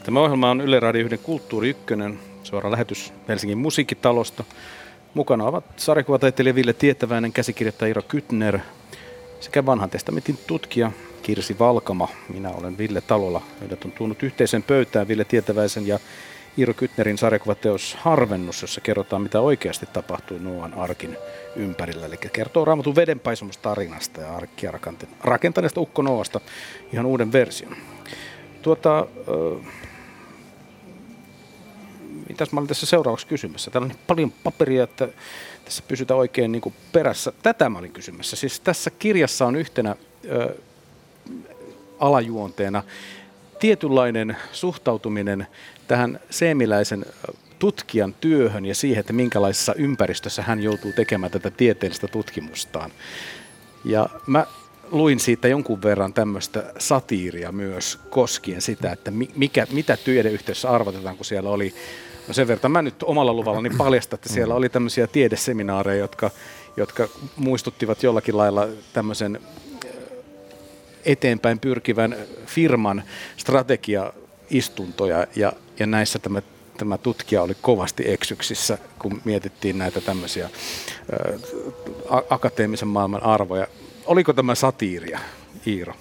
Tämä 0.04 0.20
ohjelma 0.20 0.52
on 0.52 0.62
Yle 0.62 0.80
Radio 0.80 1.06
1 1.06 1.18
Kulttuuri 1.18 1.70
Ykkönen 1.70 2.20
suora 2.52 2.72
lähetys 2.72 3.14
Helsingin 3.28 3.58
musiikkitalosta. 3.58 4.44
Mukana 5.14 5.46
ovat 5.46 5.64
sarjakuvataiteilija 5.78 6.56
Ville 6.56 6.74
Tietäväinen, 6.74 7.34
käsikirjoittaja 7.34 7.90
Iro 7.90 8.02
Kytner 8.02 8.60
sekä 9.40 9.66
vanhan 9.66 9.90
testamentin 9.90 10.38
tutkija 10.48 10.92
Kirsi 11.24 11.60
Valkama. 11.60 12.08
Minä 12.34 12.50
olen 12.50 12.78
Ville 12.78 13.02
Talola. 13.02 13.42
Meidät 13.60 13.86
on 13.86 13.92
tuonut 13.92 14.24
yhteisen 14.24 14.64
pöytään 14.64 15.08
Ville 15.08 15.24
Tietäväisen 15.24 15.88
ja 15.88 16.00
Iiro 16.58 16.74
Kytnerin 16.74 17.18
sarjakuvateos 17.18 17.98
Harvennus, 18.00 18.62
jossa 18.62 18.82
kerrotaan, 18.82 19.22
mitä 19.22 19.42
oikeasti 19.42 19.86
tapahtui 19.94 20.40
Noan 20.40 20.74
arkin 20.74 21.18
ympärillä. 21.56 22.06
Eli 22.06 22.18
kertoo 22.18 22.66
raamatun 22.66 22.96
vedenpaisumustarinasta 22.96 24.22
ja 24.22 24.36
arkkia 24.36 24.74
rakentaneesta 25.24 25.82
Ukko 25.82 26.02
Noasta 26.02 26.40
ihan 26.94 27.06
uuden 27.06 27.32
version. 27.32 27.76
Tuota, 28.62 29.08
mitäs 32.30 32.52
mä 32.52 32.60
olin 32.60 32.68
tässä 32.68 32.86
seuraavaksi 32.86 33.28
kysymässä? 33.28 33.72
Täällä 33.72 33.86
on 33.86 33.90
niin 33.90 34.06
paljon 34.08 34.34
paperia, 34.44 34.84
että 34.84 35.08
tässä 35.66 35.84
pysytään 35.88 36.20
oikein 36.20 36.52
niin 36.52 36.62
kuin 36.62 36.76
perässä. 36.92 37.34
Tätä 37.44 37.70
mä 37.70 37.80
olin 37.80 37.92
kysymässä. 37.92 38.36
Siis 38.36 38.60
tässä 38.60 38.90
kirjassa 38.90 39.46
on 39.46 39.56
yhtenä 39.56 39.96
ö, 40.26 40.56
alajuonteena 42.00 42.84
tietynlainen 43.60 44.38
suhtautuminen 44.52 45.48
tähän 45.88 46.20
seemiläisen 46.30 47.06
tutkijan 47.60 48.16
työhön 48.22 48.66
ja 48.66 48.76
siihen, 48.76 49.00
että 49.00 49.14
minkälaisessa 49.14 49.74
ympäristössä 49.74 50.42
hän 50.42 50.64
joutuu 50.64 50.94
tekemään 50.94 51.32
tätä 51.32 51.52
tieteellistä 51.52 52.08
tutkimustaan. 52.08 52.92
Ja 53.86 54.10
mä 54.28 54.46
luin 54.92 55.20
siitä 55.20 55.48
jonkun 55.48 55.84
verran 55.84 56.14
tämmöistä 56.14 56.74
satiiria 56.78 57.52
myös 57.52 58.00
koskien 58.10 58.62
sitä, 58.62 58.92
että 58.92 59.12
mikä, 59.36 59.68
mitä 59.72 59.98
tyydeyhteisössä 59.98 60.70
arvotetaan, 60.70 61.18
kun 61.18 61.26
siellä 61.26 61.50
oli 61.50 61.74
No 62.28 62.34
sen 62.34 62.48
verran 62.48 62.72
mä 62.72 62.82
nyt 62.82 63.04
omalla 63.04 63.34
luvalla 63.34 63.62
niin 63.62 63.78
paljastan, 63.78 64.18
että 64.18 64.30
siellä 64.30 64.56
oli 64.56 64.70
tämmöisiä 64.70 65.08
tiedeseminaareja, 65.08 66.00
jotka, 66.00 66.32
jotka 66.78 67.08
muistuttivat 67.36 68.04
jollakin 68.04 68.38
lailla 68.38 68.68
tämmöisen 68.94 69.40
äh, 69.86 69.92
eteenpäin 71.06 71.60
pyrkivän 71.60 72.16
firman 72.46 73.04
strategiaistuntoja 73.38 75.28
ja, 75.36 75.54
ja 75.80 75.86
näissä 75.86 76.20
tämä, 76.20 76.42
tämä 76.78 76.98
tutkija 76.98 77.42
oli 77.42 77.58
kovasti 77.62 78.04
eksyksissä, 78.12 78.78
kun 79.00 79.22
mietittiin 79.26 79.78
näitä 79.78 80.02
tämmöisiä 80.02 80.46
ä, 80.46 80.50
äh, 81.34 82.22
akateemisen 82.30 82.88
maailman 82.88 83.24
arvoja. 83.24 83.68
Oliko 84.06 84.34
tämä 84.34 84.56
satiiria, 84.56 85.20
Iiro? 85.68 85.94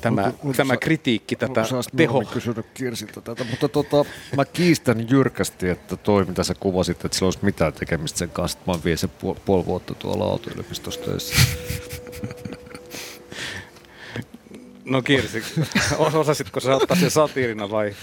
Tämä, 0.00 0.32
mut, 0.42 0.56
tämä 0.56 0.76
kritiikki 0.76 1.36
tätä 1.36 1.62
teho. 1.96 2.24
kysynyt 2.32 2.66
Kirsiltä 2.74 3.20
tätä, 3.20 3.44
mutta 3.44 3.68
tota, 3.68 4.04
mä 4.36 4.44
kiistän 4.44 5.10
jyrkästi, 5.10 5.68
että 5.68 5.96
toi 5.96 6.24
mitä 6.24 6.44
sä 6.44 6.54
kuvasit, 6.54 7.04
että 7.04 7.16
sillä 7.16 7.26
olisi 7.26 7.38
mitään 7.42 7.72
tekemistä 7.72 8.18
sen 8.18 8.30
kanssa, 8.30 8.58
että 8.58 8.70
mä 8.70 8.78
oon 8.84 8.98
se 8.98 9.08
puoli, 9.08 9.38
puoli 9.44 9.66
vuotta 9.66 9.94
tuolla 9.94 10.24
Aalto-yliopistossa 10.24 11.00
töissä. 11.00 11.34
No 14.84 15.02
Kirsi, 15.02 15.42
osasitko 15.98 16.60
sä 16.60 16.76
ottaa 16.76 16.96
sen 16.96 17.10
satiirina 17.10 17.70
vai, 17.70 17.94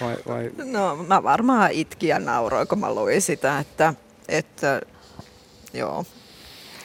vai, 0.00 0.16
vai? 0.26 0.50
No 0.64 0.96
mä 0.96 1.22
varmaan 1.22 1.70
itkin 1.70 2.08
ja 2.08 2.18
nauroin, 2.18 2.68
kun 2.68 2.78
mä 2.78 2.94
luin 2.94 3.22
sitä, 3.22 3.58
että, 3.58 3.94
että 4.28 4.80
joo, 5.74 6.04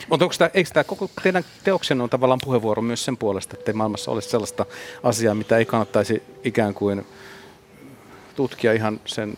mutta 0.10 0.26
onko 0.26 0.36
tämä, 0.38 0.50
eikö 0.54 0.70
tämä 0.74 0.84
koko 0.84 1.10
teidän 1.24 1.46
teoksenne 1.64 2.04
on 2.04 2.10
tavallaan 2.10 2.40
puheenvuoro 2.44 2.82
myös 2.82 3.06
sen 3.06 3.18
puolesta, 3.18 3.56
että 3.58 3.74
maailmassa 3.74 4.12
olisi 4.12 4.30
sellaista 4.30 4.66
asiaa, 5.04 5.36
mitä 5.36 5.58
ei 5.58 5.66
kannattaisi 5.66 6.24
ikään 6.44 6.74
kuin 6.74 7.06
tutkia 8.36 8.74
ihan 8.74 9.00
sen 9.06 9.38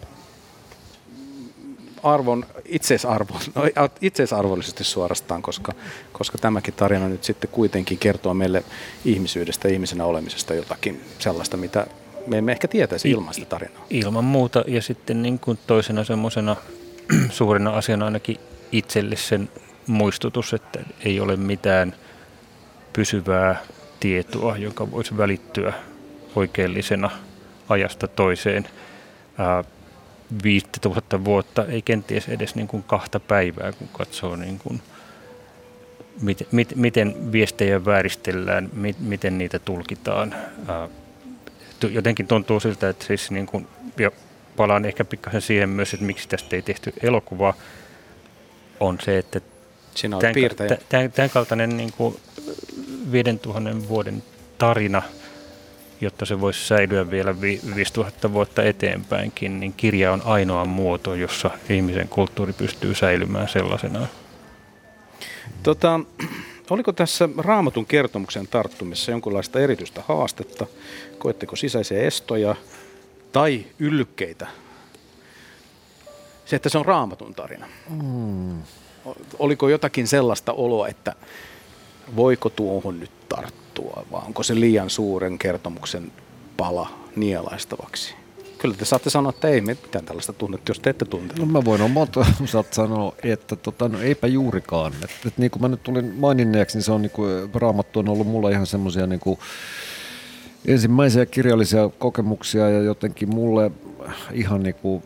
arvon, 2.04 2.46
itseisarvo, 2.66 3.40
no, 3.56 3.64
itseisarvollisesti 4.02 4.84
suorastaan, 4.84 5.42
koska, 5.42 5.74
koska 6.14 6.38
tämäkin 6.38 6.74
tarina 6.74 7.10
nyt 7.10 7.24
sitten 7.24 7.50
kuitenkin 7.50 7.98
kertoo 7.98 8.34
meille 8.34 8.64
ihmisyydestä, 9.06 9.68
ihmisenä 9.68 10.06
olemisesta 10.06 10.54
jotakin 10.54 11.02
sellaista, 11.20 11.58
mitä 11.58 11.88
me 12.28 12.38
emme 12.38 12.52
ehkä 12.52 12.68
tietäisi 12.68 13.12
ilman 13.12 13.34
sitä 13.34 13.46
tarinaa. 13.46 13.86
Ilman 13.90 14.24
muuta 14.24 14.64
ja 14.68 14.82
sitten 14.82 15.22
niin 15.22 15.40
kuin 15.40 15.60
toisena 15.68 16.04
semmoisena 16.04 16.56
suurena 17.30 17.72
asiana 17.72 18.06
ainakin 18.06 18.38
itselle 18.72 19.16
sen 19.16 19.50
muistutus, 19.88 20.54
että 20.54 20.80
ei 21.06 21.20
ole 21.20 21.36
mitään 21.36 21.96
pysyvää 22.94 23.62
tietoa, 24.00 24.58
joka 24.58 24.92
voisi 24.92 25.18
välittyä 25.18 25.74
oikeellisena 26.36 27.10
ajasta 27.70 28.08
toiseen. 28.08 28.68
Ää, 29.38 29.64
5000 30.44 31.26
vuotta, 31.26 31.66
ei 31.66 31.82
kenties 31.82 32.30
edes 32.30 32.56
niin 32.56 32.68
kuin 32.68 32.84
kahta 32.84 33.20
päivää, 33.20 33.72
kun 33.72 33.88
katsoo 33.94 34.36
niin 34.36 34.60
kuin, 34.60 34.82
miten, 36.22 36.48
miten 36.76 37.32
viestejä 37.32 37.86
vääristellään, 37.86 38.70
miten 39.00 39.38
niitä 39.38 39.60
tulkitaan. 39.60 40.36
Jotenkin 41.90 42.28
tuntuu 42.28 42.60
siltä, 42.60 42.90
että 42.90 43.06
siis 43.06 43.32
niin 43.32 43.46
kuin, 43.46 43.68
ja 44.00 44.12
palaan 44.56 44.86
ehkä 44.86 45.06
pikkasen 45.06 45.42
siihen 45.42 45.70
myös, 45.70 45.94
että 45.94 46.06
miksi 46.06 46.30
tästä 46.30 46.56
ei 46.56 46.62
tehty 46.62 46.94
elokuvaa, 47.04 47.54
on 48.80 48.98
se, 49.02 49.18
että 49.18 49.42
Sinä 49.96 50.18
tämän, 50.20 50.80
tämän, 50.90 51.12
tämän 51.12 51.30
kaltainen 51.30 51.78
niin 51.78 51.94
kuin 51.98 52.18
5000 53.12 53.90
vuoden 53.90 54.24
tarina, 54.58 55.02
jotta 56.02 56.26
se 56.26 56.42
voisi 56.42 56.68
säilyä 56.68 57.12
vielä 57.12 57.42
5000 57.42 58.34
vuotta 58.34 58.64
eteenpäinkin, 58.64 59.60
niin 59.60 59.74
kirja 59.74 60.14
on 60.14 60.22
ainoa 60.26 60.66
muoto, 60.66 61.16
jossa 61.16 61.52
ihmisen 61.70 62.08
kulttuuri 62.08 62.54
pystyy 62.54 62.96
säilymään 62.96 63.50
sellaisenaan. 63.50 64.08
Tota, 65.64 66.00
oliko 66.70 66.92
tässä 66.92 67.30
raamatun 67.38 67.86
kertomuksen 67.86 68.48
tarttumissa 68.48 69.12
jonkinlaista 69.12 69.60
erityistä 69.60 70.04
haastetta? 70.08 70.66
Koetteko 71.18 71.56
sisäisiä 71.56 72.02
estoja 72.02 72.56
tai 73.32 73.66
yllykkeitä? 73.80 74.48
Se, 76.46 76.56
että 76.56 76.70
se 76.70 76.78
on 76.78 76.86
raamatun 76.86 77.36
tarina. 77.36 77.68
Mm. 77.90 78.62
Oliko 79.40 79.70
jotakin 79.70 80.08
sellaista 80.08 80.54
oloa, 80.54 80.88
että 80.88 81.16
voiko 82.16 82.50
tuohon 82.50 83.00
nyt 83.00 83.12
tarttua, 83.30 84.06
vai 84.12 84.22
onko 84.26 84.44
se 84.44 84.56
liian 84.56 84.90
suuren 84.90 85.38
kertomuksen 85.38 86.12
pala 86.58 86.90
nielaistavaksi? 87.16 88.16
Kyllä 88.58 88.76
te 88.76 88.86
saatte 88.86 89.10
sanoa, 89.10 89.30
että 89.30 89.48
ei 89.48 89.62
mitään 89.62 90.06
tällaista 90.06 90.34
tunnetta, 90.34 90.70
jos 90.70 90.80
te 90.80 90.90
ette 90.90 91.06
tunte. 91.06 91.36
No 91.40 91.46
mä 91.46 91.66
voin 91.66 91.82
omalta 91.82 92.26
sanoa, 92.72 93.14
että 93.24 93.56
tota, 93.56 93.90
no 93.90 94.02
eipä 94.02 94.28
juurikaan. 94.28 94.94
Et, 95.04 95.12
et, 95.28 95.38
niin 95.38 95.52
kuin 95.52 95.62
mä 95.62 95.68
nyt 95.68 95.84
tulin 95.84 96.16
maininneeksi, 96.16 96.78
niin 96.78 96.84
se 96.84 96.92
on 96.92 97.02
niin 97.02 97.12
kuin, 97.12 97.50
raamattu 97.54 98.00
on 98.00 98.10
ollut 98.10 98.28
mulla 98.28 98.50
ihan 98.50 98.66
semmoisia 98.66 99.08
niin 99.08 99.20
kuin, 99.20 99.40
ensimmäisiä 100.66 101.26
kirjallisia 101.26 101.90
kokemuksia 101.90 102.70
ja 102.70 102.82
jotenkin 102.82 103.30
mulle 103.30 103.72
ihan 104.34 104.64
niin 104.64 104.76
kuin, 104.76 105.04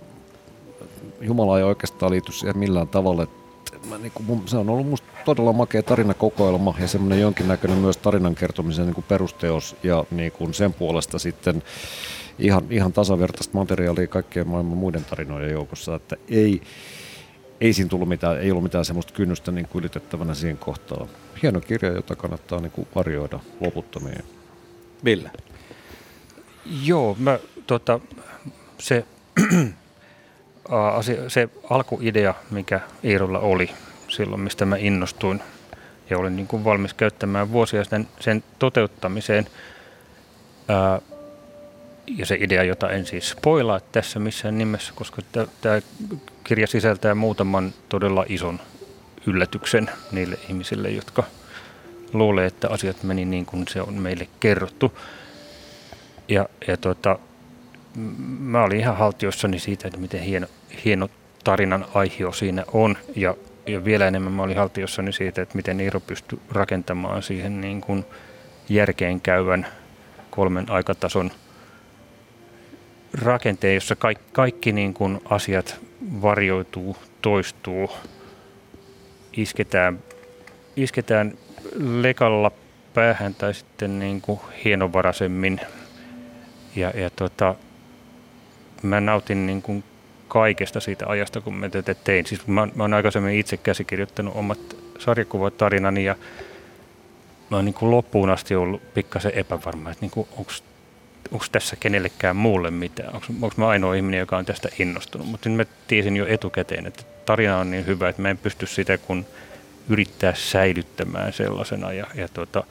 Jumala 1.21 1.57
ei 1.57 1.63
oikeastaan 1.63 2.11
liity 2.11 2.31
siihen 2.31 2.57
millään 2.57 2.87
tavalla. 2.87 3.23
Että 3.23 3.44
mä, 3.89 3.97
niin 3.97 4.11
kuin, 4.11 4.41
se 4.45 4.57
on 4.57 4.69
ollut 4.69 4.87
musta 4.87 5.07
todella 5.25 5.53
makea 5.53 5.83
tarinakokoelma 5.83 6.75
ja 6.79 6.87
semmoinen 6.87 7.21
jonkinnäköinen 7.21 7.77
myös 7.77 7.97
tarinan 7.97 8.35
kertomisen 8.35 8.85
niin 8.85 8.95
kuin 8.95 9.05
perusteos 9.07 9.75
ja 9.83 10.03
niin 10.11 10.31
kuin 10.31 10.53
sen 10.53 10.73
puolesta 10.73 11.19
sitten 11.19 11.63
ihan, 12.39 12.63
ihan 12.69 12.93
tasavertaista 12.93 13.57
materiaalia 13.57 14.07
kaikkien 14.07 14.47
maailman 14.47 14.77
muiden 14.77 15.05
tarinoiden 15.05 15.51
joukossa, 15.51 15.95
että 15.95 16.15
ei, 16.29 16.61
ei 17.61 17.73
siinä 17.73 17.89
tullut 17.89 18.09
mitään, 18.09 18.41
ei 18.41 18.51
ollut 18.51 18.63
mitään 18.63 18.85
semmoista 18.85 19.13
kynnystä 19.13 19.51
niin 19.51 19.67
kuin 19.67 19.79
ylitettävänä 19.79 20.33
siihen 20.33 20.57
kohtaan. 20.57 21.07
Hieno 21.41 21.61
kirja, 21.61 21.91
jota 21.91 22.15
kannattaa 22.15 22.61
niin 22.61 22.71
kuin 22.71 22.87
varjoida 22.95 23.39
loputtomiin. 23.59 24.23
Ville? 25.05 25.31
Joo, 26.83 27.15
mä, 27.19 27.39
tota, 27.67 27.99
se, 28.79 29.05
asia, 30.69 31.29
se 31.29 31.49
alkuidea, 31.69 32.33
mikä 32.51 32.79
Iirolla 33.03 33.39
oli 33.39 33.69
silloin, 34.07 34.41
mistä 34.41 34.65
mä 34.65 34.77
innostuin 34.77 35.41
ja 36.09 36.17
olin 36.17 36.35
niin 36.35 36.47
kuin 36.47 36.63
valmis 36.63 36.93
käyttämään 36.93 37.51
vuosia 37.51 37.83
sen, 37.83 38.07
sen 38.19 38.43
toteuttamiseen, 38.59 39.47
ää, 40.67 41.01
ja 42.07 42.25
se 42.25 42.37
idea, 42.39 42.63
jota 42.63 42.89
en 42.89 43.05
siis 43.05 43.29
spoilaa 43.29 43.79
tässä 43.79 44.19
missään 44.19 44.57
nimessä, 44.57 44.93
koska 44.95 45.21
tämä 45.61 45.81
kirja 46.43 46.67
sisältää 46.67 47.15
muutaman 47.15 47.73
todella 47.89 48.25
ison 48.29 48.59
yllätyksen 49.27 49.89
niille 50.11 50.37
ihmisille, 50.49 50.89
jotka 50.89 51.23
luulee, 52.13 52.45
että 52.45 52.69
asiat 52.69 53.03
meni 53.03 53.25
niin 53.25 53.45
kuin 53.45 53.67
se 53.67 53.81
on 53.81 53.93
meille 53.93 54.27
kerrottu. 54.39 54.97
Ja, 56.27 56.49
ja 56.67 56.77
tuota, 56.77 57.19
mä 58.39 58.63
olin 58.63 58.79
ihan 58.79 58.97
haltioissani 58.97 59.59
siitä, 59.59 59.87
että 59.87 59.99
miten 59.99 60.21
hieno, 60.21 60.47
hieno 60.85 61.09
tarinan 61.43 61.85
aihio 61.93 62.31
siinä 62.31 62.63
on. 62.73 62.97
Ja, 63.15 63.35
ja 63.67 63.85
vielä 63.85 64.07
enemmän 64.07 64.33
mä 64.33 64.43
olin 64.43 64.57
haltiossani 64.57 65.13
siitä, 65.13 65.41
että 65.41 65.55
miten 65.55 65.79
Iiro 65.79 65.99
pystyi 65.99 66.39
rakentamaan 66.51 67.23
siihen 67.23 67.61
niin 67.61 67.81
kuin 67.81 68.05
järkeen 68.69 69.21
käyvän 69.21 69.67
kolmen 70.31 70.71
aikatason– 70.71 71.31
rakenteen, 73.23 73.75
jossa 73.75 73.95
kaikki, 73.95 74.23
kaikki 74.31 74.71
niin 74.71 74.93
kuin 74.93 75.21
asiat 75.29 75.79
varjoituu, 76.21 76.97
toistuu, 77.21 77.91
isketään, 79.37 79.99
isketään 80.75 81.33
lekalla 81.79 82.51
päähän 82.93 83.35
tai 83.35 83.53
sitten 83.53 83.99
niin 83.99 84.21
kuin 84.21 84.39
hienovaraisemmin. 84.65 85.61
Ja, 86.75 86.89
ja 86.89 87.09
tota, 87.09 87.55
mä 88.81 89.01
nautin 89.01 89.45
niin 89.45 89.61
kuin 89.61 89.83
kaikesta 90.27 90.79
siitä 90.79 91.05
ajasta, 91.07 91.41
kun 91.41 91.55
mä 91.55 91.69
tätä 91.69 91.93
tein. 91.93 92.25
Siis 92.25 92.47
mä, 92.47 92.67
mä 92.75 92.83
oon 92.83 92.93
aikaisemmin 92.93 93.39
itse 93.39 93.57
käsikirjoittanut 93.57 94.35
omat 94.35 94.59
sarjakuvatarinani 94.99 96.05
ja 96.05 96.15
mä 97.49 97.57
oon 97.57 97.65
niin 97.65 97.73
kuin 97.73 97.91
loppuun 97.91 98.29
asti 98.29 98.55
ollut 98.55 98.93
pikkasen 98.93 99.31
epävarma, 99.35 99.91
että 99.91 100.05
niin 100.05 100.27
onko 101.31 101.45
tässä 101.51 101.75
kenellekään 101.75 102.35
muulle 102.35 102.71
mitään, 102.71 103.15
onko 103.41 103.53
mä 103.57 103.67
ainoa 103.67 103.93
ihminen, 103.93 104.19
joka 104.19 104.37
on 104.37 104.45
tästä 104.45 104.69
innostunut. 104.79 105.27
Mutta 105.27 105.49
nyt 105.49 105.57
mä 105.57 105.65
tiesin 105.87 106.17
jo 106.17 106.25
etukäteen, 106.27 106.85
että 106.85 107.03
tarina 107.25 107.57
on 107.57 107.71
niin 107.71 107.85
hyvä, 107.85 108.09
että 108.09 108.21
mä 108.21 108.29
en 108.29 108.37
pysty 108.37 108.65
sitä 108.65 108.97
kun 108.97 109.25
yrittää 109.89 110.33
säilyttämään 110.35 111.33
sellaisena. 111.33 111.93
Ja, 111.93 112.07
ja, 112.15 112.27
tota, 112.27 112.63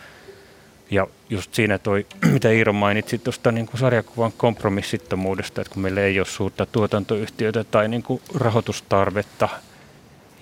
ja 0.95 1.07
just 1.31 1.55
siinä 1.55 1.79
toi, 1.79 2.07
mitä 2.33 2.51
Iiro 2.51 2.73
mainitsi 2.73 3.19
tuosta 3.19 3.53
niin 3.53 3.69
sarjakuvan 3.75 4.33
kompromissittomuudesta, 4.33 5.61
että 5.61 5.73
kun 5.73 5.83
meillä 5.83 6.01
ei 6.01 6.21
ole 6.21 6.27
suurta 6.27 6.67
tuotantoyhtiötä 6.67 7.65
tai 7.65 7.89
niin 7.89 8.03
kuin 8.03 8.23
rahoitustarvetta 8.35 9.49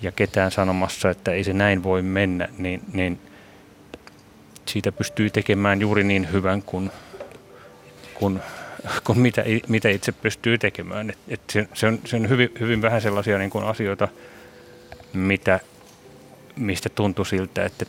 ja 0.01 0.11
ketään 0.11 0.51
sanomassa, 0.51 1.09
että 1.09 1.31
ei 1.31 1.43
se 1.43 1.53
näin 1.53 1.83
voi 1.83 2.01
mennä, 2.01 2.49
niin, 2.57 2.81
niin 2.93 3.19
siitä 4.65 4.91
pystyy 4.91 5.29
tekemään 5.29 5.81
juuri 5.81 6.03
niin 6.03 6.31
hyvän 6.31 6.61
kuin 6.61 6.91
kuin, 8.13 8.39
kuin 9.05 9.19
mitä, 9.19 9.43
mitä 9.67 9.89
itse 9.89 10.11
pystyy 10.11 10.57
tekemään. 10.57 11.09
Et, 11.09 11.17
et 11.27 11.41
se, 11.49 11.67
se, 11.73 11.87
on, 11.87 11.99
se 12.05 12.15
on 12.15 12.29
hyvin, 12.29 12.49
hyvin 12.59 12.81
vähän 12.81 13.01
sellaisia 13.01 13.37
niin 13.37 13.49
kuin 13.49 13.65
asioita, 13.65 14.07
mitä, 15.13 15.59
mistä 16.55 16.89
tuntui 16.89 17.25
siltä, 17.25 17.65
että 17.65 17.85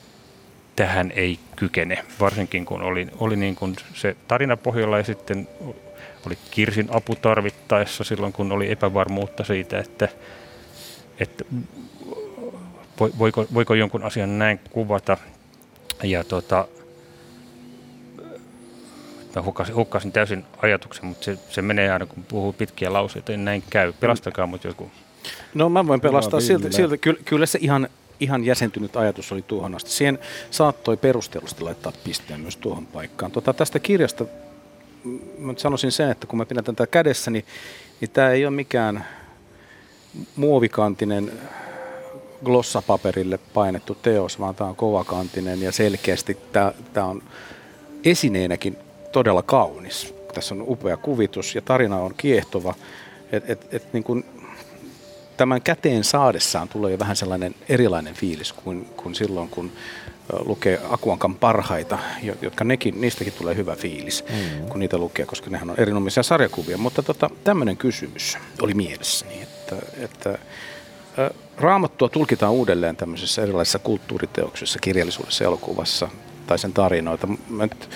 tähän 0.77 1.13
ei 1.15 1.39
kykene, 1.57 2.05
varsinkin 2.21 2.65
kun 2.65 2.83
oli, 2.83 3.09
oli 3.21 3.37
niin 3.37 3.57
kuin 3.57 3.77
se 3.95 4.17
tarina 4.29 4.57
pohjalla 4.57 4.99
ja 4.99 5.05
sitten 5.05 5.49
oli 6.27 6.39
Kirsin 6.51 6.89
apu 6.91 7.15
tarvittaessa 7.15 8.05
silloin, 8.05 8.33
kun 8.33 8.53
oli 8.53 8.71
epävarmuutta 8.71 9.45
siitä, 9.45 9.79
että, 9.79 10.09
että 11.21 11.45
voiko, 13.19 13.47
voiko 13.55 13.75
jonkun 13.75 14.03
asian 14.03 14.39
näin 14.39 14.61
kuvata. 14.71 15.17
Ja 16.03 16.25
tota, 16.25 16.69
Mä 19.35 19.43
hukkasin, 19.43 19.75
hukkasin 19.75 20.13
täysin 20.13 20.45
ajatuksen, 20.63 21.07
mutta 21.07 21.25
se, 21.25 21.39
se 21.49 21.63
menee 21.63 21.91
aina, 21.91 22.07
kun 22.07 22.25
puhuu 22.25 22.53
pitkiä 22.53 22.93
lauseita, 22.93 23.33
niin 23.33 23.45
näin 23.45 23.65
käy. 23.71 23.93
Pelastakaa 24.01 24.47
mut 24.47 24.65
joku. 24.65 24.91
No 25.55 25.69
mä 25.69 25.87
voin 25.87 26.01
pelastaa 26.01 26.41
siltä, 26.41 26.73
siltä. 26.73 26.97
Kyllä, 26.97 27.21
kyllä 27.25 27.47
se 27.47 27.59
ihan, 27.63 27.89
ihan 28.21 28.45
jäsentynyt 28.45 28.97
ajatus 28.97 29.33
oli 29.33 29.43
tuohon 29.43 29.75
asti. 29.75 29.91
Siihen 29.91 30.19
saattoi 30.51 30.97
perustellusti 30.97 31.63
laittaa 31.63 31.93
pisteen 32.05 32.41
myös 32.41 32.57
tuohon 32.57 32.87
paikkaan. 32.87 33.33
Tota, 33.33 33.53
tästä 33.53 33.79
kirjasta 33.79 34.25
mä 35.39 35.55
sanoisin 35.57 35.93
sen, 35.93 36.11
että 36.11 36.27
kun 36.27 36.39
mä 36.39 36.47
pidän 36.47 36.65
tätä 36.65 36.87
kädessä, 36.87 37.31
niin, 37.31 37.45
niin 38.01 38.11
tämä 38.11 38.31
ei 38.31 38.47
ole 38.47 38.55
mikään 38.55 39.05
muovikantinen 40.37 41.33
glossapaperille 42.45 43.39
painettu 43.55 43.95
teos, 43.95 44.41
vaan 44.41 44.55
tämä 44.55 44.71
on 44.71 44.77
kovakantinen 44.77 45.63
ja 45.63 45.73
selkeästi 45.73 46.37
tämä 46.93 47.07
on 47.07 47.23
esineenäkin 48.05 48.77
todella 49.13 49.43
kaunis. 49.43 50.15
Tässä 50.35 50.55
on 50.55 50.65
upea 50.67 50.97
kuvitus 50.97 51.55
ja 51.55 51.63
tarina 51.63 51.97
on 51.97 52.15
kiehtova. 52.17 52.75
Et, 53.33 53.51
et, 53.51 53.75
et 53.75 53.93
niin 53.93 54.05
kuin 54.05 54.25
tämän 55.37 55.63
käteen 55.63 56.05
saadessaan 56.05 56.69
tulee 56.69 56.93
jo 56.93 56.99
vähän 56.99 57.17
sellainen 57.17 57.55
erilainen 57.69 58.15
fiilis 58.15 58.53
kuin, 58.53 58.85
kuin 58.97 59.15
silloin, 59.15 59.49
kun 59.49 59.73
lukee 60.45 60.81
Akuankan 60.91 61.35
parhaita, 61.35 61.99
jotka 62.43 62.65
nekin, 62.65 63.01
niistäkin 63.01 63.33
tulee 63.33 63.57
hyvä 63.57 63.77
fiilis, 63.77 64.25
mm-hmm. 64.29 64.69
kun 64.69 64.81
niitä 64.81 64.99
lukee, 64.99 65.27
koska 65.27 65.51
nehän 65.51 65.71
on 65.71 65.77
erinomaisia 65.79 66.23
sarjakuvia. 66.23 66.79
Mutta 66.79 67.03
tota, 67.03 67.31
tämmöinen 67.45 67.77
kysymys 67.77 68.39
oli 68.63 68.75
mielessäni, 68.75 69.43
että, 69.43 69.77
että 69.99 70.39
Raamattua 71.57 72.09
tulkitaan 72.09 72.53
uudelleen 72.53 72.97
tämmöisissä 72.97 73.43
erilaisissa 73.43 73.79
kulttuuriteoksissa, 73.79 74.79
kirjallisuudessa, 74.79 75.45
elokuvassa 75.45 76.09
tai 76.47 76.59
sen 76.59 76.73
tarinoita. 76.73 77.29
Mä 77.49 77.63
nyt 77.63 77.91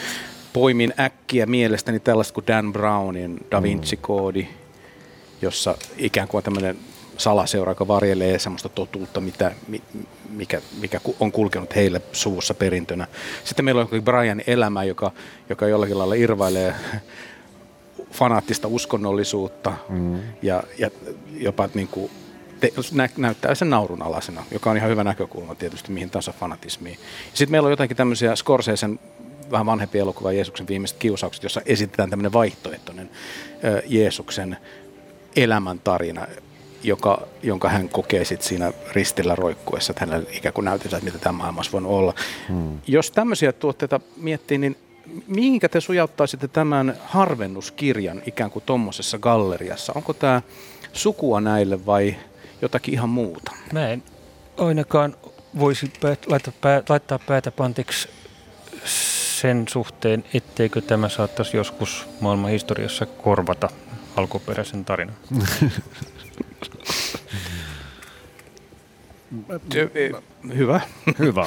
poimin 0.52 0.94
äkkiä 1.00 1.46
mielestäni 1.46 2.00
tällaista 2.00 2.34
kuin 2.34 2.46
Dan 2.46 2.72
Brownin 2.72 3.46
Da 3.50 3.62
Vinci-koodi 3.62 4.48
jossa 5.42 5.74
ikään 5.96 6.28
kuin 6.28 6.44
tämmöinen 6.44 6.78
salaseura, 7.18 7.72
joka 7.72 7.88
varjelee 7.88 8.38
semmoista 8.38 8.68
totuutta, 8.68 9.20
mitä, 9.20 9.52
mikä, 10.30 10.60
mikä 10.80 11.00
on 11.20 11.32
kulkenut 11.32 11.76
heille 11.76 12.02
suvussa 12.12 12.54
perintönä. 12.54 13.06
Sitten 13.44 13.64
meillä 13.64 13.80
on 13.80 14.02
Brian 14.02 14.42
elämä, 14.46 14.84
joka, 14.84 15.12
joka 15.48 15.66
jollakin 15.66 15.98
lailla 15.98 16.14
irvailee 16.14 16.74
fanaattista 18.10 18.68
uskonnollisuutta 18.68 19.72
mm. 19.88 20.20
ja, 20.42 20.62
ja 20.78 20.90
jopa 21.36 21.68
niin 21.74 21.88
kuin 21.88 22.10
te, 22.60 22.72
nä, 22.92 23.08
näyttää 23.16 23.54
sen 23.54 23.70
naurunalaisena, 23.70 24.44
joka 24.50 24.70
on 24.70 24.76
ihan 24.76 24.90
hyvä 24.90 25.04
näkökulma 25.04 25.54
tietysti 25.54 25.92
mihin 25.92 26.10
tahansa 26.10 26.32
fanatismiin. 26.32 26.98
Sitten 27.34 27.50
meillä 27.50 27.66
on 27.66 27.72
jotakin 27.72 27.96
tämmöisiä 27.96 28.36
Scorsesen 28.36 29.00
vähän 29.50 29.66
vanhempi 29.66 29.98
elokuva 29.98 30.32
Jeesuksen 30.32 30.68
viimeiset 30.68 30.98
kiusaukset, 30.98 31.42
jossa 31.42 31.60
esitetään 31.66 32.10
tämmöinen 32.10 32.32
vaihtoehtoinen 32.32 33.10
ö, 33.64 33.82
Jeesuksen 33.86 34.56
elämäntarina, 35.36 36.26
joka, 36.82 37.26
jonka 37.42 37.68
hän 37.68 37.88
kokee 37.88 38.24
sit 38.24 38.42
siinä 38.42 38.72
ristillä 38.92 39.34
roikkuessa, 39.34 39.90
että 39.90 40.06
hänellä 40.06 40.26
ikään 40.32 40.52
kuin 40.52 40.64
näytetään, 40.64 40.98
että 40.98 41.12
mitä 41.12 41.24
tämä 41.24 41.38
maailmassa 41.38 41.72
voi 41.72 41.82
olla. 41.84 42.14
Hmm. 42.48 42.78
Jos 42.86 43.10
tämmöisiä 43.10 43.52
tuotteita 43.52 44.00
miettii, 44.16 44.58
niin 44.58 44.76
mihinkä 45.26 45.68
te 45.68 45.80
sujauttaisitte 45.80 46.48
tämän 46.48 46.96
harvennuskirjan 47.04 48.22
ikään 48.26 48.50
kuin 48.50 48.62
tuommoisessa 48.66 49.18
galleriassa? 49.18 49.92
Onko 49.96 50.12
tämä 50.12 50.42
sukua 50.92 51.40
näille 51.40 51.86
vai 51.86 52.16
jotakin 52.62 52.94
ihan 52.94 53.08
muuta? 53.08 53.52
Mä 53.72 53.88
en 53.88 54.02
ainakaan 54.56 55.16
voisi 55.58 55.92
päät, 56.00 56.26
laittaa, 56.26 56.52
pää, 56.60 56.82
laittaa 56.88 57.18
päätä 57.18 57.50
pantiksi 57.50 58.08
sen 59.40 59.64
suhteen, 59.68 60.24
etteikö 60.34 60.80
tämä 60.80 61.08
saattaisi 61.08 61.56
joskus 61.56 62.08
maailman 62.20 62.50
historiassa 62.50 63.06
korvata 63.06 63.68
alkuperäisen 64.16 64.84
tarinan. 64.84 65.16
Hyvä. 70.56 70.80
Hyvä. 71.18 71.46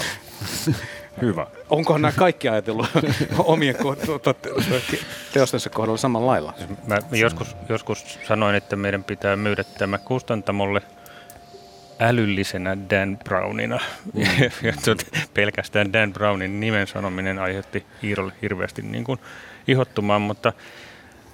Hyvä. 1.22 1.48
Onkohan 1.70 2.02
nämä 2.02 2.12
kaikki 2.12 2.50
ajatellut 2.50 2.88
omien 3.38 3.76
teostensa 5.34 5.70
kohdalla 5.70 5.98
samalla 5.98 6.28
lailla? 6.28 6.54
Mä 6.88 7.00
joskus, 7.12 7.56
joskus 7.70 8.20
sanoin, 8.28 8.56
että 8.56 8.76
meidän 8.76 9.04
pitää 9.04 9.36
myydä 9.36 9.64
tämä 9.64 9.98
kustantamolle 9.98 10.82
älyllisenä 12.00 12.78
Dan 12.90 13.18
Brownina. 13.24 13.80
Mm. 14.14 14.22
ja 14.68 14.74
tuota, 14.86 15.06
pelkästään 15.34 15.94
Dan 15.94 16.14
Brownin 16.14 16.60
nimen 16.60 16.88
sanominen 16.88 17.40
aiheutti 17.40 17.86
Iirolle 18.04 18.34
hirveästi 18.42 18.82
niin 18.82 19.04
kuin 19.04 19.20
ihottumaan, 19.68 20.22
mutta 20.22 20.54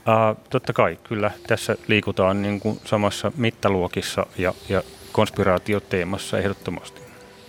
Uh, 0.07 0.37
totta 0.49 0.73
kai, 0.73 0.97
kyllä 1.03 1.31
tässä 1.47 1.75
liikutaan 1.87 2.41
niin 2.41 2.59
kuin 2.59 2.79
samassa 2.85 3.31
mittaluokissa 3.37 4.25
ja, 4.37 4.53
ja 4.69 4.83
konspiraatioteemassa 5.11 6.37
ehdottomasti. 6.37 7.01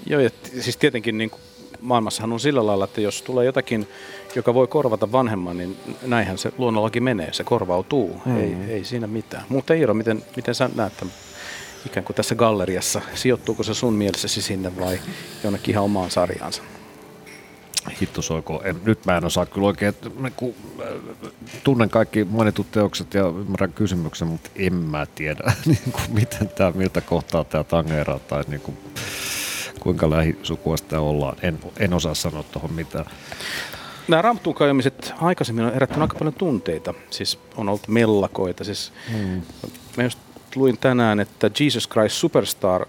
Joo, 0.07 0.21
ja 0.21 0.31
t- 0.31 0.51
siis 0.61 0.77
tietenkin 0.77 1.19
niin 1.19 1.31
kuin 1.31 1.41
maailmassahan 1.81 2.33
on 2.33 2.41
sillä 2.41 2.67
lailla, 2.67 2.85
että 2.85 3.01
jos 3.01 3.23
tulee 3.23 3.45
jotakin, 3.47 3.89
joka 4.35 4.55
voi 4.55 4.67
korvata 4.67 5.13
vanhemman, 5.13 5.57
niin 5.57 5.77
näinhän 6.03 6.39
se 6.39 6.53
luonnollakin 6.59 7.03
menee, 7.03 7.33
se 7.33 7.45
korvautuu, 7.45 8.23
mm. 8.25 8.37
ei, 8.37 8.57
ei 8.69 8.85
siinä 8.85 9.07
mitään. 9.07 9.45
Mutta 9.49 9.75
Iiro, 9.75 9.95
miten, 9.95 10.23
miten 10.37 10.55
sä 10.55 10.71
näet 10.75 10.97
tämän 10.97 11.15
ikään 11.87 12.05
kuin 12.05 12.17
tässä 12.17 12.35
galleriassa, 12.35 13.01
sijoittuuko 13.15 13.63
se 13.63 13.75
sun 13.75 13.95
mielessäsi 13.95 14.43
sinne 14.43 14.77
vai 14.81 15.01
jonnekin 15.45 15.73
ihan 15.73 15.85
omaan 15.85 16.11
sarjaansa? 16.11 16.63
Hitto 18.01 18.22
soiko. 18.22 18.62
En, 18.64 18.80
nyt 18.84 19.07
mä 19.07 19.16
en 19.16 19.24
osaa 19.24 19.47
kyllä 19.47 19.66
oikein, 19.66 19.95
kun, 20.36 20.55
äh, 20.80 21.30
tunnen 21.64 21.91
kaikki 21.91 22.24
mainitut 22.24 22.70
teokset 22.70 23.14
ja 23.14 23.26
ymmärrän 23.26 23.72
kysymyksen, 23.72 24.28
mutta 24.28 24.51
en 24.57 24.74
mä 24.74 25.07
tiedä, 25.07 25.53
niin 25.66 25.93
kuin, 25.93 26.05
miten 26.12 26.49
tämä, 26.49 26.72
miltä 26.74 27.01
kohtaa 27.01 27.45
tämä 27.45 27.64
tangeraa 27.64 28.18
tai 28.18 28.45
niin 28.49 28.61
kuin, 28.61 28.78
kuinka 29.80 30.11
lähisukua 30.11 30.76
sitä 30.76 31.01
ollaan. 31.01 31.36
En, 31.43 31.59
en 31.78 31.95
osaa 31.95 32.14
sanoa 32.14 32.43
tuohon 32.43 32.72
mitään. 32.72 33.05
Nämä 34.09 34.22
Raamatuun 34.22 34.57
kajamiset 34.57 35.12
aikaisemmin 35.20 35.64
on 35.64 35.72
herättänyt 35.72 36.03
aika 36.03 36.18
paljon 36.18 36.34
tunteita. 36.34 36.95
Siis 37.11 37.39
on 37.57 37.68
ollut 37.68 37.89
mellakoita. 37.89 38.64
Siis 38.64 38.93
hmm. 39.12 39.43
Mä 39.97 40.03
just 40.05 40.18
luin 40.55 40.78
tänään, 40.78 41.20
että 41.20 41.51
Jesus 41.61 41.89
Christ 41.89 42.16
Superstar 42.16 42.86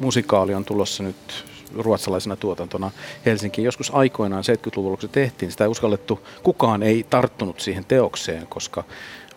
musikaali 0.00 0.54
on 0.54 0.64
tulossa 0.64 1.02
nyt 1.02 1.44
ruotsalaisena 1.78 2.36
tuotantona 2.36 2.90
Helsinkiin. 3.26 3.64
Joskus 3.64 3.94
aikoinaan 3.94 4.44
70-luvulla, 4.44 4.96
kun 4.96 5.02
se 5.02 5.08
tehtiin, 5.08 5.50
sitä 5.50 5.64
ei 5.64 5.68
uskallettu, 5.68 6.26
kukaan 6.42 6.82
ei 6.82 7.06
tarttunut 7.10 7.60
siihen 7.60 7.84
teokseen, 7.84 8.46
koska 8.46 8.84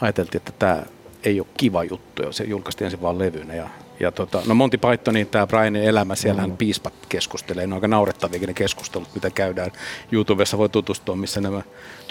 ajateltiin, 0.02 0.40
että 0.40 0.52
tämä 0.60 0.84
ei 1.24 1.40
ole 1.40 1.48
kiva 1.58 1.84
juttu. 1.84 2.22
Ja 2.22 2.32
se 2.32 2.44
julkaistiin 2.44 2.86
ensin 2.86 3.02
vaan 3.02 3.20
levynä. 3.20 3.56
Ja, 3.56 3.70
ja 4.00 4.12
tota, 4.12 4.42
no 4.46 4.56
Monty 4.56 4.78
Pythonin 4.78 5.28
tämä 5.28 5.48
Brianin 5.48 5.84
elämä, 5.84 6.16
siellähän 6.16 6.50
mm. 6.50 6.58
piispat 6.58 6.94
keskustelee. 7.10 7.68
Ne 7.68 7.74
on 7.74 7.78
aika 7.78 7.88
naurettavia 7.88 8.48
ne 8.48 8.54
keskustelut, 8.54 9.16
mitä 9.16 9.30
käydään. 9.30 9.72
YouTubessa 10.12 10.58
voi 10.58 10.70
tutustua, 10.70 11.16
missä 11.16 11.42
nämä 11.42 11.62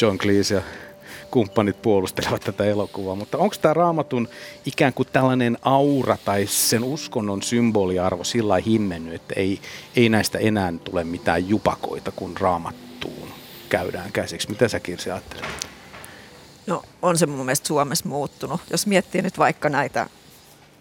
John 0.01 0.18
Cleese 0.18 0.55
ja 0.55 0.62
kumppanit 1.35 1.82
puolustelevat 1.82 2.43
tätä 2.43 2.64
elokuvaa, 2.64 3.14
mutta 3.14 3.39
onko 3.39 3.57
tämä 3.61 3.74
raamatun 3.74 4.28
ikään 4.66 4.93
kuin 4.93 5.09
tällainen 5.12 5.59
aura 5.62 6.16
tai 6.24 6.47
sen 6.47 6.85
uskonnon 6.85 7.43
symboliarvo 7.43 8.24
sillä 8.24 8.57
himmennyt, 8.66 9.14
että 9.14 9.35
ei, 9.37 9.61
ei 9.97 10.09
näistä 10.09 10.39
enää 10.39 10.72
tule 10.85 11.05
mitään 11.05 11.49
jupakoita, 11.49 12.12
kun 12.12 12.37
raamattuun 12.37 13.28
käydään 13.68 14.12
käsiksi. 14.12 14.51
Mitä 14.51 14.68
sä 14.68 14.80
Kirsi 14.80 15.11
ajattelet? 15.11 15.45
No 16.66 16.82
on 17.03 17.18
se 17.18 17.26
mun 17.26 17.47
mielestä 17.47 17.68
Suomessa 17.68 18.09
muuttunut. 18.09 18.61
Jos 18.70 18.87
miettii 18.87 19.22
nyt 19.22 19.39
vaikka 19.39 19.68
näitä 19.68 20.07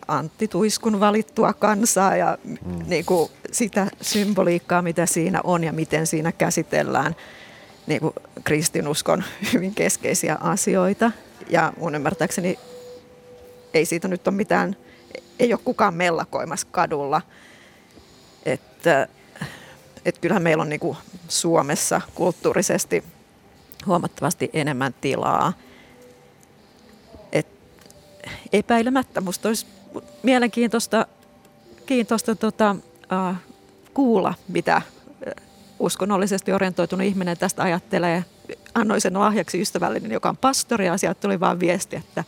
Antti 0.08 0.48
Tuiskun 0.48 1.00
valittua 1.00 1.54
kansaa 1.54 2.16
ja 2.16 2.38
mm. 2.44 2.58
niin 2.88 3.06
kuin 3.06 3.32
sitä 3.52 3.88
symboliikkaa, 4.02 4.82
mitä 4.82 5.06
siinä 5.06 5.42
on 5.44 5.64
ja 5.64 5.74
miten 5.74 6.08
siinä 6.08 6.32
käsitellään– 6.32 7.16
niin 7.88 8.02
kuin 8.02 8.14
kristinuskon 8.44 9.24
hyvin 9.54 9.76
keskeisiä 9.76 10.38
asioita. 10.42 11.12
Ja 11.50 11.74
mun 11.78 11.96
ymmärtääkseni 11.96 12.60
ei 13.74 13.86
siitä 13.86 14.08
nyt 14.08 14.28
ole 14.28 14.36
mitään, 14.36 14.76
ei 15.40 15.54
ole 15.54 15.60
kukaan 15.64 15.94
mellakoimassa 15.94 16.68
kadulla. 16.72 17.22
Että, 18.46 19.08
että 20.06 20.22
kyllähän 20.22 20.44
meillä 20.44 20.62
on 20.62 20.70
niin 20.70 20.80
kuin 20.80 20.98
Suomessa 21.28 22.02
kulttuurisesti 22.16 23.04
huomattavasti 23.86 24.50
enemmän 24.54 24.96
tilaa. 25.02 25.54
Et 27.32 27.48
epäilemättä 28.54 29.22
musta 29.22 29.48
olisi 29.48 29.66
mielenkiintoista 30.24 31.08
kiintoista 31.86 32.36
tota, 32.36 32.76
uh, 33.32 33.36
kuulla, 33.94 34.34
mitä 34.48 34.82
uskonnollisesti 35.80 36.54
orientoitunut 36.54 37.06
ihminen 37.06 37.38
tästä 37.38 37.64
ajattelee. 37.64 38.26
Annoin 38.76 39.02
sen 39.02 39.20
lahjaksi 39.20 39.62
ystävällinen, 39.62 40.12
joka 40.12 40.30
on 40.30 40.38
pastori, 40.38 40.86
ja 40.86 40.98
sieltä 40.98 41.22
tuli 41.22 41.40
vain 41.40 41.60
viesti, 41.60 41.96
että 41.96 42.24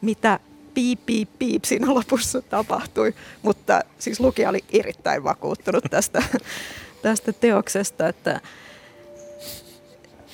mitä 0.00 0.40
piip, 0.74 1.06
piip, 1.06 1.28
piip 1.38 1.64
siinä 1.64 1.94
lopussa 1.94 2.42
tapahtui. 2.42 3.14
Mutta 3.42 3.80
siis 3.98 4.20
lukija 4.20 4.48
oli 4.48 4.64
erittäin 4.70 5.24
vakuuttunut 5.24 5.84
tästä, 5.90 6.22
tästä 7.02 7.32
teoksesta, 7.32 8.08
että, 8.08 8.40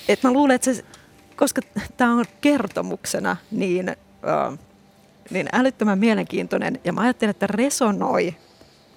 että 0.09 0.29
mä 0.29 0.33
luulen, 0.33 0.55
että 0.55 0.75
se, 0.75 0.85
koska 1.37 1.61
tämä 1.97 2.13
on 2.13 2.25
kertomuksena 2.41 3.37
niin, 3.51 3.97
niin 5.31 5.49
älyttömän 5.53 5.99
mielenkiintoinen, 5.99 6.81
ja 6.85 6.93
mä 6.93 7.01
ajattelen, 7.01 7.31
että 7.31 7.47
resonoi 7.47 8.35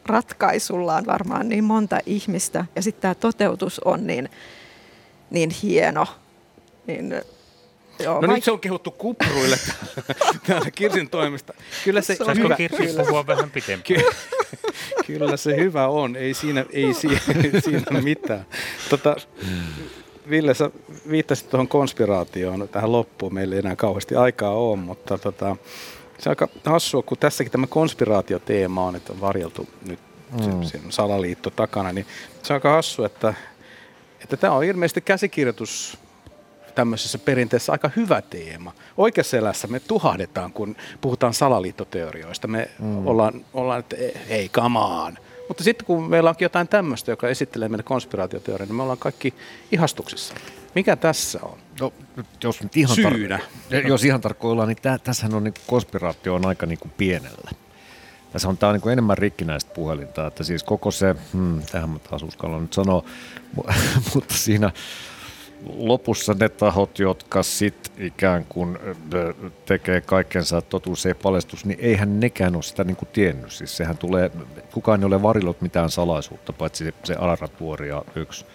ratkaisullaan 0.10 1.06
varmaan 1.06 1.50
niin 1.50 1.64
monta 1.64 2.00
ihmistä 2.06 2.66
ja 2.76 2.82
sitten 2.82 3.02
tämä 3.02 3.16
toteutus 3.16 3.80
on 3.80 4.08
niin, 4.08 4.30
niin 5.30 5.50
hieno. 5.50 6.08
Niin, 6.88 7.22
joo, 8.00 8.22
no 8.22 8.28
vaik- 8.28 8.36
nyt 8.36 8.44
se 8.44 8.52
on 8.52 8.60
kehuttu 8.60 8.92
kupruille 8.92 9.58
täällä 10.48 10.72
Kirsin 10.72 11.10
toimesta. 11.10 11.54
Kyllä 11.84 12.02
se, 12.02 12.16
se 12.16 12.36
hyvä, 12.36 12.56
Kirsi 12.56 12.98
puhua 12.98 13.28
vähän 13.28 13.52
pitempään? 13.52 13.84
Ky- 13.84 14.10
kyllä 15.08 15.38
se 15.38 15.56
hyvä 15.56 15.88
on, 15.88 16.16
ei 16.16 16.34
siinä, 16.34 16.66
ei 16.72 16.94
siinä, 16.94 17.20
siinä 17.64 18.02
mitään. 18.02 18.46
Tota, 18.90 19.16
Ville, 20.30 20.54
sä 20.54 20.72
viittasit 21.10 21.50
tuohon 21.50 21.68
konspiraatioon 21.68 22.70
tähän 22.72 22.92
loppuun. 22.92 23.34
Meillä 23.34 23.56
ei 23.56 23.60
enää 23.60 23.76
kauheasti 23.76 24.16
aikaa 24.16 24.52
ole, 24.52 24.78
mutta 24.78 25.18
tota, 25.18 25.56
se 26.18 26.30
on 26.30 26.32
aika 26.32 26.48
hassua, 26.66 27.02
kun 27.02 27.18
tässäkin 27.18 27.52
tämä 27.52 27.68
konspiraatioteema 27.68 28.86
on, 28.86 28.96
että 28.96 29.14
on 29.14 29.22
varjeltu 29.22 29.70
nyt 29.86 30.00
mm. 30.32 30.64
sen 30.64 30.82
salaliitto 30.90 31.50
takana, 31.50 31.94
niin 31.94 32.06
se 32.44 32.54
on 32.54 32.56
aika 32.56 32.72
hassu, 32.72 33.04
että, 33.04 33.34
että 34.22 34.38
tämä 34.38 34.54
on 34.54 34.64
ilmeisesti 34.64 35.02
käsikirjoitus 35.02 35.98
tämmöisessä 36.76 37.18
perinteessä 37.18 37.72
aika 37.72 37.90
hyvä 37.96 38.22
teema. 38.22 38.74
Oikeassa 38.98 39.38
elässä 39.38 39.68
me 39.68 39.80
tuhahdetaan, 39.80 40.54
kun 40.54 40.76
puhutaan 41.02 41.34
salaliittoteorioista. 41.34 42.48
Me 42.48 42.70
mm. 42.80 43.08
ollaan, 43.08 43.46
ollaan, 43.54 43.80
että 43.80 43.96
ei, 44.30 44.50
kamaan. 44.50 45.18
Mutta 45.48 45.64
sitten 45.64 45.86
kun 45.86 46.10
meillä 46.10 46.30
onkin 46.30 46.46
jotain 46.46 46.68
tämmöistä, 46.68 47.12
joka 47.12 47.28
esittelee 47.28 47.70
meille 47.70 47.84
konspiraatioteorioita, 47.84 48.72
niin 48.72 48.76
me 48.76 48.82
ollaan 48.82 48.98
kaikki 48.98 49.34
ihastuksessa. 49.72 50.34
Mikä 50.76 50.96
tässä 50.96 51.40
on? 51.42 51.58
No, 51.80 51.94
jos 52.44 52.64
nyt 52.64 52.78
ihan, 52.78 52.96
syynä? 52.96 53.40
Tar- 53.72 53.88
jos 53.88 54.04
ihan 54.04 54.22
tarkkoin 54.22 54.52
ollaan, 54.52 54.68
niin 54.68 54.82
tä- 54.82 55.00
tässähän 55.04 55.34
on 55.36 55.44
niin 55.44 55.54
konspiraatio 55.68 56.36
on 56.36 56.46
aika 56.46 56.66
niin 56.66 56.80
kuin 56.80 56.92
pienellä. 56.98 57.52
Tässä 58.32 58.50
on, 58.50 58.58
tämä 58.58 58.70
on 58.70 58.80
niin 58.80 58.92
enemmän 58.92 59.18
rikkinäistä 59.18 59.74
puhelinta, 59.74 60.28
että 60.28 60.44
siis 60.44 60.64
koko 60.64 60.92
se, 60.92 61.16
hmm, 61.34 61.62
tähän 61.72 61.90
mä 61.90 62.00
taas 62.00 62.24
uskallan 62.24 62.62
nyt 62.62 62.74
sanoa, 62.74 63.04
mutta 64.14 64.34
siinä 64.34 64.72
lopussa 65.76 66.36
ne 66.40 66.50
tahot, 66.50 67.00
jotka 67.00 67.44
sit 67.44 67.92
ikään 67.98 68.46
kuin 68.50 68.78
tekee 69.66 70.02
kaikkensa, 70.02 70.58
että 70.58 70.70
totuus 70.70 71.06
ei 71.06 71.14
paljastus, 71.14 71.66
niin 71.66 71.80
eihän 71.82 72.20
nekään 72.20 72.56
ole 72.56 72.64
sitä 72.64 72.84
niin 72.84 72.96
kuin 72.96 73.10
tiennyt. 73.14 73.52
Siis 73.52 73.78
sehän 73.78 73.98
tulee, 73.98 74.32
kukaan 74.74 75.02
ei 75.02 75.06
ole 75.06 75.22
varillut 75.22 75.62
mitään 75.62 75.90
salaisuutta, 75.90 76.54
paitsi 76.54 76.94
se, 77.04 77.14
Ararat-vuori 77.14 77.90
ja 77.90 78.04
yksi 78.16 78.46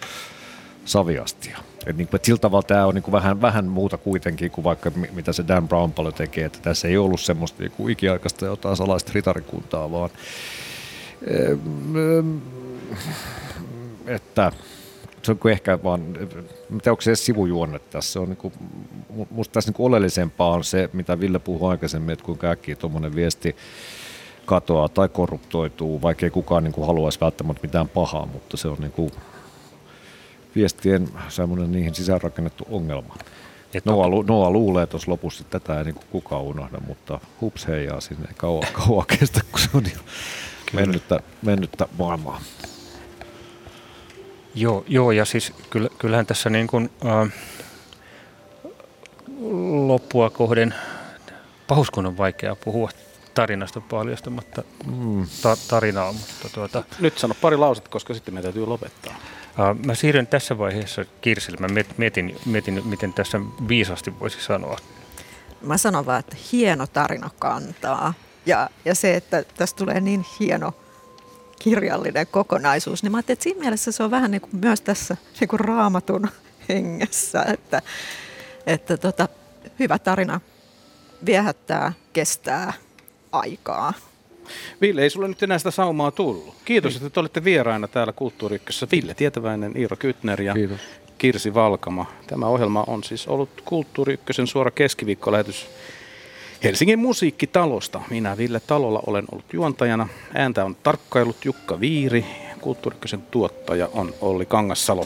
saviastia. 0.85 1.57
Et 1.85 1.97
niin 1.97 2.07
kuin, 2.07 2.15
että 2.15 2.25
sillä 2.25 2.39
tavalla 2.39 2.63
tämä 2.67 2.85
on 2.85 2.95
niin 2.95 3.03
kuin 3.03 3.11
vähän, 3.11 3.41
vähän 3.41 3.65
muuta 3.65 3.97
kuitenkin 3.97 4.51
kuin 4.51 4.63
vaikka 4.65 4.91
mitä 5.11 5.33
se 5.33 5.47
Dan 5.47 5.67
Brown 5.67 5.91
paljon 5.91 6.13
tekee, 6.13 6.45
että 6.45 6.59
tässä 6.61 6.87
ei 6.87 6.97
ollut 6.97 7.21
semmoista 7.21 7.63
niin 7.63 7.71
kuin 7.71 7.91
ikiaikaista 7.91 8.45
jotain 8.45 8.77
salaista 8.77 9.11
ritarikuntaa, 9.13 9.91
vaan 9.91 10.09
että 14.05 14.51
se 15.23 15.31
on 15.31 15.51
ehkä 15.51 15.79
vaan, 15.83 16.01
mitä 16.69 16.91
onko 16.91 17.01
se 17.01 17.09
edes 17.09 17.25
sivujuonne 17.25 17.79
tässä, 17.79 18.19
on 18.19 18.29
niin 18.29 18.37
kuin, 18.37 18.53
musta 19.31 19.53
tässä 19.53 19.69
niin 19.69 19.75
kuin 19.75 19.87
oleellisempaa 19.87 20.49
on 20.49 20.63
se, 20.63 20.89
mitä 20.93 21.19
Ville 21.19 21.39
puhui 21.39 21.71
aikaisemmin, 21.71 22.13
että 22.13 22.25
kuinka 22.25 22.49
äkkiä 22.49 22.75
tuommoinen 22.75 23.15
viesti 23.15 23.55
katoaa 24.45 24.89
tai 24.89 25.09
korruptoituu, 25.09 26.01
vaikka 26.01 26.25
ei 26.25 26.29
kukaan 26.29 26.63
niin 26.63 26.73
kuin 26.73 26.87
haluaisi 26.87 27.21
välttämättä 27.21 27.61
mitään 27.67 27.89
pahaa, 27.89 28.25
mutta 28.25 28.57
se 28.57 28.67
on 28.67 28.77
niin 28.79 28.91
kuin 28.91 29.11
viestien 30.55 31.09
semmoinen 31.29 31.71
niihin 31.71 31.95
sisäänrakennettu 31.95 32.67
ongelma. 32.69 33.15
Noa, 33.85 34.09
lu, 34.09 34.21
Noa 34.21 34.51
luulee 34.51 34.87
tuossa 34.87 35.11
lopussa, 35.11 35.41
että 35.41 35.59
tätä 35.59 35.79
ei 35.79 35.85
niin 35.85 35.95
kukaan 36.11 36.41
unohda, 36.41 36.79
mutta 36.87 37.19
hups 37.41 37.67
heijaa 37.67 38.01
sinne 38.01 38.25
ei 38.27 38.33
kauan, 38.37 38.67
kauan 38.73 39.05
kestä, 39.19 39.41
kun 39.51 39.59
se 39.59 39.69
on 39.73 39.83
jo 39.95 39.99
mennyttä, 40.73 41.19
mennyttä 41.41 41.87
maailmaa. 41.97 42.41
Joo, 44.55 44.83
joo 44.87 45.11
ja 45.11 45.25
siis 45.25 45.53
kyllähän 45.97 46.25
tässä 46.25 46.49
niin 46.49 46.67
kuin, 46.67 46.89
äh, 47.05 47.33
loppua 49.87 50.29
kohden 50.29 50.75
pahuskun 51.67 52.05
on 52.05 52.17
vaikea 52.17 52.55
puhua 52.55 52.89
tarinasta 53.33 53.81
paljastamatta 53.81 54.63
mm. 54.85 55.25
ta- 55.41 55.57
tarinaa. 55.67 56.11
Mutta 56.11 56.49
tuota, 56.53 56.83
Nyt 56.99 57.17
sano 57.17 57.35
pari 57.41 57.57
lausetta, 57.57 57.89
koska 57.89 58.13
sitten 58.13 58.33
meidän 58.33 58.43
täytyy 58.43 58.65
lopettaa. 58.65 59.15
Uh, 59.59 59.85
mä 59.85 59.95
siirryn 59.95 60.27
tässä 60.27 60.57
vaiheessa 60.57 61.05
Kirsille. 61.21 61.57
Mä 61.67 61.67
mietin, 61.97 62.39
mietin, 62.45 62.87
miten 62.87 63.13
tässä 63.13 63.39
viisasti 63.67 64.19
voisi 64.19 64.41
sanoa. 64.41 64.77
Mä 65.61 65.77
sanon 65.77 66.05
vaan, 66.05 66.19
että 66.19 66.37
hieno 66.51 66.87
tarina 66.87 67.29
kantaa. 67.39 68.13
Ja, 68.45 68.69
ja 68.85 68.95
se, 68.95 69.15
että 69.15 69.43
tässä 69.57 69.75
tulee 69.75 69.99
niin 69.99 70.25
hieno 70.39 70.73
kirjallinen 71.63 72.27
kokonaisuus, 72.27 73.03
niin 73.03 73.11
mä 73.11 73.17
ajattelin, 73.17 73.35
että 73.35 73.43
siinä 73.43 73.59
mielessä 73.59 73.91
se 73.91 74.03
on 74.03 74.11
vähän 74.11 74.31
niin 74.31 74.41
kuin 74.41 74.55
myös 74.61 74.81
tässä 74.81 75.17
niin 75.39 75.47
kuin 75.47 75.59
raamatun 75.59 76.27
hengessä, 76.69 77.43
että, 77.43 77.81
että 78.67 78.97
tota, 78.97 79.27
hyvä 79.79 79.99
tarina 79.99 80.41
viehättää, 81.25 81.93
kestää 82.13 82.73
aikaa. 83.31 83.93
Ville, 84.81 85.01
ei 85.01 85.09
sulle 85.09 85.27
nyt 85.27 85.43
enää 85.43 85.57
sitä 85.57 85.71
saumaa 85.71 86.11
tullut. 86.11 86.55
Kiitos, 86.65 86.95
että 86.95 87.09
te 87.09 87.19
olette 87.19 87.43
vieraina 87.43 87.87
täällä 87.87 88.13
Kulttuuri 88.13 88.61
Ville 88.91 89.13
Tietäväinen, 89.13 89.77
Iiro 89.77 89.95
Kytner 89.95 90.41
ja 90.41 90.53
Kiitos. 90.53 90.79
Kirsi 91.17 91.53
Valkama. 91.53 92.05
Tämä 92.27 92.45
ohjelma 92.45 92.83
on 92.87 93.03
siis 93.03 93.27
ollut 93.27 93.49
Kulttuuri 93.65 94.13
Ykkösen 94.13 94.47
suora 94.47 94.71
keskiviikkolähetys 94.71 95.67
Helsingin 96.63 96.99
musiikkitalosta. 96.99 98.01
Minä 98.09 98.37
Ville 98.37 98.59
Talolla 98.59 99.03
olen 99.07 99.25
ollut 99.31 99.53
juontajana. 99.53 100.07
Ääntä 100.33 100.65
on 100.65 100.75
tarkkailut 100.83 101.45
Jukka 101.45 101.79
Viiri. 101.79 102.25
Kulttuuri 102.61 102.97
tuottaja 103.31 103.89
on 103.93 104.13
Olli 104.21 104.45
Kangassalo. 104.45 105.05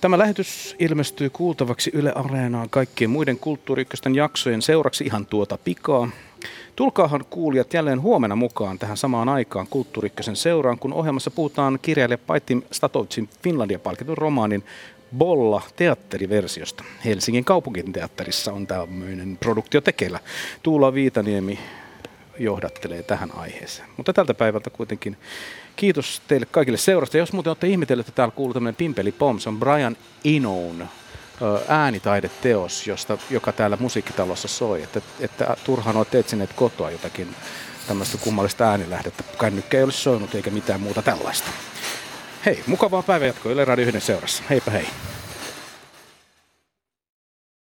Tämä 0.00 0.18
lähetys 0.18 0.76
ilmestyy 0.78 1.30
kuultavaksi 1.30 1.90
Yle 1.94 2.12
Areenaan 2.12 2.70
kaikkien 2.70 3.10
muiden 3.10 3.38
Kulttuuri 3.38 3.86
jaksojen 4.14 4.62
seuraksi 4.62 5.04
ihan 5.04 5.26
tuota 5.26 5.58
pikaa. 5.64 6.08
Tulkaahan 6.76 7.24
kuulijat 7.30 7.74
jälleen 7.74 8.02
huomenna 8.02 8.36
mukaan 8.36 8.78
tähän 8.78 8.96
samaan 8.96 9.28
aikaan 9.28 9.66
Kulttuurikkösen 9.70 10.36
seuraan, 10.36 10.78
kun 10.78 10.92
ohjelmassa 10.92 11.30
puhutaan 11.30 11.78
kirjailija 11.82 12.18
Paitim 12.18 12.62
Statovitsin 12.70 13.28
Finlandia-palkitun 13.42 14.18
romaanin 14.18 14.64
Bolla 15.18 15.62
teatteriversiosta. 15.76 16.84
Helsingin 17.04 17.44
kaupunginteatterissa 17.44 18.52
on 18.52 18.66
tämmöinen 18.66 19.36
produktio 19.40 19.80
tekeillä. 19.80 20.20
Tuula 20.62 20.94
Viitaniemi 20.94 21.58
johdattelee 22.38 23.02
tähän 23.02 23.30
aiheeseen. 23.36 23.88
Mutta 23.96 24.12
tältä 24.12 24.34
päivältä 24.34 24.70
kuitenkin 24.70 25.16
kiitos 25.76 26.22
teille 26.28 26.46
kaikille 26.50 26.78
seurasta. 26.78 27.18
Jos 27.18 27.32
muuten 27.32 27.50
olette 27.50 27.66
ihmetelleet, 27.66 28.08
että 28.08 28.16
täällä 28.16 28.34
kuuluu 28.34 28.54
tämmöinen 28.54 28.76
Pimpeli 28.76 29.12
Pom, 29.12 29.38
se 29.38 29.48
on 29.48 29.60
Brian 29.60 29.96
Enoun 30.24 30.86
äänitaideteos, 31.68 32.86
josta, 32.86 33.18
joka 33.30 33.52
täällä 33.52 33.76
musiikkitalossa 33.80 34.48
soi. 34.48 34.82
Että, 34.82 35.00
että 35.20 35.56
turhaan 35.64 35.96
olette 35.96 36.18
etsineet 36.18 36.52
kotoa 36.52 36.90
jotakin 36.90 37.34
tämmöistä 37.88 38.18
kummallista 38.18 38.64
äänilähdettä. 38.64 39.24
Kännykkä 39.40 39.76
ei 39.76 39.84
olisi 39.84 39.98
soinut 39.98 40.34
eikä 40.34 40.50
mitään 40.50 40.80
muuta 40.80 41.02
tällaista. 41.02 41.50
Hei, 42.46 42.62
mukavaa 42.66 43.02
päivänjatkoa 43.02 43.52
Yle 43.52 43.64
Radio 43.64 43.86
1 43.88 44.00
seurassa. 44.00 44.42
Heipä 44.50 44.70
hei. 44.70 44.86